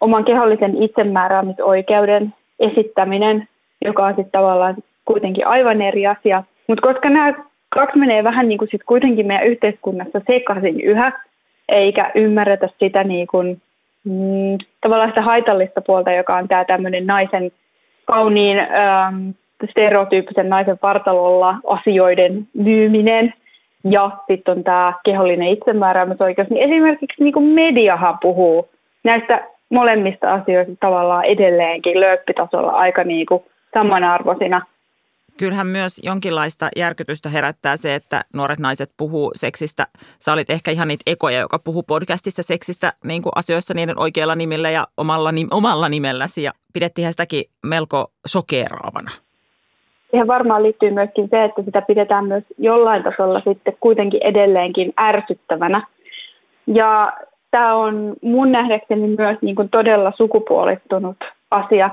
oman 0.00 0.24
kehollisen 0.24 0.82
itsemääräämisoikeuden 0.82 2.34
esittäminen, 2.60 3.48
joka 3.84 4.06
on 4.06 4.14
sitten 4.14 4.40
tavallaan 4.40 4.76
kuitenkin 5.04 5.46
aivan 5.46 5.82
eri 5.82 6.06
asia. 6.06 6.42
Mutta 6.68 6.88
koska 6.92 7.10
nämä 7.10 7.34
kaksi 7.68 7.98
menee 7.98 8.24
vähän 8.24 8.48
niin 8.48 8.58
kuin 8.58 8.68
sit 8.70 8.84
kuitenkin 8.86 9.26
meidän 9.26 9.46
yhteiskunnassa 9.46 10.20
sekaisin 10.26 10.80
yhä, 10.80 11.12
eikä 11.68 12.10
ymmärretä 12.14 12.68
sitä 12.78 13.04
niin 13.04 13.26
kuin, 13.26 13.60
mm, 14.04 14.58
tavallaan 14.80 15.10
sitä 15.10 15.22
haitallista 15.22 15.80
puolta, 15.80 16.12
joka 16.12 16.36
on 16.36 16.48
tämä 16.48 16.64
tämmöinen 16.64 17.06
naisen 17.06 17.52
kauniin 18.04 18.58
ähm, 18.58 19.30
stereotyyppisen 19.70 20.48
naisen 20.48 20.78
vartalolla 20.82 21.56
asioiden 21.66 22.48
myyminen. 22.54 23.34
Ja 23.90 24.10
sitten 24.26 24.56
on 24.56 24.64
tämä 24.64 24.92
kehollinen 25.04 25.48
itsemääräämisoikeus. 25.48 26.50
Niin 26.50 26.62
esimerkiksi 26.64 27.24
niin 27.24 27.32
kuin 27.32 27.44
mediahan 27.44 28.18
puhuu 28.22 28.68
näistä 29.04 29.44
molemmista 29.70 30.32
asioista 30.32 30.72
tavallaan 30.80 31.24
edelleenkin 31.24 32.00
lööppitasolla 32.00 32.70
aika 32.70 33.04
niin 33.04 33.26
kuin 33.26 33.42
samanarvoisina– 33.74 34.62
kyllähän 35.38 35.66
myös 35.66 36.00
jonkinlaista 36.04 36.68
järkytystä 36.76 37.28
herättää 37.28 37.76
se, 37.76 37.94
että 37.94 38.24
nuoret 38.34 38.58
naiset 38.58 38.90
puhuu 38.96 39.30
seksistä. 39.34 39.86
Sä 40.18 40.32
olit 40.32 40.50
ehkä 40.50 40.70
ihan 40.70 40.88
niitä 40.88 41.02
ekoja, 41.06 41.40
joka 41.40 41.58
puhuu 41.58 41.82
podcastissa 41.82 42.42
seksistä 42.42 42.92
niin 43.04 43.22
kuin 43.22 43.32
asioissa 43.36 43.74
niiden 43.74 43.98
oikealla 43.98 44.34
nimellä 44.34 44.70
ja 44.70 44.86
omalla, 44.96 45.30
omalla 45.50 45.88
nimelläsi. 45.88 46.42
Ja 46.42 46.52
pidettiin 46.72 47.10
sitäkin 47.10 47.44
melko 47.66 48.06
sokeeraavana. 48.26 49.10
Siihen 50.10 50.26
varmaan 50.26 50.62
liittyy 50.62 50.90
myöskin 50.90 51.28
se, 51.30 51.44
että 51.44 51.62
sitä 51.62 51.82
pidetään 51.82 52.24
myös 52.24 52.44
jollain 52.58 53.02
tasolla 53.02 53.40
sitten 53.40 53.76
kuitenkin 53.80 54.20
edelleenkin 54.22 54.92
ärsyttävänä. 55.00 55.86
Ja 56.66 57.12
tämä 57.50 57.74
on 57.74 58.14
mun 58.22 58.52
nähdäkseni 58.52 59.16
myös 59.18 59.38
niin 59.42 59.56
kuin 59.56 59.68
todella 59.68 60.12
sukupuolittunut 60.16 61.16
asia, 61.50 61.90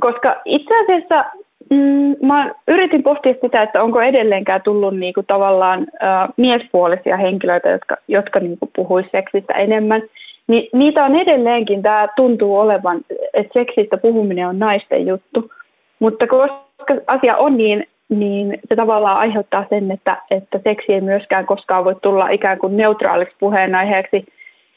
koska 0.00 0.36
itse 0.44 0.74
asiassa 0.84 1.24
Mm, 1.70 2.26
mä 2.26 2.50
yritin 2.68 3.02
pohtia 3.02 3.34
sitä, 3.42 3.62
että 3.62 3.82
onko 3.82 4.00
edelleenkään 4.00 4.62
tullut 4.62 4.96
niinku 4.96 5.22
tavallaan 5.22 5.80
äh, 6.02 6.28
miespuolisia 6.36 7.16
henkilöitä, 7.16 7.68
jotka, 7.68 7.96
jotka 8.08 8.40
niinku 8.40 8.70
puhuisi 8.76 9.08
seksistä 9.12 9.52
enemmän. 9.52 10.02
Ni, 10.46 10.68
niitä 10.72 11.04
on 11.04 11.16
edelleenkin, 11.16 11.82
tämä 11.82 12.08
tuntuu 12.16 12.58
olevan, 12.58 13.00
että 13.34 13.52
seksistä 13.52 13.96
puhuminen 13.96 14.48
on 14.48 14.58
naisten 14.58 15.06
juttu. 15.06 15.50
Mutta 15.98 16.26
koska 16.26 16.94
asia 17.06 17.36
on 17.36 17.56
niin, 17.56 17.86
niin 18.08 18.58
se 18.68 18.76
tavallaan 18.76 19.18
aiheuttaa 19.18 19.66
sen, 19.70 19.90
että, 19.90 20.16
että 20.30 20.60
seksi 20.64 20.92
ei 20.92 21.00
myöskään 21.00 21.46
koskaan 21.46 21.84
voi 21.84 21.96
tulla 22.02 22.28
ikään 22.28 22.58
kuin 22.58 22.76
neutraaliksi 22.76 23.36
puheenaiheeksi. 23.40 24.24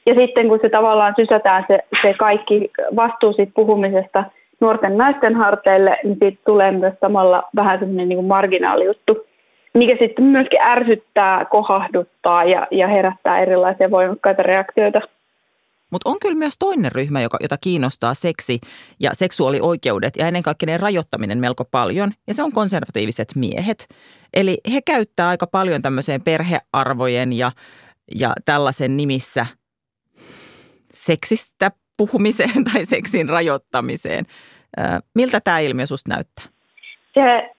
Ja 0.05 0.15
sitten 0.15 0.47
kun 0.47 0.59
se 0.61 0.69
tavallaan 0.69 1.13
sysätään 1.15 1.65
se, 1.67 1.79
se 2.01 2.13
kaikki 2.13 2.69
vastuu 2.95 3.33
siitä 3.33 3.51
puhumisesta– 3.55 4.23
nuorten 4.61 4.97
naisten 4.97 5.35
harteille, 5.35 5.97
niin 6.03 6.17
siitä 6.19 6.41
tulee 6.45 6.71
myös 6.71 6.93
samalla 7.01 7.43
vähän 7.55 7.79
semmoinen 7.79 8.09
niin 8.09 8.25
marginaalijuttu, 8.25 9.27
mikä 9.73 9.95
sitten 9.99 10.25
myöskin 10.25 10.61
ärsyttää, 10.61 11.45
kohahduttaa 11.45 12.43
ja, 12.43 12.67
ja 12.71 12.87
herättää 12.87 13.39
erilaisia 13.39 13.91
voimakkaita 13.91 14.43
reaktioita. 14.43 15.01
Mutta 15.91 16.09
on 16.09 16.19
kyllä 16.21 16.35
myös 16.35 16.55
toinen 16.59 16.91
ryhmä, 16.91 17.21
joka, 17.21 17.37
jota 17.41 17.57
kiinnostaa 17.61 18.13
seksi 18.13 18.59
ja 18.99 19.09
seksuaalioikeudet 19.13 20.15
ja 20.17 20.27
ennen 20.27 20.43
kaikkea 20.43 20.67
ne 20.67 20.77
rajoittaminen 20.77 21.37
melko 21.37 21.65
paljon, 21.65 22.11
ja 22.27 22.33
se 22.33 22.43
on 22.43 22.51
konservatiiviset 22.51 23.27
miehet. 23.35 23.87
Eli 24.33 24.57
he 24.73 24.79
käyttää 24.85 25.27
aika 25.27 25.47
paljon 25.47 25.81
tämmöiseen 25.81 26.21
perhearvojen 26.21 27.33
ja, 27.33 27.51
ja 28.15 28.33
tällaisen 28.45 28.97
nimissä 28.97 29.45
seksistä 30.93 31.71
puhumiseen 32.01 32.63
tai 32.73 32.85
seksin 32.85 33.29
rajoittamiseen. 33.29 34.25
Miltä 35.15 35.39
tämä 35.43 35.59
ilmiö 35.59 35.85
sinusta 35.85 36.13
näyttää? 36.13 36.45
Se 37.13 37.51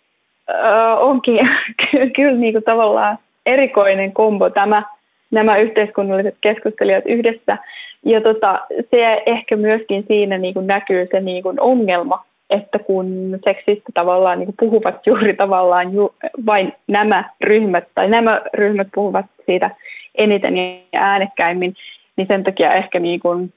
äh, 0.50 0.98
onkin 0.98 1.38
kyllä 2.16 2.38
niin 2.38 2.52
kuin 2.52 2.64
tavallaan 2.64 3.18
erikoinen 3.46 4.12
kombo 4.12 4.50
tämä, 4.50 4.82
nämä 5.30 5.58
yhteiskunnalliset 5.58 6.36
keskustelijat 6.40 7.04
yhdessä. 7.06 7.58
Ja 8.04 8.20
tota, 8.20 8.60
se 8.90 9.22
ehkä 9.26 9.56
myöskin 9.56 10.04
siinä 10.08 10.38
niin 10.38 10.54
kuin 10.54 10.66
näkyy 10.66 11.08
se 11.10 11.20
niin 11.20 11.42
kuin 11.42 11.60
ongelma, 11.60 12.24
että 12.50 12.78
kun 12.78 13.38
seksistä 13.44 13.90
tavallaan 13.94 14.38
niin 14.38 14.46
kuin 14.46 14.56
puhuvat 14.60 15.06
juuri 15.06 15.34
tavallaan 15.34 15.94
ju, 15.94 16.14
vain 16.46 16.72
nämä 16.86 17.30
ryhmät, 17.40 17.84
tai 17.94 18.08
nämä 18.08 18.40
ryhmät 18.54 18.88
puhuvat 18.94 19.26
siitä 19.46 19.70
eniten 20.14 20.56
ja 20.56 20.78
äänekkäimmin, 20.92 21.74
niin 22.16 22.26
sen 22.26 22.44
takia 22.44 22.74
ehkä 22.74 22.98
niin 22.98 23.20
kuin 23.20 23.52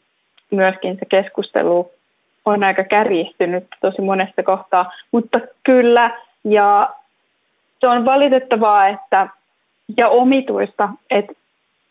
myöskin 0.51 0.97
se 0.99 1.05
keskustelu 1.09 1.91
on 2.45 2.63
aika 2.63 2.83
kärjistynyt 2.83 3.63
tosi 3.81 4.01
monesta 4.01 4.43
kohtaa, 4.43 4.91
mutta 5.11 5.39
kyllä, 5.63 6.11
ja 6.43 6.89
se 7.79 7.87
on 7.87 8.05
valitettavaa, 8.05 8.87
että 8.87 9.27
ja 9.97 10.09
omituista, 10.09 10.89
että 11.09 11.33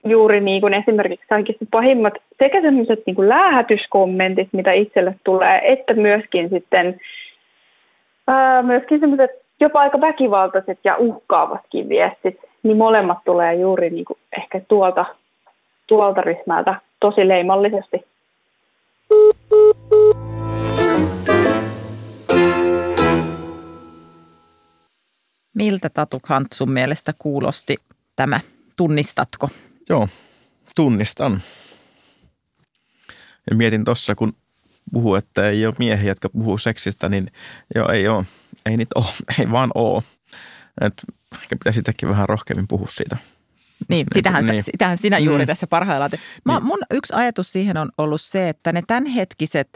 juuri 0.05 0.40
niin 0.40 0.61
kuin 0.61 0.75
esimerkiksi 0.75 1.27
kaikista 1.29 1.64
pahimmat 1.71 2.14
sekä 2.38 2.61
sellaiset 2.61 3.03
niin 3.07 3.17
kuin 3.17 3.29
läähätyskommentit, 3.29 4.49
mitä 4.53 4.73
itselle 4.73 5.14
tulee, 5.25 5.73
että 5.73 5.95
myöskin 5.95 6.51
sitten 6.51 7.01
ää, 8.29 8.62
myöskin 8.62 9.01
sellaiset 9.01 9.31
jopa 9.61 9.81
aika 9.81 10.01
väkivaltaiset 10.01 10.79
ja 10.85 10.97
uhkaavatkin 10.97 11.88
viestit, 11.88 12.40
niin 12.62 12.77
molemmat 12.77 13.19
tulee 13.25 13.55
juuri 13.55 13.90
niin 13.90 14.05
kuin 14.05 14.19
ehkä 14.38 14.61
tuolta, 14.69 15.05
tuolta 15.87 16.21
ryhmältä 16.21 16.75
tosi 17.01 17.29
leimallisesti. 17.29 18.05
Miltä 25.55 25.88
Tatu 25.88 26.20
Kant 26.20 26.53
sun 26.53 26.72
mielestä 26.72 27.12
kuulosti 27.18 27.77
tämä? 28.16 28.40
Tunnistatko? 28.77 29.50
Joo, 29.88 30.09
tunnistan. 30.74 31.42
Ja 33.50 33.57
mietin 33.57 33.85
tuossa, 33.85 34.14
kun 34.14 34.37
puhuu, 34.92 35.14
että 35.14 35.48
ei 35.48 35.66
ole 35.66 35.74
miehiä, 35.79 36.11
jotka 36.11 36.29
puhuu 36.29 36.59
seksistä, 36.59 37.09
niin 37.09 37.33
joo, 37.74 37.88
ei 37.88 38.09
ole. 38.09 38.24
Ei 38.66 38.77
niitä 38.77 38.92
ole, 38.94 39.07
ei 39.38 39.50
vaan 39.50 39.70
ole. 39.74 40.03
Et 40.81 40.94
ehkä 41.42 41.57
pitäisi 41.57 41.77
sitäkin 41.77 42.09
vähän 42.09 42.29
rohkeammin 42.29 42.68
puhua 42.68 42.88
siitä. 42.90 43.16
Niin, 43.88 44.07
sitähän, 44.14 44.47
niin. 44.47 44.62
sitähän 44.62 44.99
sinä 44.99 45.18
juuri 45.18 45.44
mm. 45.44 45.47
tässä 45.47 45.66
parhaillaan. 45.66 46.11
Mä, 46.44 46.52
niin. 46.52 46.65
Mun 46.65 46.79
yksi 46.90 47.13
ajatus 47.17 47.52
siihen 47.52 47.77
on 47.77 47.90
ollut 47.98 48.21
se, 48.21 48.48
että 48.48 48.73
ne 48.73 48.83
tämänhetkiset 48.87 49.69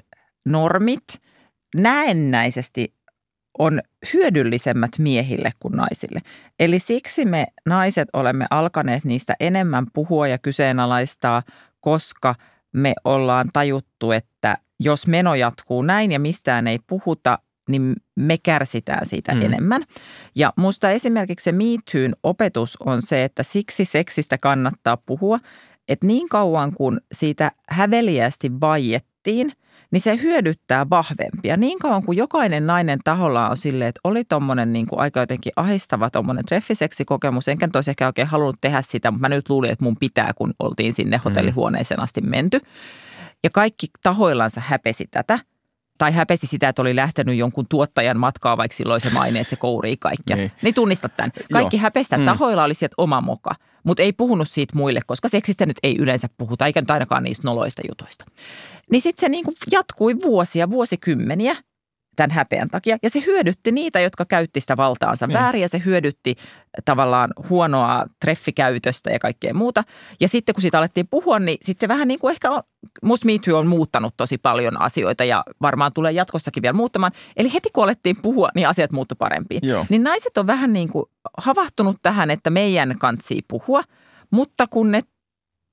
normit 0.45 1.05
näennäisesti 1.77 2.95
on 3.59 3.81
hyödyllisemmät 4.15 4.91
miehille 4.99 5.51
kuin 5.59 5.77
naisille. 5.77 6.21
Eli 6.59 6.79
siksi 6.79 7.25
me 7.25 7.47
naiset 7.67 8.09
olemme 8.13 8.47
alkaneet 8.51 9.05
niistä 9.05 9.35
enemmän 9.41 9.87
puhua 9.93 10.29
ja 10.29 10.39
kyseenalaistaa, 10.39 11.43
koska 11.81 12.35
me 12.73 12.95
ollaan 13.05 13.51
tajuttu, 13.53 14.13
että 14.13 14.57
jos 14.81 15.07
meno 15.07 15.35
jatkuu 15.35 15.83
näin 15.83 16.13
ja 16.13 16.21
mistään 16.21 16.67
ei 16.67 16.79
puhuta, 16.87 17.39
niin 17.73 17.97
me 18.17 18.39
kärsitään 18.39 19.07
siitä 19.07 19.35
mm. 19.35 19.43
enemmän. 19.43 19.85
Ja 20.35 20.53
musta 20.57 20.91
esimerkiksi 20.91 21.45
se 21.45 21.53
MeToon 21.53 22.15
opetus 22.23 22.77
on 22.87 23.03
se, 23.03 23.25
että 23.25 23.43
siksi 23.43 23.85
seksistä 23.85 24.39
kannattaa 24.39 24.97
puhua, 24.97 25.39
että 25.89 26.07
niin 26.07 26.29
kauan 26.29 26.73
kuin 26.73 27.01
siitä 27.13 27.53
häveliästi 27.69 28.61
vaiettiin, 28.61 29.53
niin 29.91 30.01
se 30.01 30.19
hyödyttää 30.23 30.91
vahvempia. 30.91 31.57
Niin 31.57 31.79
kauan 31.79 32.03
kuin 32.03 32.19
jokainen 32.19 32.67
nainen 32.67 32.99
taholla 33.05 33.49
on 33.49 33.57
silleen, 33.57 33.89
että 33.89 34.01
oli 34.05 34.25
tommonen 34.25 34.73
niin 34.73 34.87
kuin 34.87 35.01
aika 35.01 35.21
jotenkin 35.21 35.53
ahistava 35.57 36.11
tommonen 36.11 36.45
treffiseksikokemus, 36.45 37.49
enkä 37.49 37.69
toisi 37.69 37.91
ehkä 37.91 38.07
oikein 38.07 38.29
halunnut 38.29 38.57
tehdä 38.61 38.83
sitä, 38.83 39.11
mutta 39.11 39.21
mä 39.21 39.29
nyt 39.29 39.49
luulin, 39.49 39.71
että 39.71 39.85
mun 39.85 39.97
pitää, 40.01 40.33
kun 40.37 40.55
oltiin 40.59 40.93
sinne 40.93 41.21
hotellihuoneeseen 41.25 42.01
asti 42.01 42.21
menty. 42.21 42.61
Ja 43.45 43.51
kaikki 43.51 43.87
tahoillansa 44.03 44.63
häpesi 44.65 45.05
tätä 45.11 45.39
tai 45.99 46.13
häpesi 46.13 46.47
sitä, 46.47 46.69
että 46.69 46.83
oli 46.83 46.97
lähtenyt 46.97 47.37
jonkun 47.37 47.67
tuottajan 47.69 48.19
matkaa, 48.19 48.57
vaikka 48.57 48.77
silloin 48.77 49.01
se 49.01 49.11
maine, 49.11 49.41
että 49.41 49.51
se 49.51 49.57
kourii 49.57 49.97
kaikkia. 49.97 50.37
Niin. 50.37 50.53
Niin, 50.63 50.75
tunnistat 50.75 51.17
tämän. 51.17 51.33
Kaikki 51.53 51.77
Joo. 51.77 51.83
häpestä 51.83 52.19
Mm. 52.19 52.25
tahoilla 52.25 52.65
oli 52.65 52.75
sieltä 52.75 52.95
oma 52.99 53.21
moka, 53.21 53.51
mutta 53.85 54.03
ei 54.03 54.13
puhunut 54.13 54.49
siitä 54.49 54.77
muille, 54.77 55.01
koska 55.07 55.29
seksistä 55.29 55.67
nyt 55.67 55.77
ei 55.83 55.97
yleensä 55.99 56.29
puhuta, 56.39 56.67
eikä 56.67 56.81
nyt 56.81 56.91
ainakaan 56.91 57.23
niistä 57.23 57.49
noloista 57.49 57.83
jutuista. 57.89 58.25
Niin 58.93 59.01
sitten 59.03 59.21
se 59.21 59.29
niin 59.29 59.45
kuin 59.45 59.55
jatkui 59.73 60.17
vuosia, 60.23 60.71
vuosikymmeniä 60.71 61.57
tämän 62.19 62.31
häpeän 62.31 62.69
takia. 62.69 62.97
Ja 63.03 63.11
se 63.11 63.23
hyödytti 63.27 63.73
niitä, 63.73 64.01
jotka 64.01 64.25
käytti 64.25 64.61
sitä 64.61 64.77
valtaansa 64.77 65.27
Niin. 65.27 65.39
väärin 65.39 65.63
ja 65.63 65.69
se 65.69 65.83
hyödytti 65.85 66.35
tavallaan 66.85 67.31
huonoa 67.49 68.05
treffikäytöstä 68.21 69.11
ja 69.11 69.19
kaikkea 69.19 69.55
muuta. 69.55 69.83
Ja 70.21 70.29
sitten 70.29 70.55
kun 70.55 70.63
siitä 70.63 70.79
alettiin 70.79 71.09
puhua, 71.11 71.39
niin 71.39 71.59
sitten 71.63 71.87
se 71.87 71.89
vähän 71.95 72.09
niin 72.09 72.21
kuin 72.21 72.33
ehkä 72.33 72.51
on, 72.51 72.63
musta 73.03 73.27
Me 73.27 73.33
Too 73.45 73.59
on 73.59 73.67
muuttanut 73.67 74.15
tosi 74.17 74.39
paljon 74.39 74.81
asioita 74.81 75.25
ja 75.25 75.45
varmaan 75.63 75.93
tulee 75.93 76.13
jatkossakin 76.13 76.63
vielä 76.63 76.73
muuttamaan. 76.77 77.13
Eli 77.37 77.53
heti 77.55 77.69
kun 77.73 77.85
alettiin 77.85 78.17
puhua, 78.23 78.49
niin 78.55 78.69
asiat 78.69 78.93
muuttu 78.93 79.15
parempiin. 79.15 79.61
Joo. 79.63 79.87
Niin 79.89 80.03
naiset 80.05 80.39
on 80.39 80.47
vähän 80.47 80.73
niin 80.73 80.89
kuin 80.89 81.05
havahtunut 81.39 81.97
tähän, 82.03 82.31
että 82.31 82.51
meidän 82.51 82.99
kantsii 82.99 83.41
puhua, 83.49 83.83
mutta 84.31 84.67
kun 84.67 84.91
ne 84.91 85.01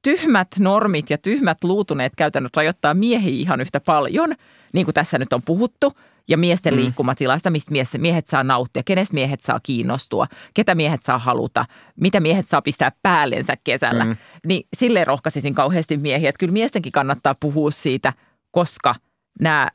tyhmät 0.06 0.48
normit 0.60 1.10
ja 1.10 1.18
tyhmät 1.18 1.64
luutuneet 1.64 2.14
käytännöt 2.16 2.58
rajoittaa 2.58 2.94
miehiä 2.94 3.34
ihan 3.34 3.62
yhtä 3.62 3.80
paljon, 3.80 4.34
niin 4.74 4.86
kuin 4.86 4.94
tässä 4.94 5.18
nyt 5.18 5.34
on 5.34 5.42
puhuttu, 5.42 5.94
ja 6.28 6.38
miesten 6.38 6.74
Mm. 6.74 6.80
liikkumatilasta, 6.80 7.50
mistä 7.50 7.72
mies, 7.72 7.98
miehet 7.98 8.28
saa 8.28 8.44
nauttia, 8.44 8.84
kenestä 8.86 9.14
miehet 9.14 9.42
saa 9.42 9.60
kiinnostua, 9.64 10.28
ketä 10.54 10.76
miehet 10.76 11.04
saa 11.04 11.20
haluta, 11.20 11.66
mitä 12.02 12.20
miehet 12.20 12.46
saa 12.46 12.62
pistää 12.62 12.92
päällensä 13.04 13.54
kesällä. 13.64 14.06
Mm. 14.06 14.18
Niin 14.48 14.68
silleen 14.78 15.08
rohkaisisin 15.08 15.54
kauheasti 15.54 15.98
miehiä, 15.98 16.30
että 16.30 16.40
kyllä 16.40 16.54
miestenkin 16.54 16.92
kannattaa 16.92 17.36
puhua 17.40 17.72
siitä, 17.72 18.14
koska 18.52 18.96
nämä 19.42 19.68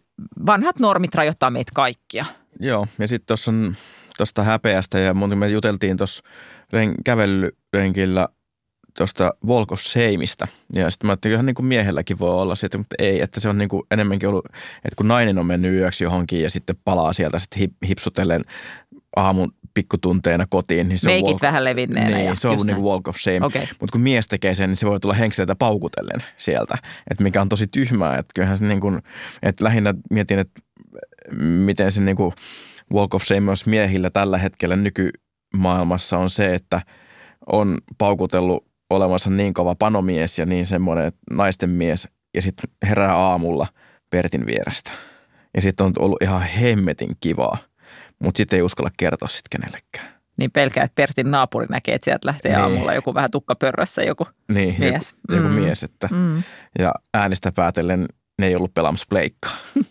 vanhat 0.47 0.79
normit 0.79 1.15
rajoittaa 1.15 1.51
meitä 1.51 1.73
kaikkia. 1.75 2.25
Joo, 2.61 2.87
ja 2.99 3.09
sitten 3.09 3.27
tuossa 3.27 3.51
on 3.51 3.77
tuosta 4.17 4.43
häpeästä 4.43 4.99
ja 4.99 5.15
me 5.15 5.49
juteltiin 5.49 5.97
tuossa 5.97 6.23
kävelyrenkillä 7.05 8.29
tuosta 8.97 9.35
Walk 9.47 9.73
of 9.73 9.81
Shameista. 9.81 10.49
Ja 10.73 10.91
sitten 10.91 11.09
mä 11.09 11.13
ajattelin, 11.13 11.35
että 11.35 11.43
niin 11.43 11.55
kuin 11.55 11.67
miehelläkin 11.67 12.19
voi 12.19 12.31
olla 12.31 12.55
siitä, 12.55 12.79
mutta 12.79 12.97
ei, 12.99 13.21
että 13.21 13.41
se 13.41 13.49
on 13.49 13.59
niin 13.59 13.69
kuin 13.69 13.83
enemmänkin 13.91 14.29
ollut, 14.29 14.47
että 14.77 14.97
kun 14.97 15.09
nainen 15.09 15.39
on 15.39 15.47
mennyt 15.47 15.73
yöksi 15.73 16.05
johonkin 16.05 16.43
ja 16.43 16.51
sitten 16.51 16.77
palaa 16.85 17.13
sieltä 17.13 17.39
sitten 17.39 17.59
hip, 17.59 17.73
hipsutellen 17.89 18.45
aamun 19.17 19.53
pikkutunteena 19.75 20.47
kotiin. 20.51 20.89
Niin 20.89 20.99
se 20.99 21.09
on 21.09 21.15
Meikit 21.15 21.29
walk, 21.29 21.43
vähän 21.43 21.65
levinneenä. 21.65 22.17
Niin, 22.17 22.27
ja 22.27 22.35
se 22.35 22.49
on 22.49 22.55
just 22.55 22.67
niin 22.67 22.83
walk 22.83 23.09
of 23.09 23.17
shame. 23.17 23.47
Okei. 23.47 23.69
Mutta 23.81 23.93
kun 23.93 24.01
mies 24.01 24.29
tekee 24.29 24.55
sen, 24.55 24.71
niin 24.71 24.77
se 24.77 24.87
voi 24.87 25.01
tulla 25.01 25.15
henkseleitä 25.15 25.57
paukutellen 25.57 26.25
sieltä, 26.37 26.75
että 27.11 27.23
mikä 27.23 27.41
on 27.41 27.49
tosi 27.49 27.67
tyhmää. 27.67 28.19
Että 28.19 28.33
kyllähän 28.35 28.59
se 28.59 28.65
niin 28.65 28.81
kuin, 28.81 29.03
että 29.43 29.65
lähinnä 29.65 29.95
mietin, 30.11 30.39
että 30.39 30.61
miten 31.39 31.93
se 31.93 32.01
niin 32.01 32.17
kuin 32.17 32.33
walk 32.93 33.15
of 33.15 33.23
shame 33.23 33.41
myös 33.41 33.67
miehillä 33.67 34.11
tällä 34.11 34.39
hetkellä 34.39 34.77
nykymaailmassa 34.77 36.19
on 36.19 36.31
se, 36.31 36.55
että 36.55 36.83
on 37.53 37.79
paukutellut 37.99 38.70
olevansa 38.91 39.31
niin 39.31 39.55
kova 39.55 39.75
panomies 39.75 40.39
ja 40.39 40.47
niin 40.47 40.67
semmoinen 40.67 41.13
naisten 41.31 41.71
mies 41.71 42.09
ja 42.35 42.43
sitten 42.43 42.71
herää 42.89 43.17
aamulla 43.17 43.67
Pertin 44.11 44.47
vierestä. 44.47 44.91
Ja 45.55 45.63
sitten 45.63 45.87
on 45.87 45.93
ollut 45.99 46.23
ihan 46.23 46.43
hemmetin 46.43 47.17
kivaa, 47.21 47.59
mutta 48.19 48.39
sitten 48.39 48.57
ei 48.57 48.63
uskalla 48.63 48.91
kertoa 48.97 49.29
sitten 49.29 49.61
kenellekään. 49.61 50.21
Niin 50.37 50.51
pelkää, 50.51 50.85
että 50.85 50.95
Pertin 50.95 51.31
naapuri 51.31 51.67
näkee, 51.71 51.95
että 51.95 52.05
sieltä 52.05 52.27
lähtee 52.29 52.53
Niin. 52.53 52.63
aamulla 52.63 52.95
joku 52.95 53.15
vähän 53.15 53.31
tukkapörrössä 53.31 54.03
joku. 54.03 54.27
Niin, 54.49 54.75
Mies. 54.79 55.15
joku, 55.31 55.43
joku 55.43 55.49
Mm. 55.55 55.63
mies, 55.65 55.83
että 55.83 56.09
Mm. 56.13 56.43
ja 56.79 56.95
äänestä 57.15 57.53
päätellen 57.53 58.07
ne 58.39 58.47
ei 58.47 58.57
ollut 58.57 58.75
pelaamassa 58.75 59.07
pleikkaa. 59.11 59.57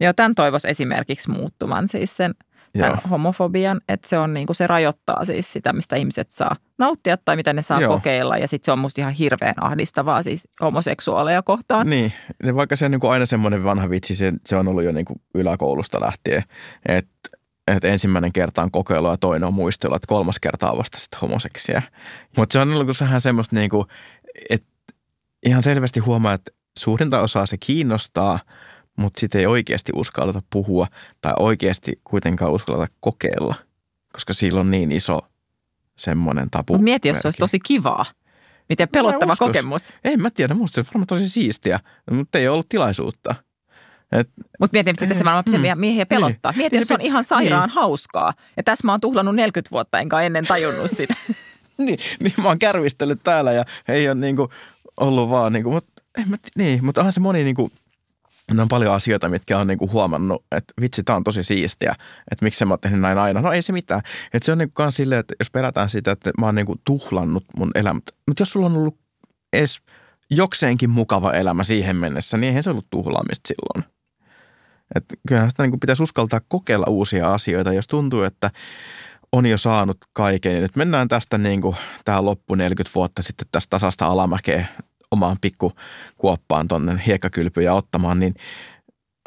Joo, 0.00 0.12
tämän 0.12 0.34
toivoisi 0.34 0.68
esimerkiksi 0.68 1.30
muuttuvan 1.30 1.88
siis 1.88 2.16
sen 2.16 2.34
tämän 2.78 3.00
Joo. 3.04 3.10
homofobian, 3.10 3.80
että 3.88 4.08
se 4.08 4.18
on 4.18 4.34
niin 4.34 4.46
kuin 4.46 4.56
se 4.56 4.66
rajoittaa 4.66 5.24
siis 5.24 5.52
sitä, 5.52 5.72
mistä 5.72 5.96
ihmiset 5.96 6.30
saa 6.30 6.56
nauttia 6.78 7.16
tai 7.16 7.36
mitä 7.36 7.52
ne 7.52 7.62
saa 7.62 7.80
Joo. 7.80 7.94
Kokeilla. 7.94 8.36
Ja 8.36 8.48
sitten 8.48 8.64
se 8.64 8.72
on 8.72 8.78
musta 8.78 9.00
ihan 9.00 9.12
hirveän 9.12 9.54
ahdistavaa 9.60 10.22
siis 10.22 10.48
homoseksuaaleja 10.62 11.42
kohtaan. 11.42 11.90
Niin, 11.90 12.12
ja 12.42 12.54
vaikka 12.54 12.76
se 12.76 12.84
on 12.84 12.90
niin 12.90 13.00
kuin 13.00 13.10
aina 13.10 13.26
semmoinen 13.26 13.64
vanha 13.64 13.90
vitsi, 13.90 14.14
se, 14.14 14.32
se 14.46 14.56
on 14.56 14.68
ollut 14.68 14.84
jo 14.84 14.92
niin 14.92 15.06
kuin 15.06 15.20
yläkoulusta 15.34 16.00
lähtien, 16.00 16.42
että 16.88 17.38
että 17.76 17.88
ensimmäinen 17.88 18.32
kerta 18.32 18.62
on 18.62 18.70
kokeilu 18.70 19.08
ja 19.08 19.16
toinen 19.16 19.46
on 19.46 19.54
muistelu, 19.54 19.94
että 19.94 20.06
kolmas 20.06 20.38
kerta 20.38 20.70
on 20.70 20.78
vasta 20.78 20.98
sitten 20.98 21.20
homoseksia. 21.20 21.82
Mutta 22.36 22.52
se 22.52 22.58
on 22.58 22.72
ollut 22.72 23.00
vähän 23.00 23.20
semmoista 23.20 23.56
niin 23.56 23.70
kuin, 23.70 23.86
että 24.50 24.68
ihan 25.46 25.62
selvästi 25.62 26.00
huomaa, 26.00 26.32
että 26.32 26.50
suurinta 26.78 27.20
osaa 27.20 27.46
se 27.46 27.56
kiinnostaa, 27.56 28.38
mutta 28.98 29.20
sitten 29.20 29.38
ei 29.38 29.46
oikeasti 29.46 29.92
uskalleta 29.94 30.42
puhua 30.50 30.86
tai 31.20 31.32
oikeasti 31.38 32.00
kuitenkaan 32.04 32.52
uskalleta 32.52 32.92
kokeilla, 33.00 33.54
koska 34.12 34.32
sillä 34.32 34.60
on 34.60 34.70
niin 34.70 34.92
iso 34.92 35.20
semmoinen 35.98 36.50
tapu. 36.50 36.72
Mutta 36.72 36.84
mieti, 36.84 37.08
jos 37.08 37.18
se 37.18 37.26
olisi 37.26 37.38
tosi 37.38 37.58
kivaa. 37.58 38.04
Miten 38.68 38.88
pelottava 38.88 39.32
uskois. 39.32 39.48
kokemus. 39.48 39.92
En 40.04 40.22
mä 40.22 40.30
tiedä, 40.30 40.54
musta 40.54 40.74
se 40.74 40.80
on 40.80 40.86
varmaan 40.86 41.06
tosi 41.06 41.28
siistiä, 41.28 41.80
mutta 42.10 42.38
ei 42.38 42.48
ollut 42.48 42.68
tilaisuutta. 42.68 43.34
Mutta 44.60 44.72
mieti, 44.72 44.90
että 44.90 45.14
se 45.14 45.24
varmaan 45.24 45.44
Mm. 45.74 45.80
miehiä 45.80 46.06
pelottaa. 46.06 46.52
Mieti, 46.56 46.76
Niin 46.76 46.80
jos 46.80 46.88
se 46.88 46.94
on 46.94 47.00
ihan 47.00 47.24
sairaan 47.24 47.68
niin. 47.68 47.74
hauskaa. 47.74 48.32
Ja 48.56 48.62
tässä 48.62 48.86
mä 48.86 48.92
oon 48.92 49.00
tuhlannut 49.00 49.34
40 49.34 49.70
vuotta, 49.70 49.98
enkä 49.98 50.20
ennen 50.20 50.46
tajunnut 50.46 50.90
sitä. 50.90 51.14
niin, 51.78 51.98
niin 52.20 52.32
mä 52.42 52.48
oon 52.48 52.58
kärvistellyt 52.58 53.20
täällä 53.24 53.52
ja 53.52 53.64
ei 53.88 54.08
ole 54.08 54.14
niinku 54.14 54.48
ollut 55.00 55.30
vaan 55.30 55.52
niinku, 55.52 55.70
mutta 55.70 56.50
niin, 56.56 56.84
mutta 56.84 57.00
onhan 57.00 57.12
se 57.12 57.20
moni 57.20 57.44
niinku, 57.44 57.70
ne 58.54 58.62
on 58.62 58.68
paljon 58.68 58.94
asioita, 58.94 59.28
mitkä 59.28 59.58
on 59.58 59.66
niinku 59.66 59.90
huomannut, 59.92 60.44
että 60.52 60.74
vitsi, 60.80 61.02
tää 61.02 61.16
on 61.16 61.24
tosi 61.24 61.42
siistiä, 61.42 61.94
että 62.30 62.44
miksi 62.44 62.64
mä 62.64 62.72
oon 62.72 62.80
tehnyt 62.80 63.00
näin 63.00 63.18
aina. 63.18 63.40
No 63.40 63.52
ei 63.52 63.62
se 63.62 63.72
mitään. 63.72 64.02
Että 64.32 64.46
se 64.46 64.52
on 64.52 64.58
niinku 64.58 64.72
kans 64.74 64.96
silleen, 64.96 65.20
että 65.20 65.34
jos 65.38 65.50
pelätään 65.50 65.88
sitä, 65.88 66.10
että 66.10 66.30
mä 66.40 66.46
oon 66.46 66.54
niinku 66.54 66.76
tuhlannut 66.84 67.44
mun 67.56 67.70
elämät. 67.74 68.04
Mutta 68.26 68.40
jos 68.40 68.52
sulla 68.52 68.66
on 68.66 68.76
ollut 68.76 68.98
edes 69.52 69.78
jokseenkin 70.30 70.90
mukava 70.90 71.32
elämä 71.32 71.64
siihen 71.64 71.96
mennessä, 71.96 72.36
niin 72.36 72.48
eihän 72.48 72.62
se 72.62 72.70
ollut 72.70 72.86
tuhlaamista 72.90 73.48
silloin. 73.48 73.92
Et 74.94 75.04
kyllähän 75.28 75.50
sitä 75.50 75.62
niinku 75.62 75.78
pitäisi 75.78 76.02
uskaltaa 76.02 76.40
kokeilla 76.48 76.86
uusia 76.88 77.34
asioita, 77.34 77.72
jos 77.72 77.88
tuntuu, 77.88 78.22
että 78.22 78.50
on 79.32 79.46
jo 79.46 79.58
saanut 79.58 79.96
kaiken. 80.12 80.54
Ja 80.54 80.60
nyt 80.60 80.76
mennään 80.76 81.08
tästä 81.08 81.38
niin 81.38 81.60
kuin 81.60 81.76
tähän 82.04 82.24
loppu 82.24 82.54
40 82.54 82.94
vuotta 82.94 83.22
sitten 83.22 83.46
tästä 83.52 83.70
tasasta 83.70 84.06
alamäkeä 84.06 84.66
omaan 85.10 85.36
pikkukuoppaan 85.40 86.68
tuonne 86.68 87.00
hiekkakylpyjä 87.06 87.74
ottamaan, 87.74 88.18
niin 88.18 88.34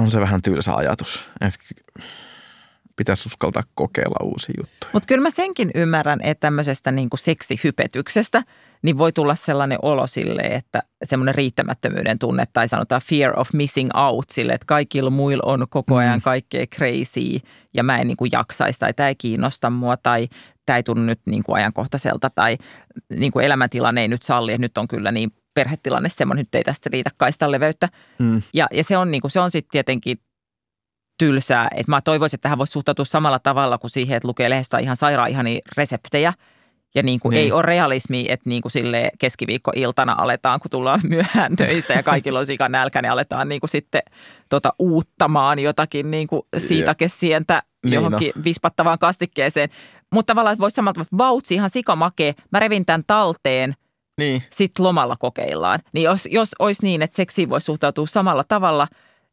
on 0.01 0.11
se 0.11 0.19
vähän 0.19 0.41
tylsä 0.41 0.75
ajatus. 0.75 1.29
Että 1.41 1.59
pitäisi 2.95 3.23
uskaltaa 3.27 3.63
kokeilla 3.75 4.25
uusia 4.25 4.53
juttuja. 4.57 4.89
Mutta 4.93 5.07
kyllä 5.07 5.21
mä 5.21 5.29
senkin 5.29 5.71
ymmärrän, 5.75 6.19
että 6.23 6.39
tämmöisestä 6.47 6.91
niin 6.91 7.09
kuin 7.09 7.19
seksihypetyksestä 7.19 8.43
niin 8.83 8.97
voi 8.97 9.13
tulla 9.13 9.35
sellainen 9.35 9.77
olo 9.81 10.07
sille, 10.07 10.41
että 10.41 10.83
semmoinen 11.03 11.35
riittämättömyyden 11.35 12.19
tunne 12.19 12.43
tai 12.53 12.67
sanotaan 12.67 13.01
fear 13.05 13.39
of 13.39 13.49
missing 13.53 13.89
out 13.95 14.29
sille, 14.29 14.53
että 14.53 14.65
kaikilla 14.65 15.09
muilla 15.09 15.43
on 15.45 15.65
koko 15.69 15.95
ajan 15.95 16.19
Mm. 16.19 16.21
kaikkea 16.21 16.65
crazy 16.75 17.39
ja 17.73 17.83
mä 17.83 17.97
en 17.97 18.07
niin 18.07 18.17
kuin 18.17 18.29
jaksaisi 18.31 18.79
tai 18.79 18.93
tämä 18.93 19.09
ei 19.09 19.15
kiinnosta 19.15 19.69
mua 19.69 19.97
tai 19.97 20.27
tämä 20.65 20.77
ei 20.77 20.83
tunnu 20.83 21.03
nyt 21.03 21.21
niin 21.25 21.43
kuin 21.43 21.55
ajankohtaiselta 21.55 22.29
tai 22.29 22.57
niin 23.09 23.31
kuin 23.31 23.45
elämäntilanne 23.45 24.01
ei 24.01 24.07
nyt 24.07 24.23
salli, 24.23 24.51
että 24.51 24.61
nyt 24.61 24.77
on 24.77 24.87
kyllä 24.87 25.11
niin 25.11 25.31
perhetilanne 25.53 26.09
semmoinen, 26.09 26.41
nyt 26.41 26.55
ei 26.55 26.63
tästä 26.63 26.89
riitä 26.93 27.09
kaistan 27.17 27.51
leveyttä. 27.51 27.87
Mm. 28.19 28.41
Ja, 28.53 28.67
ja 28.73 28.83
se 28.83 28.97
on, 28.97 29.11
niin 29.11 29.21
kuin, 29.21 29.31
se 29.31 29.39
on 29.39 29.51
sitten 29.51 29.71
tietenkin 29.71 30.17
tylsää. 31.17 31.67
Että 31.75 31.91
mä 31.91 32.01
toivoisin, 32.01 32.37
että 32.37 32.43
tähän 32.43 32.57
voisi 32.57 32.71
suhtautua 32.71 33.05
samalla 33.05 33.39
tavalla 33.39 33.77
kuin 33.77 33.91
siihen, 33.91 34.17
että 34.17 34.27
lukee 34.27 34.49
lehdestä 34.49 34.77
ihan 34.77 34.97
sairaan 34.97 35.29
ihania 35.29 35.59
reseptejä. 35.77 36.33
Ja 36.95 37.03
niin 37.03 37.19
kuin 37.19 37.29
Niin. 37.29 37.43
ei 37.43 37.51
ole 37.51 37.61
realismi, 37.61 38.25
että 38.29 38.49
niin 38.49 38.61
kuin 38.61 38.71
sille 38.71 39.11
keskiviikkoiltana 39.19 40.15
aletaan, 40.17 40.59
kun 40.59 40.71
tullaan 40.71 40.99
myöhään 41.03 41.55
töistä 41.55 41.93
ja 41.93 42.03
kaikilla 42.03 42.39
on 42.39 42.45
sikan 42.45 42.71
nälkä, 42.71 43.01
niin 43.01 43.11
aletaan 43.11 43.49
niin 43.49 43.61
kuin 43.61 43.69
sitten 43.69 44.01
tota 44.49 44.73
uuttamaan 44.79 45.59
jotakin 45.59 46.11
niin 46.11 46.27
kuin 46.27 46.41
siitakesientä 46.57 47.63
Niin, 47.83 47.93
johonkin 47.93 48.31
vispattavaan 48.43 48.99
kastikkeeseen. 48.99 49.69
Mutta 50.13 50.31
tavallaan, 50.31 50.53
että 50.53 50.61
voisi 50.61 50.75
samalla 50.75 50.93
tavalla, 50.93 51.17
vautsi 51.17 51.53
ihan 51.55 51.69
sikamakee, 51.69 52.33
mä 52.51 52.59
revin 52.59 52.85
tämän 52.85 53.03
talteen, 53.07 53.73
Niin, 54.21 54.43
sitten 54.51 54.85
lomalla 54.85 55.15
kokeillaan. 55.19 55.79
Niin 55.93 56.03
jos, 56.03 56.27
jos 56.31 56.55
olisi 56.59 56.83
niin, 56.83 57.01
että 57.01 57.15
seksiin 57.15 57.49
voisi 57.49 57.65
suhtautua 57.65 58.07
samalla 58.07 58.43
tavalla, 58.43 58.87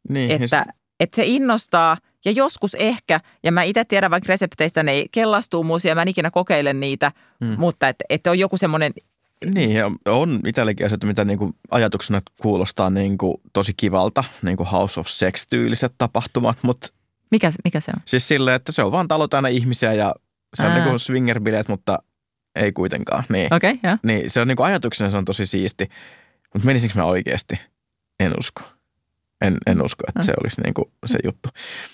niin. 0.08 0.42
että, 0.42 0.66
että 1.00 1.16
se 1.16 1.22
innostaa 1.26 1.96
ja 2.24 2.30
joskus 2.32 2.74
ehkä, 2.74 3.20
ja 3.44 3.52
mä 3.52 3.62
itse 3.62 3.84
tiedän 3.84 4.10
vaikka 4.10 4.28
resepteistä, 4.28 4.82
ne 4.82 4.92
ei 4.92 5.06
kellastuu 5.12 5.64
muusia, 5.64 5.94
mä 5.94 6.02
en 6.02 6.08
ikinä 6.08 6.30
kokeile 6.30 6.72
niitä, 6.72 7.12
Mm. 7.40 7.54
mutta 7.58 7.88
että, 7.88 8.04
että 8.08 8.30
on 8.30 8.38
joku 8.38 8.56
semmoinen 8.56 8.92
Niin, 9.54 9.70
ja 9.70 9.90
on 10.08 10.40
itsellekin 10.46 10.86
asioita, 10.86 11.06
mitä 11.06 11.24
niin 11.24 11.38
kuin 11.38 11.52
ajatuksena 11.70 12.22
kuulostaa 12.42 12.90
niin 12.90 13.18
kuin 13.18 13.34
tosi 13.52 13.74
kivalta, 13.76 14.24
niin 14.42 14.56
kuin 14.56 14.66
House 14.68 15.00
of 15.00 15.06
Sex-tyyliset 15.06 15.94
tapahtumat, 15.98 16.58
mutta 16.62 16.88
Mikä, 17.30 17.50
mikä 17.64 17.80
se 17.80 17.92
on? 17.96 18.02
siis 18.04 18.28
silleen, 18.28 18.56
että 18.56 18.72
se 18.72 18.82
on 18.82 18.92
vaan 18.92 19.08
talo 19.08 19.28
täynnä 19.28 19.48
ihmisiä 19.48 19.92
ja 19.92 20.14
se 20.54 20.62
on 20.66 20.70
Ää. 20.72 20.74
niin 20.78 20.88
kuin 20.88 20.98
swinger-bileet, 20.98 21.64
mutta 21.68 21.98
ei 22.54 22.72
kuitenkaan. 22.72 23.24
Niin, 23.28 23.54
Okei, 23.54 23.72
okay, 23.72 23.90
joo. 23.90 23.98
niin 24.02 24.30
se 24.30 24.40
on 24.40 24.48
niin 24.48 24.56
kuin 24.56 24.66
ajatuksena 24.66 25.10
se 25.10 25.16
on 25.16 25.24
tosi 25.24 25.46
siisti, 25.46 25.88
mutta 26.54 26.66
menisinkö 26.66 26.98
mä 26.98 27.04
oikeasti? 27.04 27.60
En 28.20 28.32
usko. 28.38 28.62
En, 29.40 29.56
en 29.66 29.84
usko, 29.84 30.04
että 30.08 30.22
se 30.22 30.32
olisi 30.42 30.60
niin 30.60 30.74
kuin 30.74 30.84
se 31.06 31.18
juttu. 31.24 31.48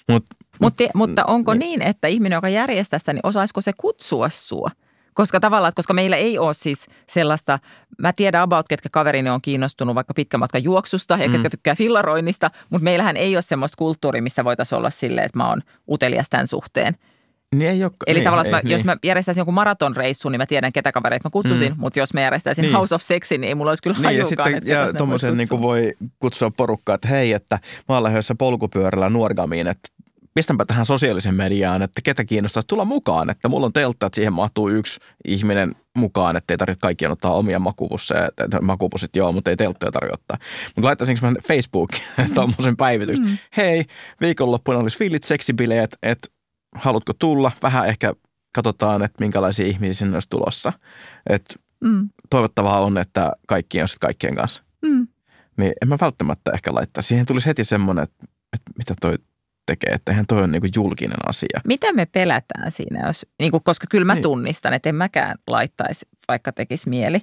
Mut, 0.09 0.25
Mut, 0.61 0.75
mutta 0.95 1.25
onko 1.25 1.55
niin. 1.55 1.61
niin, 1.61 1.83
että 1.83 2.09
ihminen, 2.09 2.37
joka 2.37 2.49
järjestää 2.49 2.99
sitä, 2.99 3.13
niin 3.13 3.27
osaisiko 3.27 3.61
se 3.61 3.73
kutsua 3.73 4.29
sua? 4.29 4.71
Koska 5.15 5.41
tavallaan, 5.41 5.69
että 5.69 5.79
koska 5.79 5.95
meillä 5.95 6.17
ei 6.17 6.39
ole 6.39 6.55
siis 6.55 6.87
sellaista, 7.09 7.59
mä 7.99 8.13
tiedän 8.13 8.43
about, 8.43 8.69
ketkä 8.69 8.89
kaverini 8.93 9.31
on 9.31 9.43
kiinnostunut 9.43 9.95
vaikka 9.95 10.15
pitkän 10.15 10.41
matkan 10.41 10.65
juoksusta 10.65 11.17
ja 11.17 11.29
Mm. 11.29 11.33
ketkä 11.33 11.51
tykkää 11.51 11.75
fillaroinnista, 11.75 12.51
mutta 12.71 12.85
meillähän 12.85 13.17
ei 13.17 13.37
ole 13.37 13.43
semmoista 13.43 13.77
kulttuuria, 13.79 14.23
missä 14.23 14.45
voitaisiin 14.45 14.77
olla 14.77 14.91
silleen, 14.91 15.25
että 15.27 15.39
mä 15.39 15.49
oon 15.49 15.63
utelias 15.91 16.29
tämän 16.31 16.47
suhteen. 16.47 16.95
Niin 17.59 17.71
ei 17.71 17.85
ole, 17.85 17.93
Eli 18.07 18.19
niin, 18.19 18.25
tavallaan, 18.25 18.47
ei, 18.47 18.53
jos, 18.53 18.55
mä, 18.55 18.61
niin. 18.63 18.73
jos 18.73 18.85
mä 18.85 18.97
järjestäisin 19.05 19.41
jonkun 19.41 19.55
maratonreissun, 19.55 20.33
niin 20.33 20.41
mä 20.41 20.47
tiedän, 20.47 20.73
ketä 20.73 20.93
kavereita 20.93 21.29
mä 21.29 21.31
kutsusin, 21.31 21.73
mm. 21.73 21.81
mutta 21.81 21.99
jos 21.99 22.15
mä 22.15 22.21
järjestäisin 22.21 22.63
Niin. 22.63 22.73
House 22.73 22.95
of 22.95 23.03
Sexin, 23.03 23.41
niin 23.41 23.49
ei 23.49 23.55
mulla 23.55 23.71
olisi 23.71 23.83
kyllä 23.83 23.97
Niin, 23.97 24.03
ja 24.03 24.09
hajuakaan, 24.09 24.49
sitten 24.49 24.57
että 24.57 24.71
ja 24.71 24.93
tuommoisen 24.93 25.37
niin 25.37 25.49
voi 25.51 25.95
kutsua 26.19 26.51
porukkaa, 26.51 26.95
että 26.95 27.09
hei, 27.09 27.33
että 27.33 27.59
mä 27.89 27.95
olen 27.95 28.03
lähdössä 28.03 28.35
polkupyörällä 28.35 29.09
Nuorgamiin, 29.09 29.67
että 29.67 29.89
pistänpä 30.35 30.65
tähän 30.65 30.87
sosiaalisen 30.87 31.35
mediaan, 31.35 31.83
että 31.83 32.01
ketä 32.05 32.25
kiinnostaa 32.25 32.63
tulla 32.67 32.85
mukaan, 32.85 33.31
että 33.31 33.49
mulla 33.49 33.67
on 33.67 33.73
teltta, 33.73 34.07
että 34.07 34.15
siihen 34.15 34.33
mahtuu 34.33 34.69
yksi 34.69 35.01
ihminen 35.25 35.75
mukaan, 35.97 36.37
että 36.37 36.55
ei 36.55 36.59
tarvitse 36.59 36.81
kaikkien 36.81 37.11
ottaa 37.11 37.35
omia 37.35 37.59
makupusseja, 37.59 38.29
että 38.39 38.61
makupussit 38.61 39.17
joo, 39.17 39.33
mutta 39.33 39.51
ei 39.51 39.57
telttoja 39.57 39.93
tarvitse 39.93 40.15
ottaa. 40.15 40.39
Mutta 40.77 40.87
laittaisinko 40.87 41.27
mä 41.27 41.33
Facebookiin 41.49 42.03
tuommoisen 42.35 42.77
päivityksen, 42.77 43.27
mm. 43.27 43.39
hei, 43.57 43.85
viikonloppuna 44.21 44.79
olisi 44.79 44.99
fillit 44.99 45.25
seksibileet, 45.25 45.97
että 46.03 46.29
haluatko 46.75 47.12
tulla, 47.18 47.53
vähän 47.62 47.89
ehkä 47.89 48.12
katsotaan, 48.55 49.03
että 49.03 49.25
minkälaisia 49.25 49.66
ihmisiä 49.66 49.95
sinne 49.95 50.16
olisi 50.16 50.31
tulossa. 50.31 50.72
Että 51.31 51.55
Mm. 51.85 52.09
toivottavaa 52.31 52.81
on, 52.81 52.99
että 52.99 53.33
kaikki 53.49 53.83
on 53.83 53.89
sitten 53.89 54.07
kaikkien 54.07 54.35
kanssa. 54.35 54.64
Mm. 54.83 55.07
Niin 55.57 55.72
en 55.83 55.89
mä 55.89 55.97
välttämättä 56.01 56.51
ehkä 56.55 56.75
laittaa. 56.75 57.03
Siihen 57.03 57.27
tulisi 57.27 57.47
heti 57.47 57.64
semmoinen, 57.64 58.05
että, 58.05 58.25
että 58.53 58.72
mitä 58.79 58.95
toi 59.01 59.14
tekee, 59.66 59.95
että 59.95 60.12
eihän 60.12 60.27
toi 60.27 60.39
ole 60.39 60.47
niinku 60.47 60.68
julkinen 60.75 61.29
asia. 61.29 61.61
Mitä 61.64 61.93
me 61.93 62.07
pelätään 62.07 62.70
siinä, 62.72 63.07
jos, 63.07 63.27
niin 63.41 63.51
kuin, 63.51 63.62
koska 63.62 63.87
kyllä 63.91 64.05
mä 64.05 64.14
niin. 64.14 64.22
tunnistan, 64.22 64.75
että 64.75 64.89
en 64.89 64.95
mäkään 64.95 65.35
laittaisi, 65.47 66.07
vaikka 66.29 66.53
tekisi 66.53 66.89
mieli. 66.89 67.20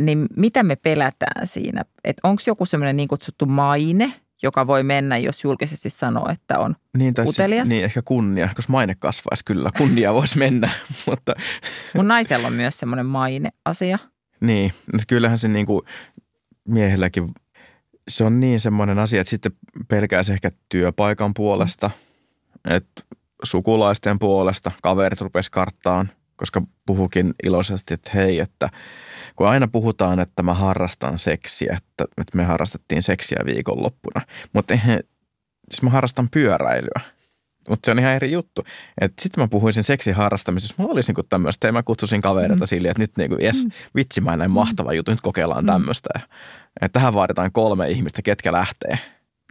Niin 0.00 0.26
mitä 0.36 0.62
me 0.62 0.76
pelätään 0.76 1.46
siinä? 1.46 1.84
Että 2.04 2.20
onko 2.28 2.42
joku 2.46 2.64
semmoinen 2.64 2.96
niin 2.96 3.08
kutsuttu 3.08 3.46
maine, 3.46 4.12
joka 4.42 4.66
voi 4.66 4.82
mennä, 4.82 5.18
jos 5.18 5.44
julkisesti 5.44 5.90
sanoo, 5.90 6.28
että 6.28 6.58
on 6.58 6.76
Niin, 6.96 7.14
tai 7.14 7.24
Utelias? 7.28 7.68
niin, 7.68 7.84
ehkä 7.84 8.02
kunnia, 8.02 8.48
koska 8.56 8.72
maine 8.72 8.94
kasvaisi 8.94 9.44
kyllä. 9.44 9.70
Kunnia 9.78 10.14
voisi 10.14 10.38
mennä, 10.38 10.70
mutta 11.06 11.34
Mun 11.94 12.08
naisella 12.08 12.46
on 12.46 12.52
myös 12.52 12.78
semmoinen 12.78 13.06
maine-asia. 13.06 13.98
niin, 14.40 14.72
että 14.94 15.04
kyllähän 15.08 15.38
se 15.38 15.48
niinku 15.48 15.84
miehelläkin, 16.68 17.34
se 18.08 18.24
on 18.24 18.40
niin 18.40 18.60
semmoinen 18.60 18.98
asia, 18.98 19.20
että 19.20 19.30
sitten 19.30 19.52
pelkäisi 19.88 20.32
ehkä 20.32 20.50
työpaikan 20.68 21.34
puolesta, 21.34 21.90
että 22.70 23.02
sukulaisten 23.42 24.18
puolesta, 24.18 24.72
kaverit 24.82 25.20
rupesi 25.20 25.50
karttaan, 25.50 26.10
koska 26.36 26.62
puhukin 26.86 27.34
iloisesti, 27.44 27.94
että 27.94 28.10
hei, 28.14 28.40
että 28.40 28.70
kun 29.36 29.48
aina 29.48 29.68
puhutaan, 29.68 30.20
että 30.20 30.42
mä 30.42 30.54
harrastan 30.54 31.18
seksiä, 31.18 31.76
että, 31.76 32.04
että 32.04 32.36
me 32.36 32.44
harrastettiin 32.44 33.02
seksiä 33.02 33.38
viikonloppuna, 33.46 34.22
mutta 34.52 34.74
eihän, 34.74 35.00
siis 35.70 35.82
mä 35.82 35.90
harrastan 35.90 36.28
pyöräilyä. 36.30 37.00
Mutta 37.68 37.86
se 37.86 37.90
on 37.90 37.98
ihan 37.98 38.12
eri 38.12 38.32
juttu. 38.32 38.64
Sitten 39.20 39.44
mä 39.44 39.48
puhuisin 39.48 39.84
seksin 39.84 40.14
harrastamisessa, 40.14 40.74
mulla 40.78 40.92
olisi 40.92 41.10
niinku 41.10 41.22
tämmöistä, 41.22 41.66
ja 41.66 41.72
mä 41.72 41.82
kutsusin 41.82 42.20
kavereita 42.20 42.64
mm. 42.64 42.66
silleen, 42.66 42.90
että 42.90 43.02
nyt 43.02 43.16
niinku, 43.16 43.36
jes, 43.40 43.66
vitsi 43.94 44.20
mä 44.20 44.36
näin 44.36 44.50
mahtava 44.50 44.92
juttu, 44.92 45.10
nyt 45.10 45.20
kokeillaan 45.20 45.64
mm. 45.64 45.66
tämmöistä. 45.66 46.08
Tähän 46.92 47.14
vaaditaan 47.14 47.52
kolme 47.52 47.88
ihmistä, 47.88 48.22
ketkä 48.22 48.52
lähtee. 48.52 48.98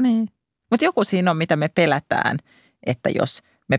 Niin. 0.01 0.29
Mutta 0.71 0.85
joku 0.85 1.03
siinä 1.03 1.31
on, 1.31 1.37
mitä 1.37 1.55
me 1.55 1.67
pelätään, 1.67 2.37
että 2.85 3.09
jos 3.09 3.41
me 3.67 3.77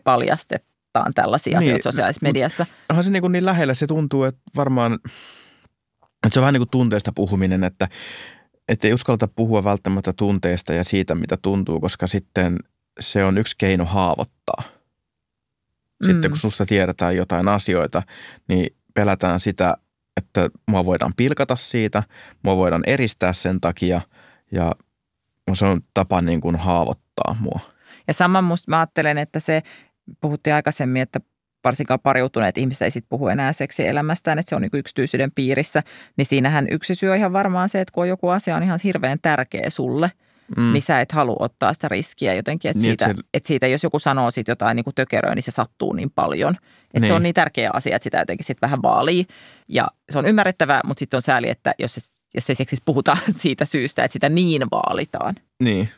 paljastetaan 0.97 1.15
tällaisia 1.15 1.59
Niin, 1.59 1.69
asioita 1.69 1.83
sosiaalisessa 1.83 2.23
mediassa. 2.27 2.67
onhan 2.91 3.05
se 3.05 3.11
niin, 3.11 3.21
kuin 3.21 3.33
niin 3.33 3.45
lähellä, 3.47 3.75
se 3.75 3.87
tuntuu, 3.87 4.25
että 4.25 4.41
varmaan, 4.57 4.95
että 6.27 6.31
se 6.33 6.39
on 6.39 6.43
vähän 6.43 6.53
niin 6.53 6.61
kuin 6.61 6.71
tunteesta 6.71 7.13
puhuminen, 7.15 7.65
että, 7.65 7.89
että 8.69 8.89
ei 8.89 8.95
uskalleta 8.95 9.29
puhua 9.29 9.65
välttämättä 9.65 10.13
tunteista 10.13 10.73
ja 10.75 10.85
siitä, 10.85 11.15
mitä 11.15 11.37
tuntuu, 11.37 11.81
koska 11.81 12.07
sitten 12.07 12.59
se 13.01 13.25
on 13.25 13.39
yksi 13.39 13.55
keino 13.59 13.85
haavoittaa. 13.85 14.63
Sitten 16.05 16.25
Mm. 16.25 16.31
kun 16.31 16.39
susta 16.39 16.67
tiedetään 16.67 17.17
jotain 17.17 17.49
asioita, 17.49 18.03
niin 18.49 18.77
pelätään 18.95 19.41
sitä, 19.41 19.77
että 20.17 20.49
mua 20.67 20.85
voidaan 20.85 21.13
pilkata 21.17 21.57
siitä, 21.57 22.03
mua 22.43 22.57
voidaan 22.57 22.83
eristää 22.87 23.33
sen 23.33 23.61
takia 23.61 24.01
ja 24.53 24.73
se 25.55 25.67
on 25.67 25.81
tapa 25.95 26.23
niin 26.23 26.41
kuin 26.41 26.57
haavoittaa 26.57 27.37
mua. 27.41 27.61
Ja 28.09 28.15
sama 28.15 28.43
musta 28.43 28.71
mä 28.71 28.79
ajattelen, 28.79 29.19
että 29.19 29.41
se, 29.41 29.63
puhuttiin 30.21 30.55
aikaisemmin, 30.55 31.03
että 31.03 31.21
varsinkaan 31.65 32.01
pariutuneet 32.01 32.59
ihmiset 32.59 32.83
ei 32.83 32.91
sit 32.91 33.05
puhu 33.09 33.29
enää 33.29 33.53
seksielämästään, 33.53 34.39
että 34.39 34.49
se 34.51 34.57
on 34.57 34.63
niin 34.63 34.71
yksityisyyden 34.73 35.33
piirissä, 35.33 35.83
niin 36.17 36.27
siinähän 36.27 36.67
yksi 36.71 36.95
syy 36.95 37.11
on 37.11 37.17
ihan 37.17 37.33
varmaan 37.33 37.69
se, 37.69 37.81
että 37.81 37.93
kun 37.93 38.09
joku 38.09 38.29
asia 38.29 38.57
on 38.57 38.63
ihan 38.63 38.81
hirveän 38.85 39.19
tärkeä 39.23 39.71
sulle, 39.71 40.11
Mm. 40.57 40.73
niin 40.73 40.83
sä 40.83 41.01
et 41.01 41.13
halua 41.13 41.37
ottaa 41.39 41.73
sitä 41.73 41.89
riskiä 41.89 42.35
jotenkin, 42.35 42.71
että, 42.71 42.79
Niin, 42.79 42.83
niin, 42.83 42.93
että 42.93 43.05
siitä, 43.07 43.21
se- 43.21 43.29
että 43.35 43.47
siitä, 43.47 43.67
jos 43.67 43.83
joku 43.83 43.99
sanoo 43.99 44.31
siitä 44.31 44.51
jotain 44.51 44.77
niin 44.77 44.85
kuin 44.85 44.95
tökeröä, 44.95 45.35
niin 45.35 45.43
se 45.43 45.51
sattuu 45.51 45.93
niin 45.93 46.11
paljon. 46.11 46.55
Että 46.55 47.01
Niin. 47.01 47.07
se 47.07 47.13
on 47.13 47.23
niin 47.23 47.35
tärkeä 47.35 47.71
asia, 47.73 47.97
että 47.97 48.05
sitä 48.05 48.19
jotenkin 48.19 48.47
sitten 48.47 48.67
vähän 48.69 48.83
vaalii. 48.83 49.27
Ja 49.69 49.89
se 50.11 50.19
on 50.19 50.27
ymmärrettävää, 50.27 50.81
mutta 50.85 50.99
sitten 50.99 51.19
on 51.19 51.23
sääli, 51.23 51.51
että 51.51 51.75
jos, 51.79 51.95
se, 51.95 52.01
jos 52.35 52.51
ei 52.51 52.57
seksistä 52.57 52.83
puhuta 52.85 53.17
siitä 53.43 53.65
syystä, 53.65 54.05
että 54.05 54.13
sitä 54.13 54.29
niin 54.29 54.63
vaalitaan. 54.71 55.35
Niin. 55.63 55.89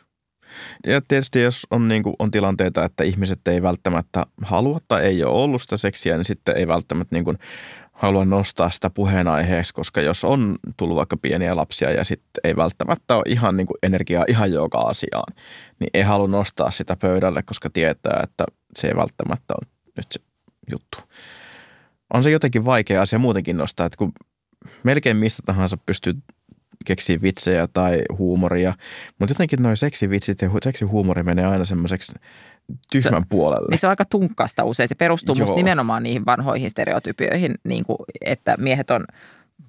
Ja 0.87 1.01
tietysti 1.07 1.41
jos 1.41 1.67
on, 1.71 1.87
niin 1.87 2.03
kuin, 2.03 2.15
on 2.19 2.31
tilanteita, 2.31 2.85
että 2.85 3.03
ihmiset 3.03 3.47
ei 3.47 3.61
välttämättä 3.61 4.25
halua 4.41 4.79
tai 4.87 5.03
ei 5.03 5.23
ole 5.23 5.43
ollut 5.43 5.61
sitä 5.61 5.77
seksiä, 5.77 6.17
niin 6.17 6.25
sitten 6.25 6.57
ei 6.57 6.67
välttämättä 6.67 7.15
niin 7.15 7.25
kuin, 7.25 7.37
halua 7.99 8.25
nostaa 8.25 8.69
sitä 8.69 8.89
puheenaiheeksi, 8.89 9.73
koska 9.73 10.01
jos 10.01 10.23
on 10.23 10.57
tullut 10.77 10.97
vaikka 10.97 11.17
pieniä 11.17 11.55
lapsia 11.55 11.91
ja 11.91 12.03
sitten 12.03 12.41
ei 12.43 12.55
välttämättä 12.55 13.15
ole 13.15 13.23
ihan 13.27 13.57
niin 13.57 13.67
kuin 13.67 13.77
energiaa 13.83 14.25
ihan 14.27 14.51
joka 14.51 14.77
asiaan, 14.77 15.33
niin 15.79 15.89
ei 15.93 16.01
halua 16.01 16.27
nostaa 16.27 16.71
sitä 16.71 16.95
pöydälle, 16.95 17.43
koska 17.43 17.69
tietää, 17.69 18.19
että 18.23 18.45
se 18.75 18.87
ei 18.87 18.95
välttämättä 18.95 19.53
ole 19.53 19.71
nyt 19.97 20.05
se 20.11 20.19
juttu. 20.71 20.97
On 22.13 22.23
se 22.23 22.31
jotenkin 22.31 22.65
vaikea 22.65 23.01
asia 23.01 23.19
muutenkin 23.19 23.57
nostaa, 23.57 23.85
että 23.85 23.97
kun 23.97 24.11
melkein 24.83 25.17
mistä 25.17 25.41
tahansa 25.45 25.77
pystyy 25.77 26.13
keksiä 26.85 27.21
vitsejä 27.21 27.67
tai 27.67 28.01
huumoria, 28.17 28.73
mutta 29.19 29.31
jotenkin 29.31 29.63
noin 29.63 29.77
seksivitsit 29.77 30.41
ja 30.41 30.49
hu- 30.49 30.57
seksihuumori 30.63 31.23
menee 31.23 31.45
aina 31.45 31.65
semmoiseksi 31.65 32.11
tyhmän 32.91 33.25
puolelle. 33.29 33.67
Niin 33.69 33.79
se 33.79 33.87
on 33.87 33.89
aika 33.89 34.05
tunkkasta 34.05 34.63
usein. 34.63 34.89
Se 34.89 34.95
perustuu 34.95 35.35
Joo. 35.35 35.43
musta 35.43 35.55
nimenomaan 35.55 36.03
niihin 36.03 36.25
vanhoihin 36.25 36.69
stereotypioihin, 36.69 37.55
niin 37.63 37.85
kuin, 37.85 37.97
että 38.25 38.55
miehet 38.57 38.91
on 38.91 39.05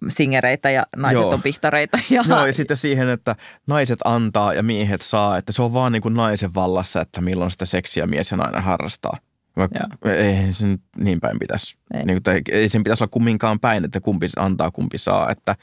singereitä 0.08 0.70
ja 0.70 0.86
naiset 0.96 1.22
Joo. 1.22 1.30
on 1.30 1.42
pihtareita. 1.42 1.98
Ja, 2.10 2.24
Joo, 2.28 2.46
ja 2.46 2.52
sitten 2.52 2.76
siihen, 2.76 3.08
että 3.08 3.36
naiset 3.66 3.98
antaa 4.04 4.54
ja 4.54 4.62
miehet 4.62 5.02
saa, 5.02 5.36
että 5.36 5.52
se 5.52 5.62
on 5.62 5.72
vaan 5.72 5.92
niin 5.92 6.02
kuin 6.02 6.14
naisen 6.14 6.54
vallassa, 6.54 7.00
että 7.00 7.20
milloin 7.20 7.50
sitä 7.50 7.64
seksiä 7.64 8.06
mies 8.06 8.30
ja 8.30 8.36
nainen 8.36 8.62
harrastaa. 8.62 9.18
Vaikka 9.56 9.78
ei 10.04 10.52
se 10.52 10.66
nyt 10.66 10.80
niin 10.96 11.20
päin 11.20 11.38
pitäisi. 11.38 11.76
Ei. 11.94 12.04
Niin 12.04 12.22
tai 12.22 12.40
ei 12.50 12.68
sen 12.68 12.84
pitäisi 12.84 13.04
olla 13.04 13.10
kumminkaan 13.10 13.60
päin, 13.60 13.84
että 13.84 14.00
kumpi 14.00 14.28
antaa, 14.36 14.70
kumpi 14.70 14.98
saa. 14.98 15.30
Että 15.30 15.56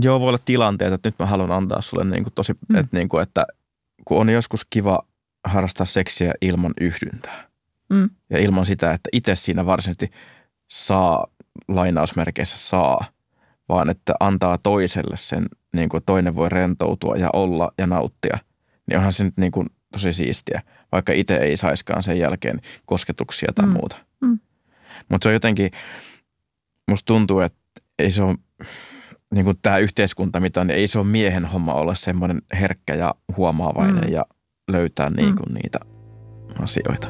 joo, 0.00 0.20
voi 0.20 0.28
olla 0.28 0.38
tilanteita, 0.44 0.94
että 0.94 1.08
nyt 1.08 1.18
mä 1.18 1.26
haluan 1.26 1.52
antaa 1.52 1.82
sulle 1.82 2.04
niin 2.04 2.22
kuin 2.22 2.32
tosi, 2.34 2.52
Mm. 2.68 2.76
että, 2.76 2.96
niin 2.96 3.08
kuin, 3.08 3.22
että 3.22 3.46
kun 4.04 4.18
on 4.20 4.30
joskus 4.30 4.64
kiva 4.70 5.02
harrastaa 5.44 5.86
seksiä 5.86 6.32
ilman 6.40 6.74
yhdyntää. 6.80 7.48
Mm. 7.88 8.10
Ja 8.30 8.38
ilman 8.38 8.66
sitä, 8.66 8.92
että 8.92 9.08
itse 9.12 9.34
siinä 9.34 9.66
varsinaisesti 9.66 10.10
saa, 10.70 11.26
lainausmerkeissä 11.68 12.58
saa, 12.58 13.04
vaan 13.68 13.90
että 13.90 14.14
antaa 14.20 14.58
toiselle 14.58 15.16
sen, 15.16 15.46
niin 15.72 15.88
kuin 15.88 16.02
toinen 16.06 16.34
voi 16.34 16.48
rentoutua 16.48 17.16
ja 17.16 17.30
olla 17.32 17.72
ja 17.78 17.86
nauttia. 17.86 18.38
Niin 18.86 18.96
onhan 18.98 19.12
se 19.12 19.24
nyt 19.24 19.36
niin 19.36 19.52
kuin 19.52 19.66
tosi 19.92 20.12
siistiä, 20.12 20.62
vaikka 20.92 21.12
itse 21.12 21.36
ei 21.36 21.56
saiskaan 21.56 22.02
sen 22.02 22.18
jälkeen 22.18 22.60
kosketuksia 22.86 23.48
tai 23.54 23.66
Mm. 23.66 23.72
muuta. 23.72 23.96
Mm. 24.20 24.38
Mutta 25.08 25.24
se 25.24 25.28
on 25.28 25.32
jotenkin, 25.32 25.70
musta 26.88 27.06
tuntuu, 27.06 27.40
että 27.40 27.58
ei 27.98 28.10
se 28.10 28.22
ole, 28.22 28.36
niin 29.34 29.44
kuin 29.44 29.56
tämä 29.62 29.78
yhteiskunta, 29.78 30.40
mitä 30.40 30.60
on, 30.60 30.66
niin 30.66 30.78
ei 30.78 30.86
se 30.86 30.98
ole 30.98 31.06
miehen 31.06 31.44
homma 31.44 31.74
olla 31.74 31.94
semmoinen 31.94 32.42
herkkä 32.60 32.94
ja 32.94 33.14
huomaavainen 33.36 34.04
mm. 34.04 34.12
ja 34.12 34.24
löytää 34.70 35.10
niin 35.10 35.28
mm. 35.28 35.36
kuin 35.36 35.54
niitä 35.54 35.78
asioita. 36.62 37.08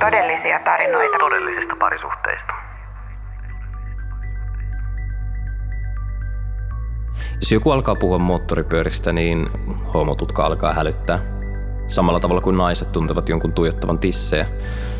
Todellisia 0.00 0.60
tarinoita 0.64 1.18
todellisista 1.18 1.76
parisuhteista. 1.78 2.52
Jos 7.40 7.52
joku 7.52 7.70
alkaa 7.70 7.94
puhua 7.94 8.18
moottoripyöristä, 8.18 9.12
niin 9.12 9.46
homotutka 9.94 10.46
alkaa 10.46 10.72
hälyttää. 10.72 11.37
Samalla 11.88 12.20
tavalla 12.20 12.40
kuin 12.40 12.56
naiset 12.56 12.92
tuntevat 12.92 13.28
jonkun 13.28 13.52
tuijottavan 13.52 13.98
tissejä. 13.98 14.46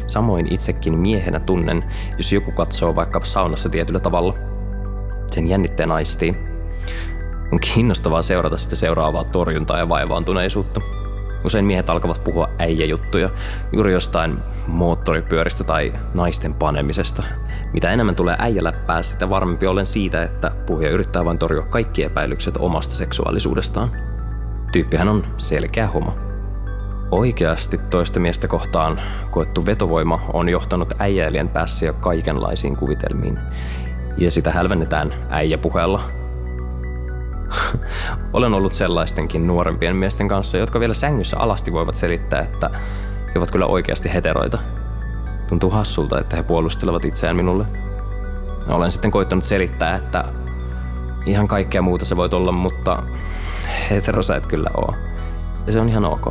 Samoin 0.07 0.53
itsekin 0.53 0.99
miehenä 0.99 1.41
tunnen, 1.41 1.84
jos 2.16 2.32
joku 2.32 2.53
katsoo 2.53 2.97
vaikka 2.97 3.20
saunassa 3.24 3.68
tietyllä 3.68 4.01
tavalla. 4.01 4.34
Sen 5.30 5.47
jännitteen 5.47 5.93
aistii. 5.93 6.36
On 7.53 7.61
kiinnostavaa 7.61 8.22
seurata 8.22 8.59
sitä 8.59 8.76
seuraavaa 8.76 9.24
torjuntaa 9.24 9.78
ja 9.78 9.89
vaivaantuneisuutta. 9.89 10.80
Usein 11.45 11.64
miehet 11.64 11.91
alkavat 11.91 12.24
puhua 12.24 12.49
äijäjuttuja 12.59 13.30
juuri 13.72 13.93
jostain 13.93 14.39
moottoripyöristä 14.66 15.64
tai 15.64 15.93
naisten 16.14 16.55
panemisesta. 16.55 17.22
Mitä 17.72 17.91
enemmän 17.91 18.16
tulee 18.16 18.36
äijäläppää, 18.39 19.03
sitä 19.03 19.30
varmempi 19.30 19.66
olen 19.66 19.86
siitä, 19.86 20.22
että 20.22 20.51
puhuja 20.66 20.91
yrittää 20.91 21.24
vain 21.24 21.39
torjua 21.39 21.66
kaikki 21.66 22.03
epäilykset 22.03 22.57
omasta 22.57 22.95
seksuaalisuudestaan. 22.95 23.91
Tyyppihän 24.72 25.09
on 25.09 25.26
selkeä 25.36 25.86
homo. 25.86 26.28
Oikeasti 27.11 27.78
toista 27.78 28.20
miestä 28.20 28.48
kohtaan 28.48 29.00
koettu 29.30 29.66
vetovoima 29.66 30.20
on 30.32 30.48
johtanut 30.48 30.94
äijäilijän 30.98 31.48
päässä 31.48 31.86
jo 31.86 31.92
kaikenlaisiin 31.92 32.76
kuvitelmiin. 32.76 33.38
Ja 34.18 34.30
sitä 34.30 34.50
hälvennetään 34.50 35.14
äijäpuheella– 35.30 36.11
Olen 38.32 38.54
ollut 38.54 38.72
sellaistenkin 38.72 39.46
nuorempien 39.46 39.96
miesten 39.96 40.28
kanssa, 40.28 40.59
jotka 40.59 40.80
vielä 40.80 40.94
sängyssä 40.94 41.38
alasti 41.38 41.72
voivat 41.72 41.94
selittää, 41.94 42.40
että 42.40 42.70
he 43.34 43.38
ovat 43.38 43.50
kyllä 43.50 43.66
oikeasti 43.66 44.14
heteroita. 44.14 44.59
Tuntuu 45.46 45.70
hassulta, 45.70 46.20
että 46.20 46.36
he 46.36 46.42
puolustelevat 46.42 47.04
itseään 47.04 47.36
minulle. 47.36 47.66
Olen 48.68 48.92
sitten 48.92 49.11
koittanut 49.11 49.44
selittää, 49.44 49.94
että 49.94 50.24
ihan 51.26 51.48
kaikkea 51.48 51.82
muuta 51.82 52.04
se 52.04 52.16
voit 52.16 52.34
olla, 52.34 52.52
mutta 52.52 53.02
hetero 53.90 54.22
sä 54.22 54.36
et 54.36 54.46
kyllä 54.46 54.70
oo. 54.76 54.94
Ja 55.66 55.72
se 55.72 55.80
on 55.80 55.88
ihan 55.88 56.04
ok. 56.04 56.26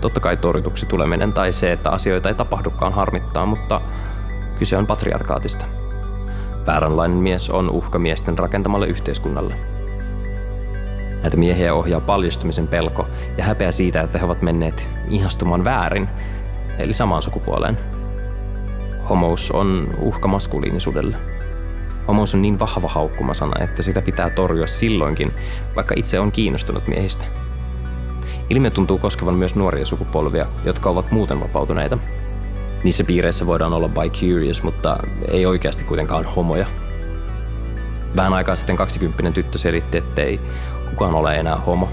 Totta 0.00 0.20
kai 0.20 0.36
torjutuksi 0.36 0.86
tuleminen 0.86 1.32
tai 1.32 1.52
se, 1.52 1.72
että 1.72 1.90
asioita 1.90 2.28
ei 2.28 2.34
tapahdukaan 2.34 2.92
harmittaa, 2.92 3.46
mutta 3.46 3.80
kyse 4.58 4.76
on 4.76 4.86
patriarkaatista. 4.86 5.66
Vääränlainen 6.66 7.18
mies 7.18 7.50
on 7.50 7.70
uhka 7.70 7.98
miesten 7.98 8.38
rakentamalle 8.38 8.86
yhteiskunnalle. 8.86 9.54
Näitä 11.22 11.36
miehiä 11.36 11.74
ohjaa 11.74 12.00
paljastumisen 12.00 12.68
pelko 12.68 13.06
ja 13.36 13.44
häpeä 13.44 13.72
siitä, 13.72 14.00
että 14.00 14.18
he 14.18 14.24
ovat 14.24 14.42
menneet 14.42 14.88
ihastumaan 15.08 15.64
väärin, 15.64 16.08
eli 16.78 16.92
samaan 16.92 17.22
sukupuoleen. 17.22 17.78
Homous 19.08 19.50
on 19.50 19.94
uhka 19.98 20.28
maskuliinisuudelle. 20.28 21.16
Homous 22.08 22.34
on 22.34 22.42
niin 22.42 22.58
vahva 22.58 22.88
haukkumasana, 22.88 23.64
että 23.64 23.82
sitä 23.82 24.02
pitää 24.02 24.30
torjua 24.30 24.66
silloinkin, 24.66 25.32
vaikka 25.76 25.94
itse 25.98 26.20
on 26.20 26.32
kiinnostunut 26.32 26.86
miehistä. 26.88 27.24
Ilmiö 28.50 28.70
tuntuu 28.70 28.98
koskevan 28.98 29.34
myös 29.34 29.54
nuoria 29.54 29.86
sukupolvia, 29.86 30.46
jotka 30.64 30.90
ovat 30.90 31.10
muuten 31.10 31.40
vapautuneita. 31.40 31.98
Niissä 32.84 33.04
piireissä 33.04 33.46
voidaan 33.46 33.72
olla 33.72 33.88
bi-curious, 33.88 34.62
mutta 34.62 34.96
ei 35.28 35.46
oikeasti 35.46 35.84
kuitenkaan 35.84 36.24
homoja. 36.24 36.66
Vähän 38.16 38.32
aikaa 38.32 38.56
sitten 38.56 38.76
20 38.76 39.30
tyttö 39.30 39.58
selitti, 39.58 39.98
ettei 39.98 40.40
kukaan 40.90 41.14
ole 41.14 41.36
enää 41.36 41.56
homo. 41.56 41.88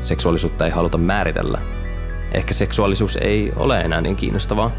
Seksuaalisuutta 0.00 0.64
ei 0.64 0.70
haluta 0.70 0.98
määritellä. 0.98 1.58
Ehkä 2.32 2.54
seksuaalisuus 2.54 3.16
ei 3.16 3.52
ole 3.56 3.80
enää 3.80 4.00
niin 4.00 4.16
kiinnostavaa. 4.16 4.70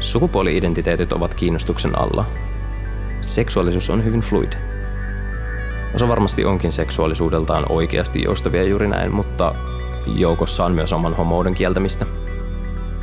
Sukupuoli-identiteetit 0.00 1.12
ovat 1.12 1.34
kiinnostuksen 1.34 1.98
alla. 1.98 2.24
Seksuaalisuus 3.20 3.90
on 3.90 4.04
hyvin 4.04 4.20
fluid. 4.20 4.52
Osa 5.94 6.08
varmasti 6.08 6.44
onkin 6.44 6.72
seksuaalisuudeltaan 6.72 7.66
oikeasti 7.68 8.22
joustavia 8.22 8.62
juuri 8.62 8.88
näin, 8.88 9.14
mutta 9.14 9.54
joukossa 10.06 10.64
on 10.64 10.72
myös 10.72 10.92
oman 10.92 11.16
homouden 11.16 11.54
kieltämistä. 11.54 12.06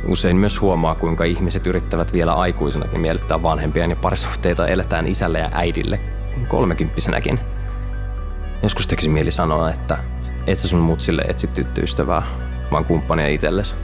Usein 0.06 0.36
myös 0.36 0.60
huomaa, 0.60 0.94
kuinka 0.94 1.24
ihmiset 1.24 1.66
yrittävät 1.66 2.12
vielä 2.12 2.32
aikuisenakin 2.32 3.00
miellyttää 3.00 3.42
vanhempia 3.42 3.86
ja 3.86 3.96
parisuhteita 3.96 4.66
eletään 4.66 5.06
isälle 5.06 5.38
ja 5.38 5.50
äidille, 5.52 6.00
kolmekymppisenäkin– 6.48 7.40
Joskus 8.62 8.86
tekisi 8.86 9.08
mieli 9.08 9.32
sanoa, 9.32 9.70
että 9.70 9.98
et 10.46 10.58
sä 10.58 10.68
sun 10.68 10.80
mutsille 10.80 11.22
etsi 11.22 11.46
tyttöystävää, 11.46 12.22
vaan 12.70 12.84
kumppania 12.84 13.28
itsellesi. 13.28 13.74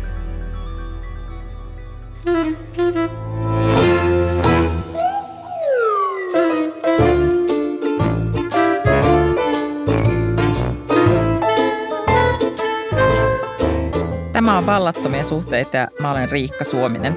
Vallattomia 14.75 15.25
suhteita 15.25 15.77
ja 15.77 15.89
mä 16.01 16.11
olen 16.11 16.31
Riikka 16.31 16.65
Suominen. 16.65 17.13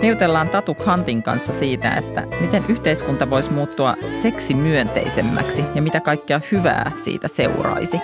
Me 0.00 0.08
jutellaan 0.08 0.48
Tatu 0.48 0.74
Kantin 0.74 1.22
kanssa 1.22 1.52
siitä, 1.52 1.94
että 1.94 2.26
miten 2.40 2.64
yhteiskunta 2.68 3.30
voisi 3.30 3.50
muuttua 3.50 3.94
seksimyönteisemmäksi 4.22 5.64
ja 5.74 5.82
mitä 5.82 6.00
kaikkea 6.00 6.40
hyvää 6.52 6.92
siitä 6.96 7.28
seuraisi. 7.28 8.00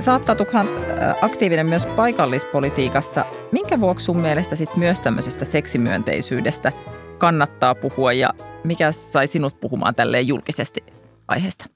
Sä 0.00 0.12
oot 0.12 0.24
Tatu 0.24 0.44
Kant 0.44 0.70
äh, 0.70 1.24
aktiivinen 1.24 1.66
myös 1.66 1.86
paikallispolitiikassa. 1.86 3.24
Minkä 3.52 3.80
vuoksi 3.80 4.04
sun 4.04 4.18
mielestä 4.20 4.56
sit 4.56 4.76
myös 4.76 5.00
tämmöisestä 5.00 5.44
seksimyönteisyydestä 5.44 6.72
kannattaa 7.18 7.74
puhua 7.74 8.12
ja 8.12 8.34
mikä 8.64 8.92
sai 8.92 9.26
sinut 9.26 9.60
puhumaan 9.60 9.94
tälleen 9.94 10.28
julkisesti 10.28 10.84
aiheesta? 11.28 11.66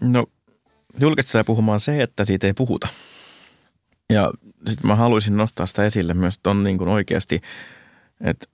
No 0.00 0.26
julkisesti 1.00 1.32
sai 1.32 1.44
puhumaan 1.44 1.80
se, 1.80 2.02
että 2.02 2.24
siitä 2.24 2.46
ei 2.46 2.52
puhuta. 2.52 2.88
Ja 4.12 4.32
sitten 4.66 4.86
mä 4.86 4.96
haluaisin 4.96 5.36
nostaa 5.36 5.66
sitä 5.66 5.84
esille 5.84 6.14
myös 6.14 6.38
ton 6.38 6.64
niin 6.64 6.78
kuin 6.78 6.88
oikeasti, 6.88 7.40
että 8.20 8.46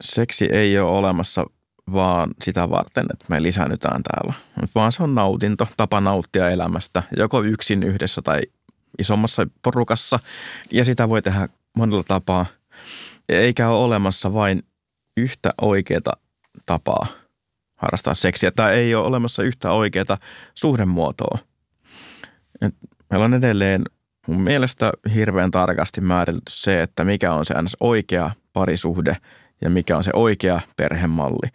seksi 0.00 0.48
ei 0.52 0.78
ole 0.78 0.98
olemassa 0.98 1.46
vaan 1.92 2.30
sitä 2.42 2.70
varten, 2.70 3.06
että 3.12 3.24
me 3.28 3.42
lisäännytään 3.42 4.02
täällä, 4.02 4.34
vaan 4.74 4.92
se 4.92 5.02
on 5.02 5.14
nautinto, 5.14 5.68
tapa 5.76 6.00
nauttia 6.00 6.50
elämästä, 6.50 7.02
joko 7.16 7.42
yksin 7.42 7.82
yhdessä 7.82 8.22
tai 8.22 8.40
isommassa 8.98 9.46
porukassa. 9.62 10.18
Ja 10.72 10.84
sitä 10.84 11.08
voi 11.08 11.22
tehdä 11.22 11.48
monella 11.76 12.04
tapaa, 12.08 12.46
eikä 13.28 13.68
ole 13.68 13.84
olemassa 13.84 14.32
vain 14.34 14.62
yhtä 15.16 15.54
oikeaa 15.60 16.16
tapaa 16.66 17.06
harrastaa 17.76 18.14
seksiä, 18.14 18.50
tai 18.50 18.74
ei 18.74 18.94
ole 18.94 19.06
olemassa 19.06 19.42
yhtä 19.42 19.72
oikeaa 19.72 20.18
suhdemuotoa. 20.54 21.38
Et 22.60 22.74
meillä 23.10 23.24
on 23.24 23.34
edelleen 23.34 23.84
mun 24.26 24.42
mielestä 24.42 24.92
hirveän 25.14 25.50
tarkasti 25.50 26.00
määritelty 26.00 26.42
se, 26.48 26.82
että 26.82 27.04
mikä 27.04 27.32
on 27.32 27.46
se 27.46 27.54
oikea 27.80 28.30
parisuhde– 28.52 29.16
ja 29.60 29.70
mikä 29.70 29.96
on 29.96 30.04
se 30.04 30.10
oikea 30.14 30.60
perhemalli. 30.76 31.48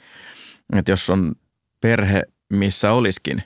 Että 0.74 0.92
jos 0.92 1.10
on 1.10 1.36
perhe, 1.82 2.24
missä 2.50 2.92
olisikin 2.92 3.44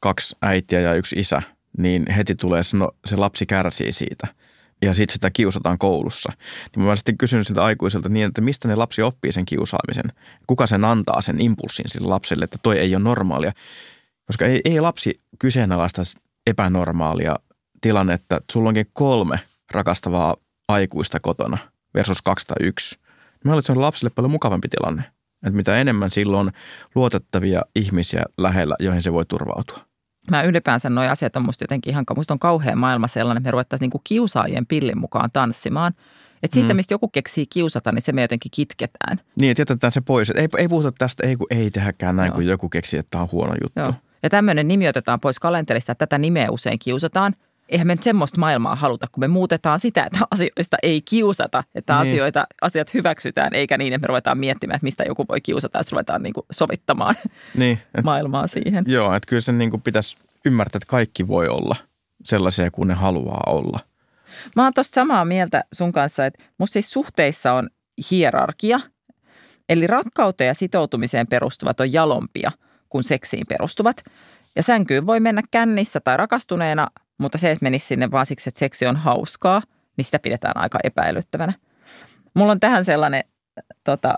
kaksi 0.00 0.36
äitiä 0.42 0.80
ja 0.80 0.94
yksi 0.94 1.16
isä, 1.16 1.42
niin 1.78 2.10
heti 2.10 2.34
tulee 2.34 2.62
se, 2.62 2.76
no, 2.76 2.90
se 3.04 3.16
lapsi 3.16 3.46
kärsii 3.46 3.92
siitä. 3.92 4.26
Ja 4.82 4.94
sitten 4.94 5.12
sitä 5.12 5.30
kiusataan 5.30 5.78
koulussa. 5.78 6.32
Niin 6.76 6.86
mä 6.86 6.96
sitten 6.96 7.18
kysyn 7.18 7.44
siltä 7.44 7.64
aikuiselta 7.64 8.08
niin, 8.08 8.26
että 8.26 8.40
mistä 8.40 8.68
ne 8.68 8.74
lapsi 8.74 9.02
oppii 9.02 9.32
sen 9.32 9.44
kiusaamisen? 9.44 10.12
Kuka 10.46 10.66
sen 10.66 10.84
antaa 10.84 11.20
sen 11.20 11.40
impulssin 11.40 11.84
sille 11.88 12.08
lapselle, 12.08 12.44
että 12.44 12.58
toi 12.62 12.78
ei 12.78 12.94
ole 12.94 13.02
normaalia? 13.02 13.52
Koska 14.26 14.46
ei, 14.46 14.60
ei 14.64 14.80
lapsi 14.80 15.20
kyseenalaista 15.38 16.02
epänormaalia 16.46 17.36
tilannetta, 17.80 18.36
että 18.36 18.52
sulla 18.52 18.68
onkin 18.68 18.90
kolme 18.92 19.40
rakastavaa 19.70 20.36
aikuista 20.68 21.20
kotona 21.20 21.58
versus 21.94 22.22
kaksi 22.22 22.46
tai 22.46 22.66
yksi– 22.66 22.98
Mä 23.44 23.50
luulen, 23.50 23.58
että 23.58 23.66
se 23.66 23.72
on 23.72 23.80
lapsille 23.80 24.10
paljon 24.10 24.30
mukavampi 24.30 24.68
tilanne. 24.68 25.02
Että 25.42 25.56
mitä 25.56 25.76
enemmän 25.76 26.10
silloin 26.10 26.52
luotettavia 26.94 27.62
ihmisiä 27.76 28.22
lähellä, 28.38 28.76
joihin 28.80 29.02
se 29.02 29.12
voi 29.12 29.24
turvautua. 29.24 29.78
Mä 30.30 30.42
ylipäänsä 30.42 30.90
nuo 30.90 31.04
asiat 31.04 31.36
on 31.36 31.44
musta 31.44 31.64
jotenkin 31.64 31.90
ihan, 31.90 32.04
musta 32.16 32.34
on 32.34 32.38
kauhean 32.38 32.78
maailma 32.78 33.08
sellainen, 33.08 33.40
että 33.40 33.48
me 33.48 33.50
ruvettaisiin 33.50 33.84
niinku 33.84 34.00
kiusaajien 34.04 34.66
pillin 34.66 34.98
mukaan 34.98 35.30
tanssimaan. 35.32 35.92
Että 36.42 36.54
siitä, 36.54 36.74
mm. 36.74 36.76
mistä 36.76 36.94
joku 36.94 37.08
keksii 37.08 37.46
kiusata, 37.46 37.92
niin 37.92 38.02
se 38.02 38.12
me 38.12 38.22
jotenkin 38.22 38.50
kitketään. 38.54 39.20
Niin, 39.40 39.50
että 39.50 39.60
jätetään 39.60 39.92
se 39.92 40.00
pois. 40.00 40.30
Ei, 40.30 40.48
ei 40.58 40.68
puhuta 40.68 40.92
tästä, 40.98 41.26
ei 41.26 41.36
kun 41.36 41.46
ei 41.50 41.70
tehdäkään 41.70 42.16
näin, 42.16 42.28
Joo. 42.28 42.34
kun 42.34 42.46
joku 42.46 42.68
keksii, 42.68 42.98
että 42.98 43.10
tämä 43.10 43.22
on 43.22 43.28
huono 43.32 43.54
juttu. 43.62 43.80
Joo. 43.80 43.94
Ja 44.22 44.30
tämmöinen 44.30 44.68
nimi 44.68 44.88
otetaan 44.88 45.20
pois 45.20 45.38
kalenterista, 45.38 45.92
että 45.92 46.06
tätä 46.06 46.18
nimeä 46.18 46.50
usein 46.50 46.78
kiusataan– 46.78 47.34
eihän 47.68 47.86
me 47.86 47.94
nyt 47.94 48.02
semmoista 48.02 48.40
maailmaa 48.40 48.76
haluta, 48.76 49.06
kun 49.12 49.20
me 49.20 49.28
muutetaan 49.28 49.80
sitä, 49.80 50.04
että 50.04 50.18
asioista 50.30 50.76
ei 50.82 51.00
kiusata, 51.00 51.64
että 51.74 51.92
niin. 51.92 52.02
asioita, 52.02 52.46
asiat 52.60 52.94
hyväksytään, 52.94 53.54
eikä 53.54 53.78
niin, 53.78 53.92
että 53.92 54.06
me 54.06 54.08
ruvetaan 54.08 54.38
miettimään, 54.38 54.76
että 54.76 54.84
mistä 54.84 55.04
joku 55.04 55.24
voi 55.28 55.40
kiusata, 55.40 55.78
jos 55.78 55.92
ruvetaan 55.92 56.22
niin 56.22 56.34
kuin 56.34 56.46
sovittamaan 56.52 57.14
niin, 57.56 57.78
et, 57.94 58.04
maailmaa 58.04 58.46
siihen. 58.46 58.84
Joo, 58.86 59.14
että 59.14 59.26
kyllä 59.26 59.40
sen 59.40 59.58
niin 59.58 59.70
kuin 59.70 59.82
pitäisi 59.82 60.16
ymmärtää, 60.44 60.78
että 60.78 60.90
kaikki 60.90 61.28
voi 61.28 61.48
olla 61.48 61.76
sellaisia 62.24 62.70
kuin 62.70 62.88
ne 62.88 62.94
haluaa 62.94 63.42
olla. 63.46 63.80
Mä 64.56 64.62
oon 64.62 64.72
tosta 64.74 64.94
samaa 64.94 65.24
mieltä 65.24 65.64
sun 65.72 65.92
kanssa, 65.92 66.26
että 66.26 66.44
musta 66.58 66.72
siis 66.72 66.90
suhteissa 66.90 67.52
on 67.52 67.68
hierarkia, 68.10 68.80
eli 69.68 69.86
rakkauteen 69.86 70.48
ja 70.48 70.54
sitoutumiseen 70.54 71.26
perustuvat 71.26 71.80
on 71.80 71.92
jalompia 71.92 72.52
kuin 72.88 73.04
seksiin 73.04 73.46
perustuvat. 73.48 74.04
Ja 74.56 74.62
sänkyyn 74.62 75.06
voi 75.06 75.20
mennä 75.20 75.42
kännissä 75.50 76.00
tai 76.00 76.16
rakastuneena, 76.16 76.86
mutta 77.18 77.38
se, 77.38 77.50
että 77.50 77.62
menisi 77.62 77.86
sinne 77.86 78.10
vaan 78.10 78.26
siksi, 78.26 78.50
että 78.50 78.58
seksi 78.58 78.86
on 78.86 78.96
hauskaa, 78.96 79.62
niin 79.96 80.04
sitä 80.04 80.18
pidetään 80.18 80.56
aika 80.56 80.78
epäilyttävänä. 80.84 81.52
Mulla 82.34 82.52
on 82.52 82.60
tähän 82.60 82.84
sellainen, 82.84 83.24
tota, 83.84 84.14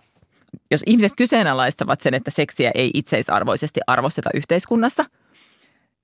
jos 0.71 0.83
ihmiset 0.87 1.13
kyseenalaistavat 1.17 2.01
sen, 2.01 2.15
että 2.15 2.31
seksiä 2.31 2.71
ei 2.75 2.91
itseisarvoisesti 2.95 3.81
arvosteta 3.87 4.31
yhteiskunnassa, 4.35 5.05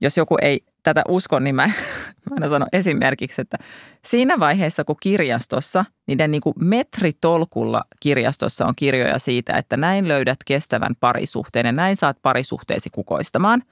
jos 0.01 0.17
joku 0.17 0.37
ei 0.41 0.63
tätä 0.83 1.01
usko, 1.07 1.39
niin 1.39 1.55
mä, 1.55 1.67
mä 2.29 2.31
aina 2.31 2.49
sanon 2.49 2.67
esimerkiksi, 2.73 3.41
että 3.41 3.57
siinä 4.05 4.39
vaiheessa, 4.39 4.83
kun 4.83 4.95
kirjastossa, 5.01 5.85
niiden 6.07 6.31
niin 6.31 6.41
kuin 6.41 6.53
metritolkulla 6.59 7.83
kirjastossa 7.99 8.65
on 8.65 8.73
kirjoja 8.75 9.19
siitä, 9.19 9.53
että 9.53 9.77
näin 9.77 10.07
löydät 10.07 10.39
kestävän 10.45 10.95
parisuhteen 10.99 11.65
ja 11.65 11.71
näin 11.71 11.95
saat 11.95 12.17
parisuhteesi 12.21 12.89
kukoistamaan. 12.89 13.63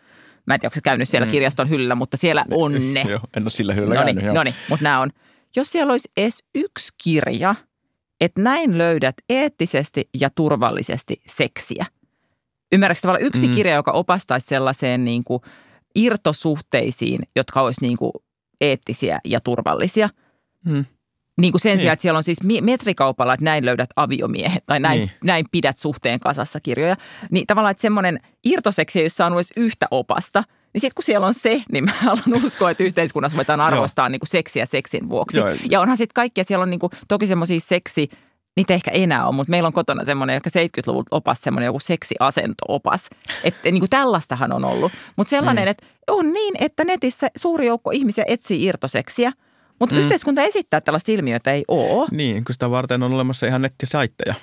Mä 0.48 0.54
en 0.54 0.60
tiedä, 0.60 0.68
onko 0.68 0.76
se 0.76 0.82
käynyt 0.82 1.10
siellä 1.10 1.26
mm. 1.26 1.32
kirjaston 1.32 1.70
hyllyllä, 1.70 1.96
mutta 1.96 2.18
siellä 2.18 2.46
on 2.52 2.94
ne. 2.94 3.02
Joo, 3.10 3.20
en 3.38 3.44
ole 3.44 3.50
sillä 3.50 3.74
hyllyllä 3.74 3.96
Noniin, 3.96 4.16
käynyt. 4.16 4.26
joo. 4.26 4.36
noniin, 4.36 4.56
mutta 4.70 4.84
nämä 4.84 5.00
on. 5.00 5.10
Jos 5.56 5.72
siellä 5.72 5.92
olisi 5.92 6.10
edes 6.18 6.44
yksi 6.56 6.94
kirja, 7.04 7.56
että 8.22 8.42
näin 8.42 8.78
löydät 8.78 9.16
eettisesti 9.30 10.10
ja 10.20 10.30
turvallisesti 10.30 11.22
seksiä. 11.28 11.86
Ymmärrätkö 12.72 13.02
tavallaan 13.02 13.28
yksi 13.28 13.48
Mm. 13.48 13.54
kirja, 13.54 13.74
joka 13.76 13.92
opastaisi 13.92 14.48
sellaiseen 14.48 15.06
niin 15.06 15.24
kuin 15.24 15.42
irtosuhteisiin, 15.96 17.20
jotka 17.36 17.62
olisi 17.62 17.82
niin 17.82 17.98
kuin 17.98 18.12
eettisiä 18.62 19.20
ja 19.26 19.40
turvallisia. 19.42 20.10
Mm. 20.66 20.86
Niin 21.42 21.52
kuin 21.52 21.62
sen 21.62 21.70
Niin. 21.72 21.80
sijaan, 21.80 21.94
että 21.94 22.02
siellä 22.02 22.18
on 22.18 22.24
siis 22.24 22.38
metrikaupalla, 22.62 23.34
että 23.34 23.44
näin 23.44 23.66
löydät 23.66 23.90
aviomiehet 23.96 24.64
tai 24.66 24.80
näin, 24.80 24.98
Niin. 25.00 25.08
niin. 25.08 25.18
näin 25.24 25.46
pidät 25.52 25.78
suhteen 25.78 26.20
kasassa 26.20 26.60
kirjoja. 26.60 26.96
Niin 27.32 27.48
tavallaan, 27.48 27.72
että 27.72 27.82
semmoinen 27.82 28.20
irtoseksi, 28.44 29.04
jossa 29.04 29.26
on 29.26 29.34
edes 29.34 29.52
yhtä 29.58 29.88
opasta, 29.92 30.44
niin 30.74 30.82
sitten 30.82 30.96
kun 30.96 31.04
siellä 31.04 31.28
on 31.28 31.34
se, 31.34 31.64
niin 31.72 31.84
mä 31.86 31.92
haluan 32.02 32.24
uskoa, 32.46 32.72
että 32.72 32.84
yhteiskunnassa 32.84 33.36
voidaan 33.38 33.62
arvostaa 33.62 34.10
niin 34.10 34.20
kuin 34.20 34.28
seksiä 34.30 34.66
seksin 34.66 35.10
vuoksi. 35.10 35.38
Joo. 35.38 35.48
Ja 35.70 35.82
onhan 35.82 35.98
sitten 35.98 36.14
kaikkia, 36.14 36.44
siellä 36.44 36.64
on 36.64 36.70
niin 36.70 36.80
kuin, 36.80 36.92
toki 37.08 37.28
semmoisia 37.28 37.60
seksi, 37.60 38.10
niitä 38.58 38.74
ehkä 38.74 38.92
enää 38.92 39.28
on, 39.28 39.36
mutta 39.36 39.52
meillä 39.52 39.68
on 39.68 39.74
kotona 39.74 40.06
semmoinen, 40.06 40.34
joka 40.34 40.50
70-luvulta 40.50 41.08
opas 41.12 41.42
semmoinen 41.42 41.66
joku 41.66 41.80
seksiasento-opas. 41.80 43.10
Että 43.44 43.72
niin 43.72 43.80
kuin 43.82 43.90
tällaistahan 43.90 44.54
on 44.54 44.66
ollut. 44.66 44.92
Mutta 45.16 45.30
sellainen, 45.30 45.64
Mm. 45.66 45.70
että 45.72 45.86
on 46.10 46.34
niin, 46.34 46.54
että 46.60 46.84
netissä 46.84 47.28
suuri 47.38 47.68
joukko 47.68 47.92
ihmisiä 47.92 48.24
etsii 48.28 48.64
irtoseksiä, 48.66 49.32
mutta 49.80 49.96
Mm. 49.96 50.02
yhteiskunta 50.02 50.42
esittää 50.42 50.78
että 50.78 50.86
tällaista 50.86 51.12
ilmiötä 51.12 51.52
ei 51.52 51.64
ole. 51.68 52.08
Niin, 52.12 52.46
kun 52.46 52.54
sitä 52.54 52.70
varten 52.70 53.04
on 53.04 53.14
olemassa 53.14 53.48
ihan 53.48 53.62
nettisaitteja. 53.62 54.36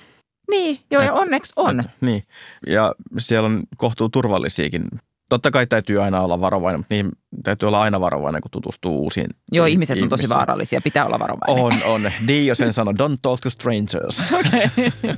Niin, 0.50 0.80
joo, 0.90 1.02
ja 1.02 1.12
onneksi 1.12 1.52
on. 1.56 1.80
Et, 1.80 1.86
niin, 2.00 2.22
ja 2.66 2.94
siellä 3.18 3.46
on 3.46 3.62
kohtuu 3.76 4.08
turvallisiakin. 4.08 4.84
Totta 5.28 5.50
kai 5.50 5.66
täytyy 5.66 6.02
aina 6.02 6.20
olla 6.20 6.40
varovainen, 6.40 6.80
mutta 6.80 6.94
niin 6.94 7.10
täytyy 7.44 7.66
olla 7.66 7.82
aina 7.82 8.00
varovainen, 8.00 8.42
kun 8.42 8.50
tutustuu 8.50 9.02
uusiin 9.02 9.26
Joo, 9.52 9.66
ihmiset 9.66 10.02
on 10.02 10.08
tosi 10.08 10.22
ihmisiin. 10.22 10.36
vaarallisia, 10.36 10.80
pitää 10.80 11.06
olla 11.06 11.18
varovainen. 11.18 11.64
On, 11.64 11.72
on. 11.94 12.10
Dio 12.28 12.54
sen 12.54 12.72
sanoi, 12.72 12.94
don't 12.94 13.16
talk 13.22 13.40
to 13.40 13.50
strangers. 13.50 14.20
Okei. 14.40 14.92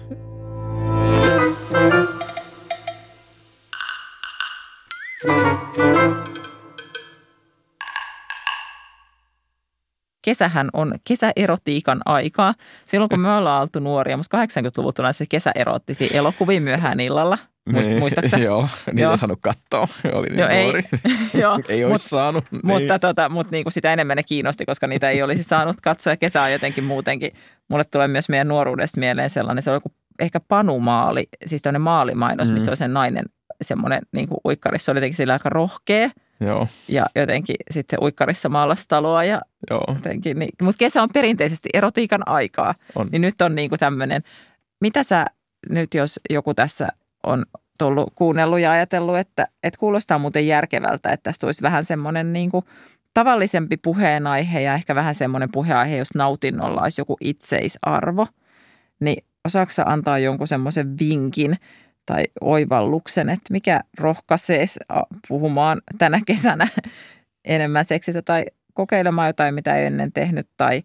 Kesähän 10.25 10.69
on 10.73 10.95
kesäerotiikan 11.09 12.01
aikaa. 12.07 12.55
Silloin 12.87 13.09
kun 13.09 13.21
me 13.21 13.35
ollaan 13.35 13.63
oltu 13.63 13.81
nuoria, 13.81 14.17
musta 14.17 14.37
80-luvulta 14.45 15.07
on 15.07 15.15
se 15.15 15.27
kesäerottisia 15.29 16.09
elokuvia 16.15 16.61
myöhään 16.61 17.01
illalla. 17.01 17.39
Muist, 17.73 17.89
Niin, 17.91 17.99
muistaaksä? 17.99 18.37
Joo, 18.39 18.69
niitä 18.87 19.03
Joo. 19.03 19.11
ei 19.11 19.19
saanut 19.19 19.39
katsoa. 19.43 19.89
Oli 20.19 20.27
niin 20.27 20.39
Joo, 20.39 20.49
ei. 20.49 20.73
Joo, 21.43 21.61
ei 21.69 21.83
mut- 21.83 21.91
olisi 21.91 22.09
saanut. 22.09 22.45
Mutta, 22.63 22.99
tota, 22.99 23.29
mutta 23.29 23.51
niin 23.51 23.65
kuin 23.65 23.73
sitä 23.73 23.93
enemmän 23.93 24.17
ne 24.17 24.23
kiinnosti, 24.23 24.67
koska 24.67 24.87
niitä 24.87 25.11
ei 25.11 25.23
olisi 25.23 25.43
saanut 25.43 25.77
katsoa. 25.83 26.13
Ja 26.13 26.17
kesä 26.17 26.43
on 26.43 26.53
jotenkin 26.53 26.85
muutenkin. 26.85 27.31
Mulle 27.69 27.85
tulee 27.85 28.09
myös 28.09 28.29
meidän 28.29 28.49
nuoruudesta 28.49 29.01
mieleen 29.01 29.31
sellainen, 29.31 29.63
se 29.63 29.71
on 29.71 29.77
joku 29.77 29.93
ehkä 30.19 30.41
panumaali, 30.41 31.29
siis 31.47 31.63
tämmöinen 31.63 31.81
maalimainos, 31.83 32.51
missä 32.51 32.71
Mm. 32.71 32.73
on 32.73 32.77
sen 32.77 32.93
nainen 32.95 33.25
semmoinen 33.63 34.01
niin 34.13 34.29
kuin 34.29 34.39
uikkarissa. 34.47 34.85
Se 34.85 34.91
oli 34.91 34.99
jotenkin 34.99 35.17
sillä 35.17 35.33
aika 35.33 35.49
rohkea 35.49 35.99
Niin, 36.07 36.13
joo, 36.41 36.69
ja 36.89 37.07
jotenkin 37.15 37.57
sitten 37.71 37.99
se 37.99 38.05
uikkarissa 38.05 38.49
maalasi 38.49 38.89
taloa 38.89 39.25
ja 39.25 39.41
joo, 39.71 39.85
jotenkin. 39.95 40.39
Niin. 40.39 40.51
Mutta 40.63 40.79
kesä 40.79 41.03
on 41.03 41.09
perinteisesti 41.13 41.69
erotiikan 41.75 42.29
aikaa. 42.29 42.75
on. 42.95 43.09
Niin 43.13 43.23
nyt 43.23 43.43
on 43.43 43.55
niin 43.55 43.69
kuin 43.69 43.79
tämmöinen, 43.79 44.23
mitä 44.81 45.03
sä 45.03 45.27
nyt 45.71 45.95
jos 45.95 46.21
joku 46.31 46.55
tässä 46.55 46.89
on 47.27 47.45
tullut 47.79 48.13
kuunnellut 48.15 48.61
ja 48.61 48.71
ajatellut, 48.71 49.19
että, 49.19 49.47
että 49.63 49.79
kuulostaa 49.79 50.19
muuten 50.19 50.47
järkevältä, 50.47 51.11
että 51.11 51.31
tästä 51.31 51.47
olisi 51.47 51.63
vähän 51.63 51.85
semmoinen 51.85 52.33
niin 52.33 52.51
kuin 52.51 52.65
tavallisempi 53.15 53.77
puheenaihe 53.77 54.61
ja 54.61 54.75
ehkä 54.75 54.95
vähän 54.95 55.15
semmoinen 55.15 55.53
puheenaihe, 55.53 55.97
jos 55.97 56.15
nautinnolla 56.15 56.83
olisi 56.83 57.01
joku 57.01 57.17
itseisarvo, 57.21 58.27
niin 59.01 59.25
osaako 59.45 59.73
antaa 59.87 60.19
jonkun 60.19 60.49
semmoisen 60.49 60.99
vinkin 60.99 61.57
tai 62.07 62.25
oivalluksen, 62.41 63.29
että 63.29 63.53
mikä 63.53 63.81
rohkaisee 63.99 64.67
puhumaan 65.29 65.83
tänä 65.99 66.21
kesänä 66.27 66.69
enemmän 67.45 67.85
seksistä 67.85 68.23
tai 68.23 68.45
kokeilemaan 68.75 69.29
jotain, 69.29 69.55
mitä 69.55 69.77
ei 69.77 69.87
ennen 69.87 70.13
tehnyt 70.13 70.49
tai 70.57 70.83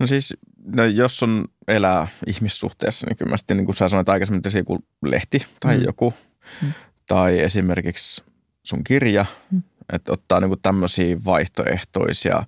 No 0.00 0.06
siis, 0.06 0.34
no 0.74 0.84
jos 0.84 1.22
on 1.22 1.44
elää 1.68 2.08
ihmissuhteessa, 2.26 3.06
niin 3.06 3.16
kyllä 3.16 3.30
mä 3.30 3.36
sitten, 3.36 3.56
niin 3.56 3.64
kuin 3.64 3.74
sä 3.74 3.88
sanoit 3.88 4.08
aikaisemmin, 4.08 4.42
että 4.46 4.58
joku 4.58 4.78
lehti 5.02 5.46
tai 5.60 5.76
Mm. 5.78 5.84
joku, 5.84 6.14
Mm. 6.62 6.72
tai 7.06 7.38
esimerkiksi 7.40 8.24
sun 8.62 8.84
kirja, 8.84 9.26
Mm. 9.50 9.62
että 9.92 10.12
ottaa 10.12 10.40
niin 10.40 10.48
kuin 10.48 10.60
tämmöisiä 10.62 11.16
vaihtoehtoisia 11.24 12.42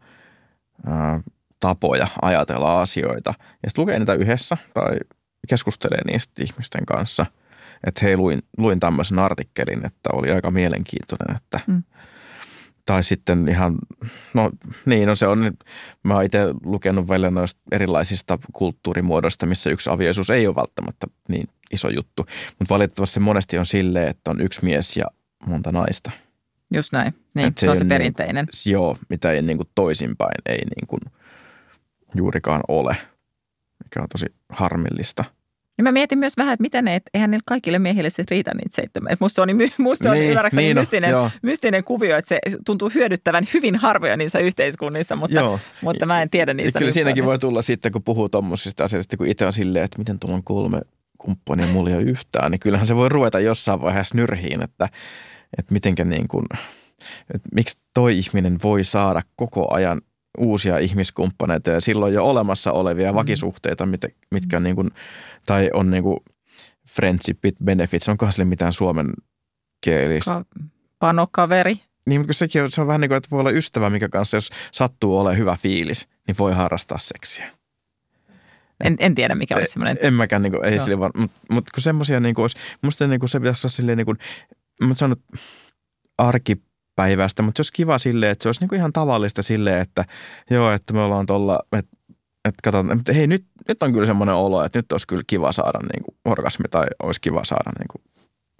ää, 0.86 1.20
tapoja 1.60 2.06
ajatella 2.22 2.80
asioita. 2.82 3.34
Ja 3.62 3.70
sitten 3.70 3.82
lukee 3.82 3.98
niitä 3.98 4.14
yhdessä 4.14 4.56
tai 4.74 4.98
keskustelee 5.48 6.00
niistä 6.06 6.42
ihmisten 6.42 6.86
kanssa. 6.86 7.26
Että 7.86 8.00
hei, 8.04 8.16
luin, 8.16 8.42
luin 8.56 8.80
tämmöisen 8.80 9.18
artikkelin, 9.18 9.86
että 9.86 10.10
oli 10.12 10.30
aika 10.30 10.50
mielenkiintoinen, 10.50 11.36
että 11.36 11.60
Mm. 11.66 11.82
tai 12.86 13.02
sitten 13.04 13.48
ihan, 13.48 13.78
no 14.34 14.50
niin, 14.86 15.08
no 15.08 15.14
se 15.14 15.26
on, 15.26 15.52
mä 16.02 16.14
oon 16.14 16.24
itse 16.24 16.38
lukenut 16.64 17.08
välillä 17.08 17.30
noista 17.30 17.60
erilaisista 17.72 18.38
kulttuurimuodoista, 18.52 19.46
missä 19.46 19.70
yksi 19.70 19.90
avioisuus 19.90 20.30
ei 20.30 20.46
ole 20.46 20.56
välttämättä 20.56 21.06
niin 21.28 21.48
iso 21.70 21.88
juttu. 21.88 22.26
Mutta 22.58 22.74
valitettavasti 22.74 23.14
se 23.14 23.20
monesti 23.20 23.58
on 23.58 23.66
silleen, 23.66 24.08
että 24.08 24.30
on 24.30 24.40
yksi 24.40 24.64
mies 24.64 24.96
ja 24.96 25.04
monta 25.46 25.72
naista. 25.72 26.10
just 26.74 26.92
näin. 26.92 27.14
Niin, 27.34 27.48
Et 27.48 27.58
se 27.58 27.70
on 27.70 27.76
se 27.76 27.82
ole 27.82 27.88
perinteinen. 27.88 28.46
Niin, 28.64 28.72
joo, 28.72 28.96
mitä 29.08 29.30
ei 29.32 29.42
niin 29.42 29.56
kuin 29.56 29.68
toisinpäin 29.74 30.34
ei 30.46 30.58
niin 30.58 30.86
kuin 30.86 31.00
juurikaan 32.14 32.60
ole, 32.68 32.96
mikä 33.84 34.02
on 34.02 34.08
tosi 34.08 34.26
harmillista. 34.48 35.24
Ja 35.80 35.84
mä 35.84 35.92
mietin 35.92 36.18
myös 36.18 36.36
vähän, 36.36 36.52
että 36.52 36.62
miten 36.62 36.84
ne, 36.84 36.94
että 36.94 37.10
eihän 37.14 37.30
niille 37.30 37.42
kaikille 37.46 37.78
miehille 37.78 38.10
se 38.10 38.24
riitä 38.30 38.50
niitä 38.54 38.74
seitsemän. 38.76 39.12
Että 39.12 39.24
musta 39.24 39.34
se 39.34 39.42
on, 39.42 39.48
niin, 39.58 39.72
musta 39.78 40.10
on 40.10 40.16
Niin, 40.16 40.28
ymmärräkseni 40.28 40.62
niin 40.66 40.78
on, 40.78 40.80
mystinen, 40.80 41.10
joo. 41.10 41.30
mystinen 41.42 41.84
kuvio, 41.84 42.16
että 42.16 42.28
se 42.28 42.38
tuntuu 42.66 42.90
hyödyttävän 42.94 43.44
hyvin 43.54 43.76
harvoja 43.76 44.16
niissä 44.16 44.38
yhteiskunnissa, 44.38 45.16
mutta, 45.16 45.36
Joo. 45.40 45.60
mutta 45.82 46.06
mä 46.06 46.22
en 46.22 46.30
tiedä 46.30 46.50
Ja 46.50 46.54
niistä. 46.54 46.78
kyllä 46.78 46.88
nyt 46.88 46.94
siinäkin 46.94 47.22
paljon. 47.24 47.30
voi 47.30 47.38
tulla 47.38 47.62
sitten, 47.62 47.92
kun 47.92 48.02
puhuu 48.02 48.28
tuommoisista 48.28 48.84
asioista, 48.84 49.16
kun 49.16 49.26
itse 49.26 49.46
on 49.46 49.52
silleen, 49.52 49.84
että 49.84 49.98
miten 49.98 50.18
tuolla 50.18 50.36
on 50.36 50.44
kolme 50.44 50.80
kumppania 51.18 51.66
mulla 51.66 51.90
yhtään, 51.96 52.50
niin 52.50 52.60
kyllähän 52.60 52.86
se 52.86 52.96
voi 52.96 53.08
ruveta 53.08 53.40
jossain 53.40 53.80
vaiheessa 53.80 54.14
nyrhiin, 54.16 54.62
että, 54.62 54.88
että 55.58 55.72
mitenkä 55.72 56.04
niin 56.04 56.28
kuin, 56.28 56.44
että 57.34 57.48
miksi 57.54 57.78
toi 57.94 58.18
ihminen 58.18 58.58
voi 58.62 58.84
saada 58.84 59.22
koko 59.36 59.74
ajan 59.74 60.00
uusia 60.38 60.78
ihmiskumppaneita 60.78 61.70
ja 61.70 61.80
silloin 61.80 62.14
jo 62.14 62.24
olemassa 62.24 62.72
olevia 62.72 63.12
Mm. 63.12 63.16
vakisuhteita, 63.16 63.86
mit, 63.86 64.00
mitkä 64.30 64.56
on 64.56 64.62
niin 64.62 64.76
kuin, 64.76 64.90
tai 65.46 65.70
on 65.74 65.90
niin 65.90 66.02
kuin 66.02 66.16
friendship 66.88 67.38
benefits, 67.64 68.08
onkohan 68.08 68.32
sille 68.32 68.44
mitään 68.44 68.72
suomen 68.72 69.12
kielistä? 69.80 70.30
Ka- 70.30 70.44
Panokaveri. 70.98 71.80
Niin, 72.06 72.20
mutta 72.20 72.32
sekin 72.32 72.62
on, 72.62 72.70
se 72.70 72.80
on 72.80 72.86
vähän 72.86 73.00
niin 73.00 73.08
kuin, 73.08 73.16
että 73.16 73.28
voi 73.30 73.40
olla 73.40 73.50
ystävä, 73.50 73.90
mikä 73.90 74.08
kanssa, 74.08 74.36
jos 74.36 74.50
sattuu 74.72 75.18
olemaan 75.18 75.38
hyvä 75.38 75.56
fiilis, 75.62 76.08
niin 76.26 76.38
voi 76.38 76.52
harrastaa 76.52 76.98
seksiä. 76.98 77.50
En, 78.84 78.96
en 78.98 79.14
tiedä, 79.14 79.34
mikä 79.34 79.56
olisi 79.56 79.72
semmoinen. 79.72 79.96
En 80.02 80.14
mäkään, 80.14 80.42
niin 80.42 80.52
kuin, 80.52 80.64
ei 80.64 80.78
sille 80.78 80.98
vaan, 80.98 81.10
mutta 81.16 81.40
mut 81.50 81.70
kun 81.74 81.82
semmoisia 81.82 82.20
niin 82.20 82.34
kuin 82.34 82.42
olisi, 82.42 82.56
musta 82.82 83.06
niin 83.06 83.20
kuin 83.20 83.28
se 83.30 83.40
pitäisi 83.40 83.66
olla 83.66 83.72
silleen 83.72 83.98
niin 83.98 84.06
kuin, 84.06 84.18
mä 84.82 84.94
sanon 84.94 85.16
arkipäiväistä, 87.00 87.42
mutta 87.42 87.58
se 87.58 87.60
olisi 87.60 87.72
kiva 87.72 87.98
silleen, 87.98 88.32
että 88.32 88.42
se 88.42 88.48
olisi 88.48 88.60
niin 88.60 88.68
kuin 88.68 88.76
ihan 88.76 88.92
tavallista 88.92 89.42
silleen, 89.42 89.80
että 89.80 90.04
joo, 90.50 90.72
että 90.72 90.92
me 90.92 91.00
ollaan 91.00 91.26
tuolla, 91.26 91.60
että 91.72 91.96
että 92.44 92.60
katsotaan, 92.62 92.96
mutta 92.96 93.12
hei 93.12 93.26
nyt, 93.26 93.44
nyt 93.68 93.82
on 93.82 93.92
kyllä 93.92 94.06
semmoinen 94.06 94.34
olo, 94.34 94.64
että 94.64 94.78
nyt 94.78 94.92
olisi 94.92 95.06
kyllä 95.06 95.22
kiva 95.26 95.52
saada 95.52 95.78
niin 95.78 96.04
kuin 96.04 96.16
orgasmi 96.24 96.64
tai 96.70 96.86
olisi 97.02 97.20
kiva 97.20 97.44
saada 97.44 97.70
niin 97.78 97.88
kuin, 97.92 98.02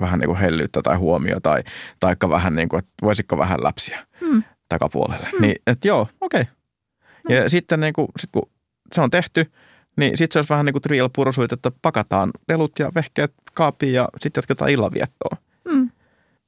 vähän 0.01 0.19
niin 0.19 0.29
kuin 0.29 0.39
hellyyttä 0.39 0.83
tai 0.83 0.97
huomio 0.97 1.41
tai 1.41 1.63
taikka 2.01 2.29
vähän 2.29 2.55
niin 2.55 2.69
kuin, 2.69 2.79
että 2.79 2.93
voisitko 3.03 3.39
vähän 3.39 3.59
läpsiä 3.63 4.07
Hmm. 4.21 4.43
takapuolelle. 4.69 5.29
Niin, 5.41 5.57
että 5.67 5.89
joo, 5.89 6.09
okei. 6.21 6.41
Okay. 6.41 7.37
Ja 7.37 7.51
sitten 7.51 7.81
niin 7.81 7.93
kuin, 7.93 8.09
sit 8.19 8.31
kun 8.33 8.51
se 8.93 9.01
on 9.01 9.11
tehty, 9.11 9.53
niin 9.97 10.19
sitten 10.19 10.33
se 10.33 10.39
olisi 10.39 10.51
vähän 10.51 10.67
niin 10.67 10.75
kuin 10.75 10.83
trial 10.83 11.11
pursuit, 11.13 11.53
että 11.53 11.71
pakataan 11.83 12.31
lelut 12.49 12.79
ja 12.79 12.93
vehkeet 12.95 13.33
kaapiin 13.55 13.93
ja 13.93 14.09
sitten 14.21 14.41
jatketaan 14.41 14.71
illanviettoa. 14.71 15.37
Mm. 15.65 15.91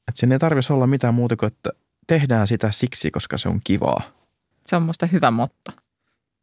Että 0.09 0.21
siinä 0.21 0.35
ei 0.35 0.39
tarvitsisi 0.39 0.73
olla 0.73 0.87
mitään 0.87 1.15
muuta 1.15 1.37
kuin, 1.37 1.47
että 1.47 1.71
tehdään 2.07 2.47
sitä 2.47 2.71
siksi, 2.71 3.11
koska 3.11 3.39
se 3.39 3.49
on 3.49 3.61
kivaa. 3.65 4.03
Se 4.67 4.77
on 4.77 4.83
musta 4.83 5.07
hyvä 5.07 5.31
motto. 5.31 5.73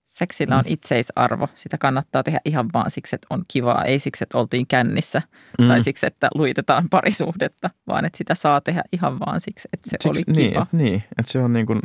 Seksillä 0.06 0.56
on 0.58 0.64
Mm. 0.66 0.72
itseisarvo. 0.74 1.48
Sitä 1.56 1.78
kannattaa 1.78 2.24
tehdä 2.24 2.40
ihan 2.46 2.70
vaan 2.74 2.92
siksi, 2.92 3.16
että 3.16 3.28
on 3.30 3.44
kivaa. 3.48 3.84
Ei 3.84 4.00
siksi, 4.00 4.24
että 4.24 4.38
oltiin 4.38 4.68
kännissä 4.68 5.22
Mm. 5.60 5.68
tai 5.68 5.82
siksi, 5.82 6.06
että 6.06 6.28
luitetaan 6.36 6.90
parisuhdetta, 6.96 7.70
vaan 7.88 8.06
että 8.06 8.18
sitä 8.18 8.36
saa 8.36 8.62
tehdä 8.62 8.82
ihan 8.92 9.20
vaan 9.20 9.42
siksi, 9.42 9.68
että 9.74 9.90
se 9.90 9.98
Siksi, 10.02 10.10
oli 10.10 10.36
niin, 10.38 10.52
kiva. 10.52 10.62
et, 10.62 10.74
niin, 10.74 11.04
että 11.20 11.32
se 11.32 11.40
on 11.40 11.54
niin 11.54 11.66
kuin, 11.66 11.80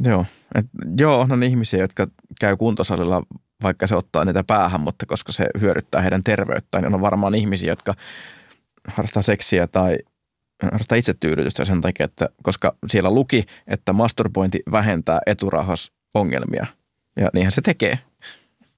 joo, 0.00 0.26
et, 0.54 0.66
joo, 0.98 1.26
on 1.30 1.42
ihmisiä, 1.42 1.80
jotka 1.80 2.06
käy 2.40 2.56
kuntosalilla, 2.56 3.22
vaikka 3.62 3.86
se 3.86 3.96
ottaa 3.96 4.24
niitä 4.24 4.44
päähän, 4.44 4.80
mutta 4.80 5.06
koska 5.06 5.32
se 5.32 5.46
hyödyttää 5.60 6.00
heidän 6.02 6.24
terveyttään, 6.24 6.84
niin 6.84 6.94
on 6.94 7.00
varmaan 7.00 7.34
ihmisiä, 7.34 7.72
jotka 7.72 7.94
harrastaa 8.88 9.22
seksiä 9.22 9.66
tai 9.66 9.98
harrastaa 10.62 10.98
itsetyydytystä 10.98 11.64
sen 11.64 11.80
takia, 11.80 12.04
että 12.04 12.28
koska 12.42 12.76
siellä 12.88 13.10
luki, 13.10 13.44
että 13.66 13.92
masturbointi 13.92 14.62
vähentää 14.72 15.20
eturahasongelmia. 15.26 16.66
Ja 17.16 17.30
niinhän 17.34 17.52
se 17.52 17.60
tekee. 17.60 17.98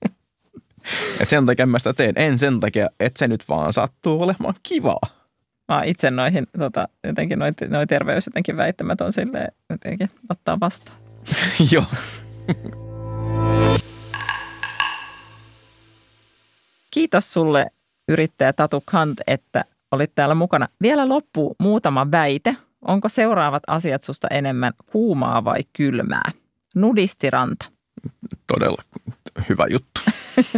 Et 1.20 1.28
sen 1.28 1.46
takia 1.46 1.66
mä 1.66 1.78
sitä 1.78 1.94
teen. 1.94 2.14
En 2.16 2.38
sen 2.38 2.60
takia, 2.60 2.88
että 3.00 3.18
se 3.18 3.28
nyt 3.28 3.48
vaan 3.48 3.72
sattuu 3.72 4.22
olemaan 4.22 4.54
kivaa. 4.62 5.00
Mä 5.68 5.76
oon 5.76 5.84
itse 5.84 6.10
noihin, 6.10 6.46
tota, 6.58 6.88
jotenkin 7.04 7.38
noi, 7.38 7.50
noi 7.68 7.86
terveys 7.86 8.26
jotenkin 8.26 8.56
väittämät 8.56 9.00
on 9.00 9.12
silleen 9.12 9.52
jotenkin 9.70 10.10
ottaa 10.28 10.60
vastaan. 10.60 10.98
Joo. 11.72 11.84
Kiitos 16.90 17.32
sulle 17.32 17.66
yrittäjä 18.08 18.52
Tatu 18.52 18.82
Kant, 18.84 19.20
että 19.26 19.64
olit 19.92 20.14
täällä 20.14 20.34
mukana. 20.34 20.68
Vielä 20.82 21.08
loppuu 21.08 21.56
muutama 21.58 22.10
väite. 22.10 22.56
Onko 22.82 23.08
seuraavat 23.08 23.62
asiat 23.66 24.02
susta 24.02 24.28
enemmän 24.30 24.72
kuumaa 24.86 25.44
vai 25.44 25.60
kylmää? 25.72 26.32
Nudistiranta. 26.74 27.64
Todella 28.46 28.82
hyvä 29.48 29.66
juttu. 29.70 30.00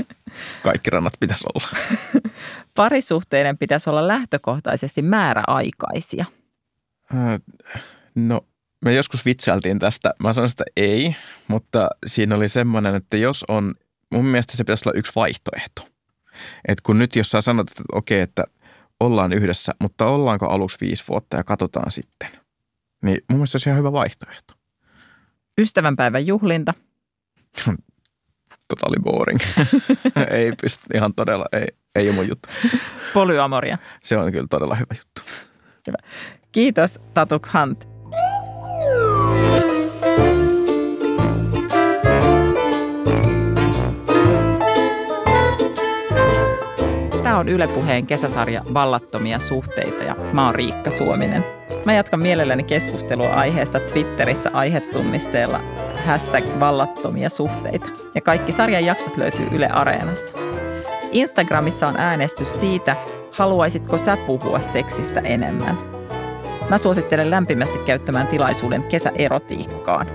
Kaikki 0.62 0.91
rannat 0.91 1.12
pitäisi 1.20 1.45
olla. 1.55 1.78
Parisuhteiden 2.76 3.59
pitäisi 3.59 3.91
olla 3.91 4.09
lähtökohtaisesti 4.09 5.03
määräaikaisia. 5.03 6.24
Ää, 7.14 7.39
No, 8.14 8.41
me 8.85 8.95
joskus 8.95 9.24
vitsailtiin 9.24 9.78
tästä. 9.78 10.14
Mä 10.18 10.32
sanoin, 10.32 10.51
että 10.51 10.64
ei, 10.76 11.16
mutta 11.49 11.89
siinä 12.07 12.35
oli 12.35 12.49
semmoinen, 12.49 12.95
että 12.95 13.16
jos 13.16 13.45
on, 13.49 13.74
mun 14.11 14.24
mielestä 14.24 14.57
se 14.57 14.64
pitäisi 14.64 14.89
olla 14.89 14.99
yksi 14.99 15.12
vaihtoehto. 15.16 15.89
Et 16.68 16.80
kun 16.80 16.99
nyt 16.99 17.16
jos 17.16 17.30
sä 17.30 17.41
sanot, 17.41 17.70
että 17.70 17.82
okei, 17.93 18.20
että 18.20 18.45
ollaan 19.01 19.32
yhdessä, 19.32 19.72
mutta 19.80 20.07
ollaanko 20.07 20.47
aluksi 20.47 20.76
viisi 20.80 21.05
vuotta 21.09 21.36
ja 21.36 21.45
katsotaan 21.45 21.90
sitten. 21.90 22.28
Niin 23.03 23.18
mun 23.28 23.38
mielestä 23.38 23.59
se 23.59 23.70
ihan 23.70 23.78
hyvä 23.78 23.92
vaihtoehto. 23.92 24.55
Ystävänpäivän 25.59 26.26
juhlinta. 26.26 26.74
Totally 28.68 28.97
boring. 29.03 29.38
ei 30.30 30.53
pysty, 30.62 30.82
ihan 30.95 31.14
todella, 31.14 31.45
ei, 31.53 31.66
ei 31.95 32.09
ole 32.09 32.14
mun 32.14 32.28
juttu. 32.28 32.49
Polyamoria. 33.14 33.78
Se 34.05 34.16
on 34.16 34.32
kyllä 34.32 34.47
todella 34.51 34.74
hyvä 34.74 34.95
juttu. 34.99 35.22
Kiitos 36.53 37.01
Tatu 37.14 37.40
Kant. 37.40 37.93
On 47.45 47.49
Yle 47.49 47.68
Puheen 47.68 48.07
kesäsarja 48.07 48.64
Vallattomia 48.74 49.38
suhteita 49.38 50.05
ja 50.05 50.16
mä 50.32 50.47
oon 50.47 50.55
Riikka 50.55 50.90
Suominen. 50.90 51.45
Mä 51.84 51.92
jatkan 51.95 52.20
mielelläni 52.20 52.62
keskustelua 52.62 53.34
aiheesta 53.34 53.80
Twitterissä 53.80 54.51
aihetunnisteella 54.53 55.61
hashtag 56.07 56.45
vallattomia 56.61 57.28
suhteita. 57.28 57.86
Ja 58.14 58.20
kaikki 58.20 58.53
sarjan 58.53 58.84
jaksot 58.84 59.16
löytyy 59.16 59.47
Yle 59.53 59.66
Areenassa. 59.68 60.34
Instagramissa 61.12 61.88
on 61.88 61.97
äänestys 61.97 62.61
siitä, 62.61 62.97
haluaisitko 63.32 63.99
sä 63.99 64.16
puhua 64.26 64.61
seksistä 64.61 65.20
enemmän. 65.20 65.78
Mä 66.70 66.78
suosittelen 66.78 67.30
lämpimästi 67.30 67.78
käyttämään 67.78 68.26
tilaisuuden 68.26 68.82
kesäerotiikkaan. 68.82 70.07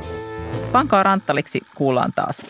Pankaa 0.72 1.04
ranttaliksi, 1.04 1.62
kuullaan 1.76 2.12
taas. 2.16 2.46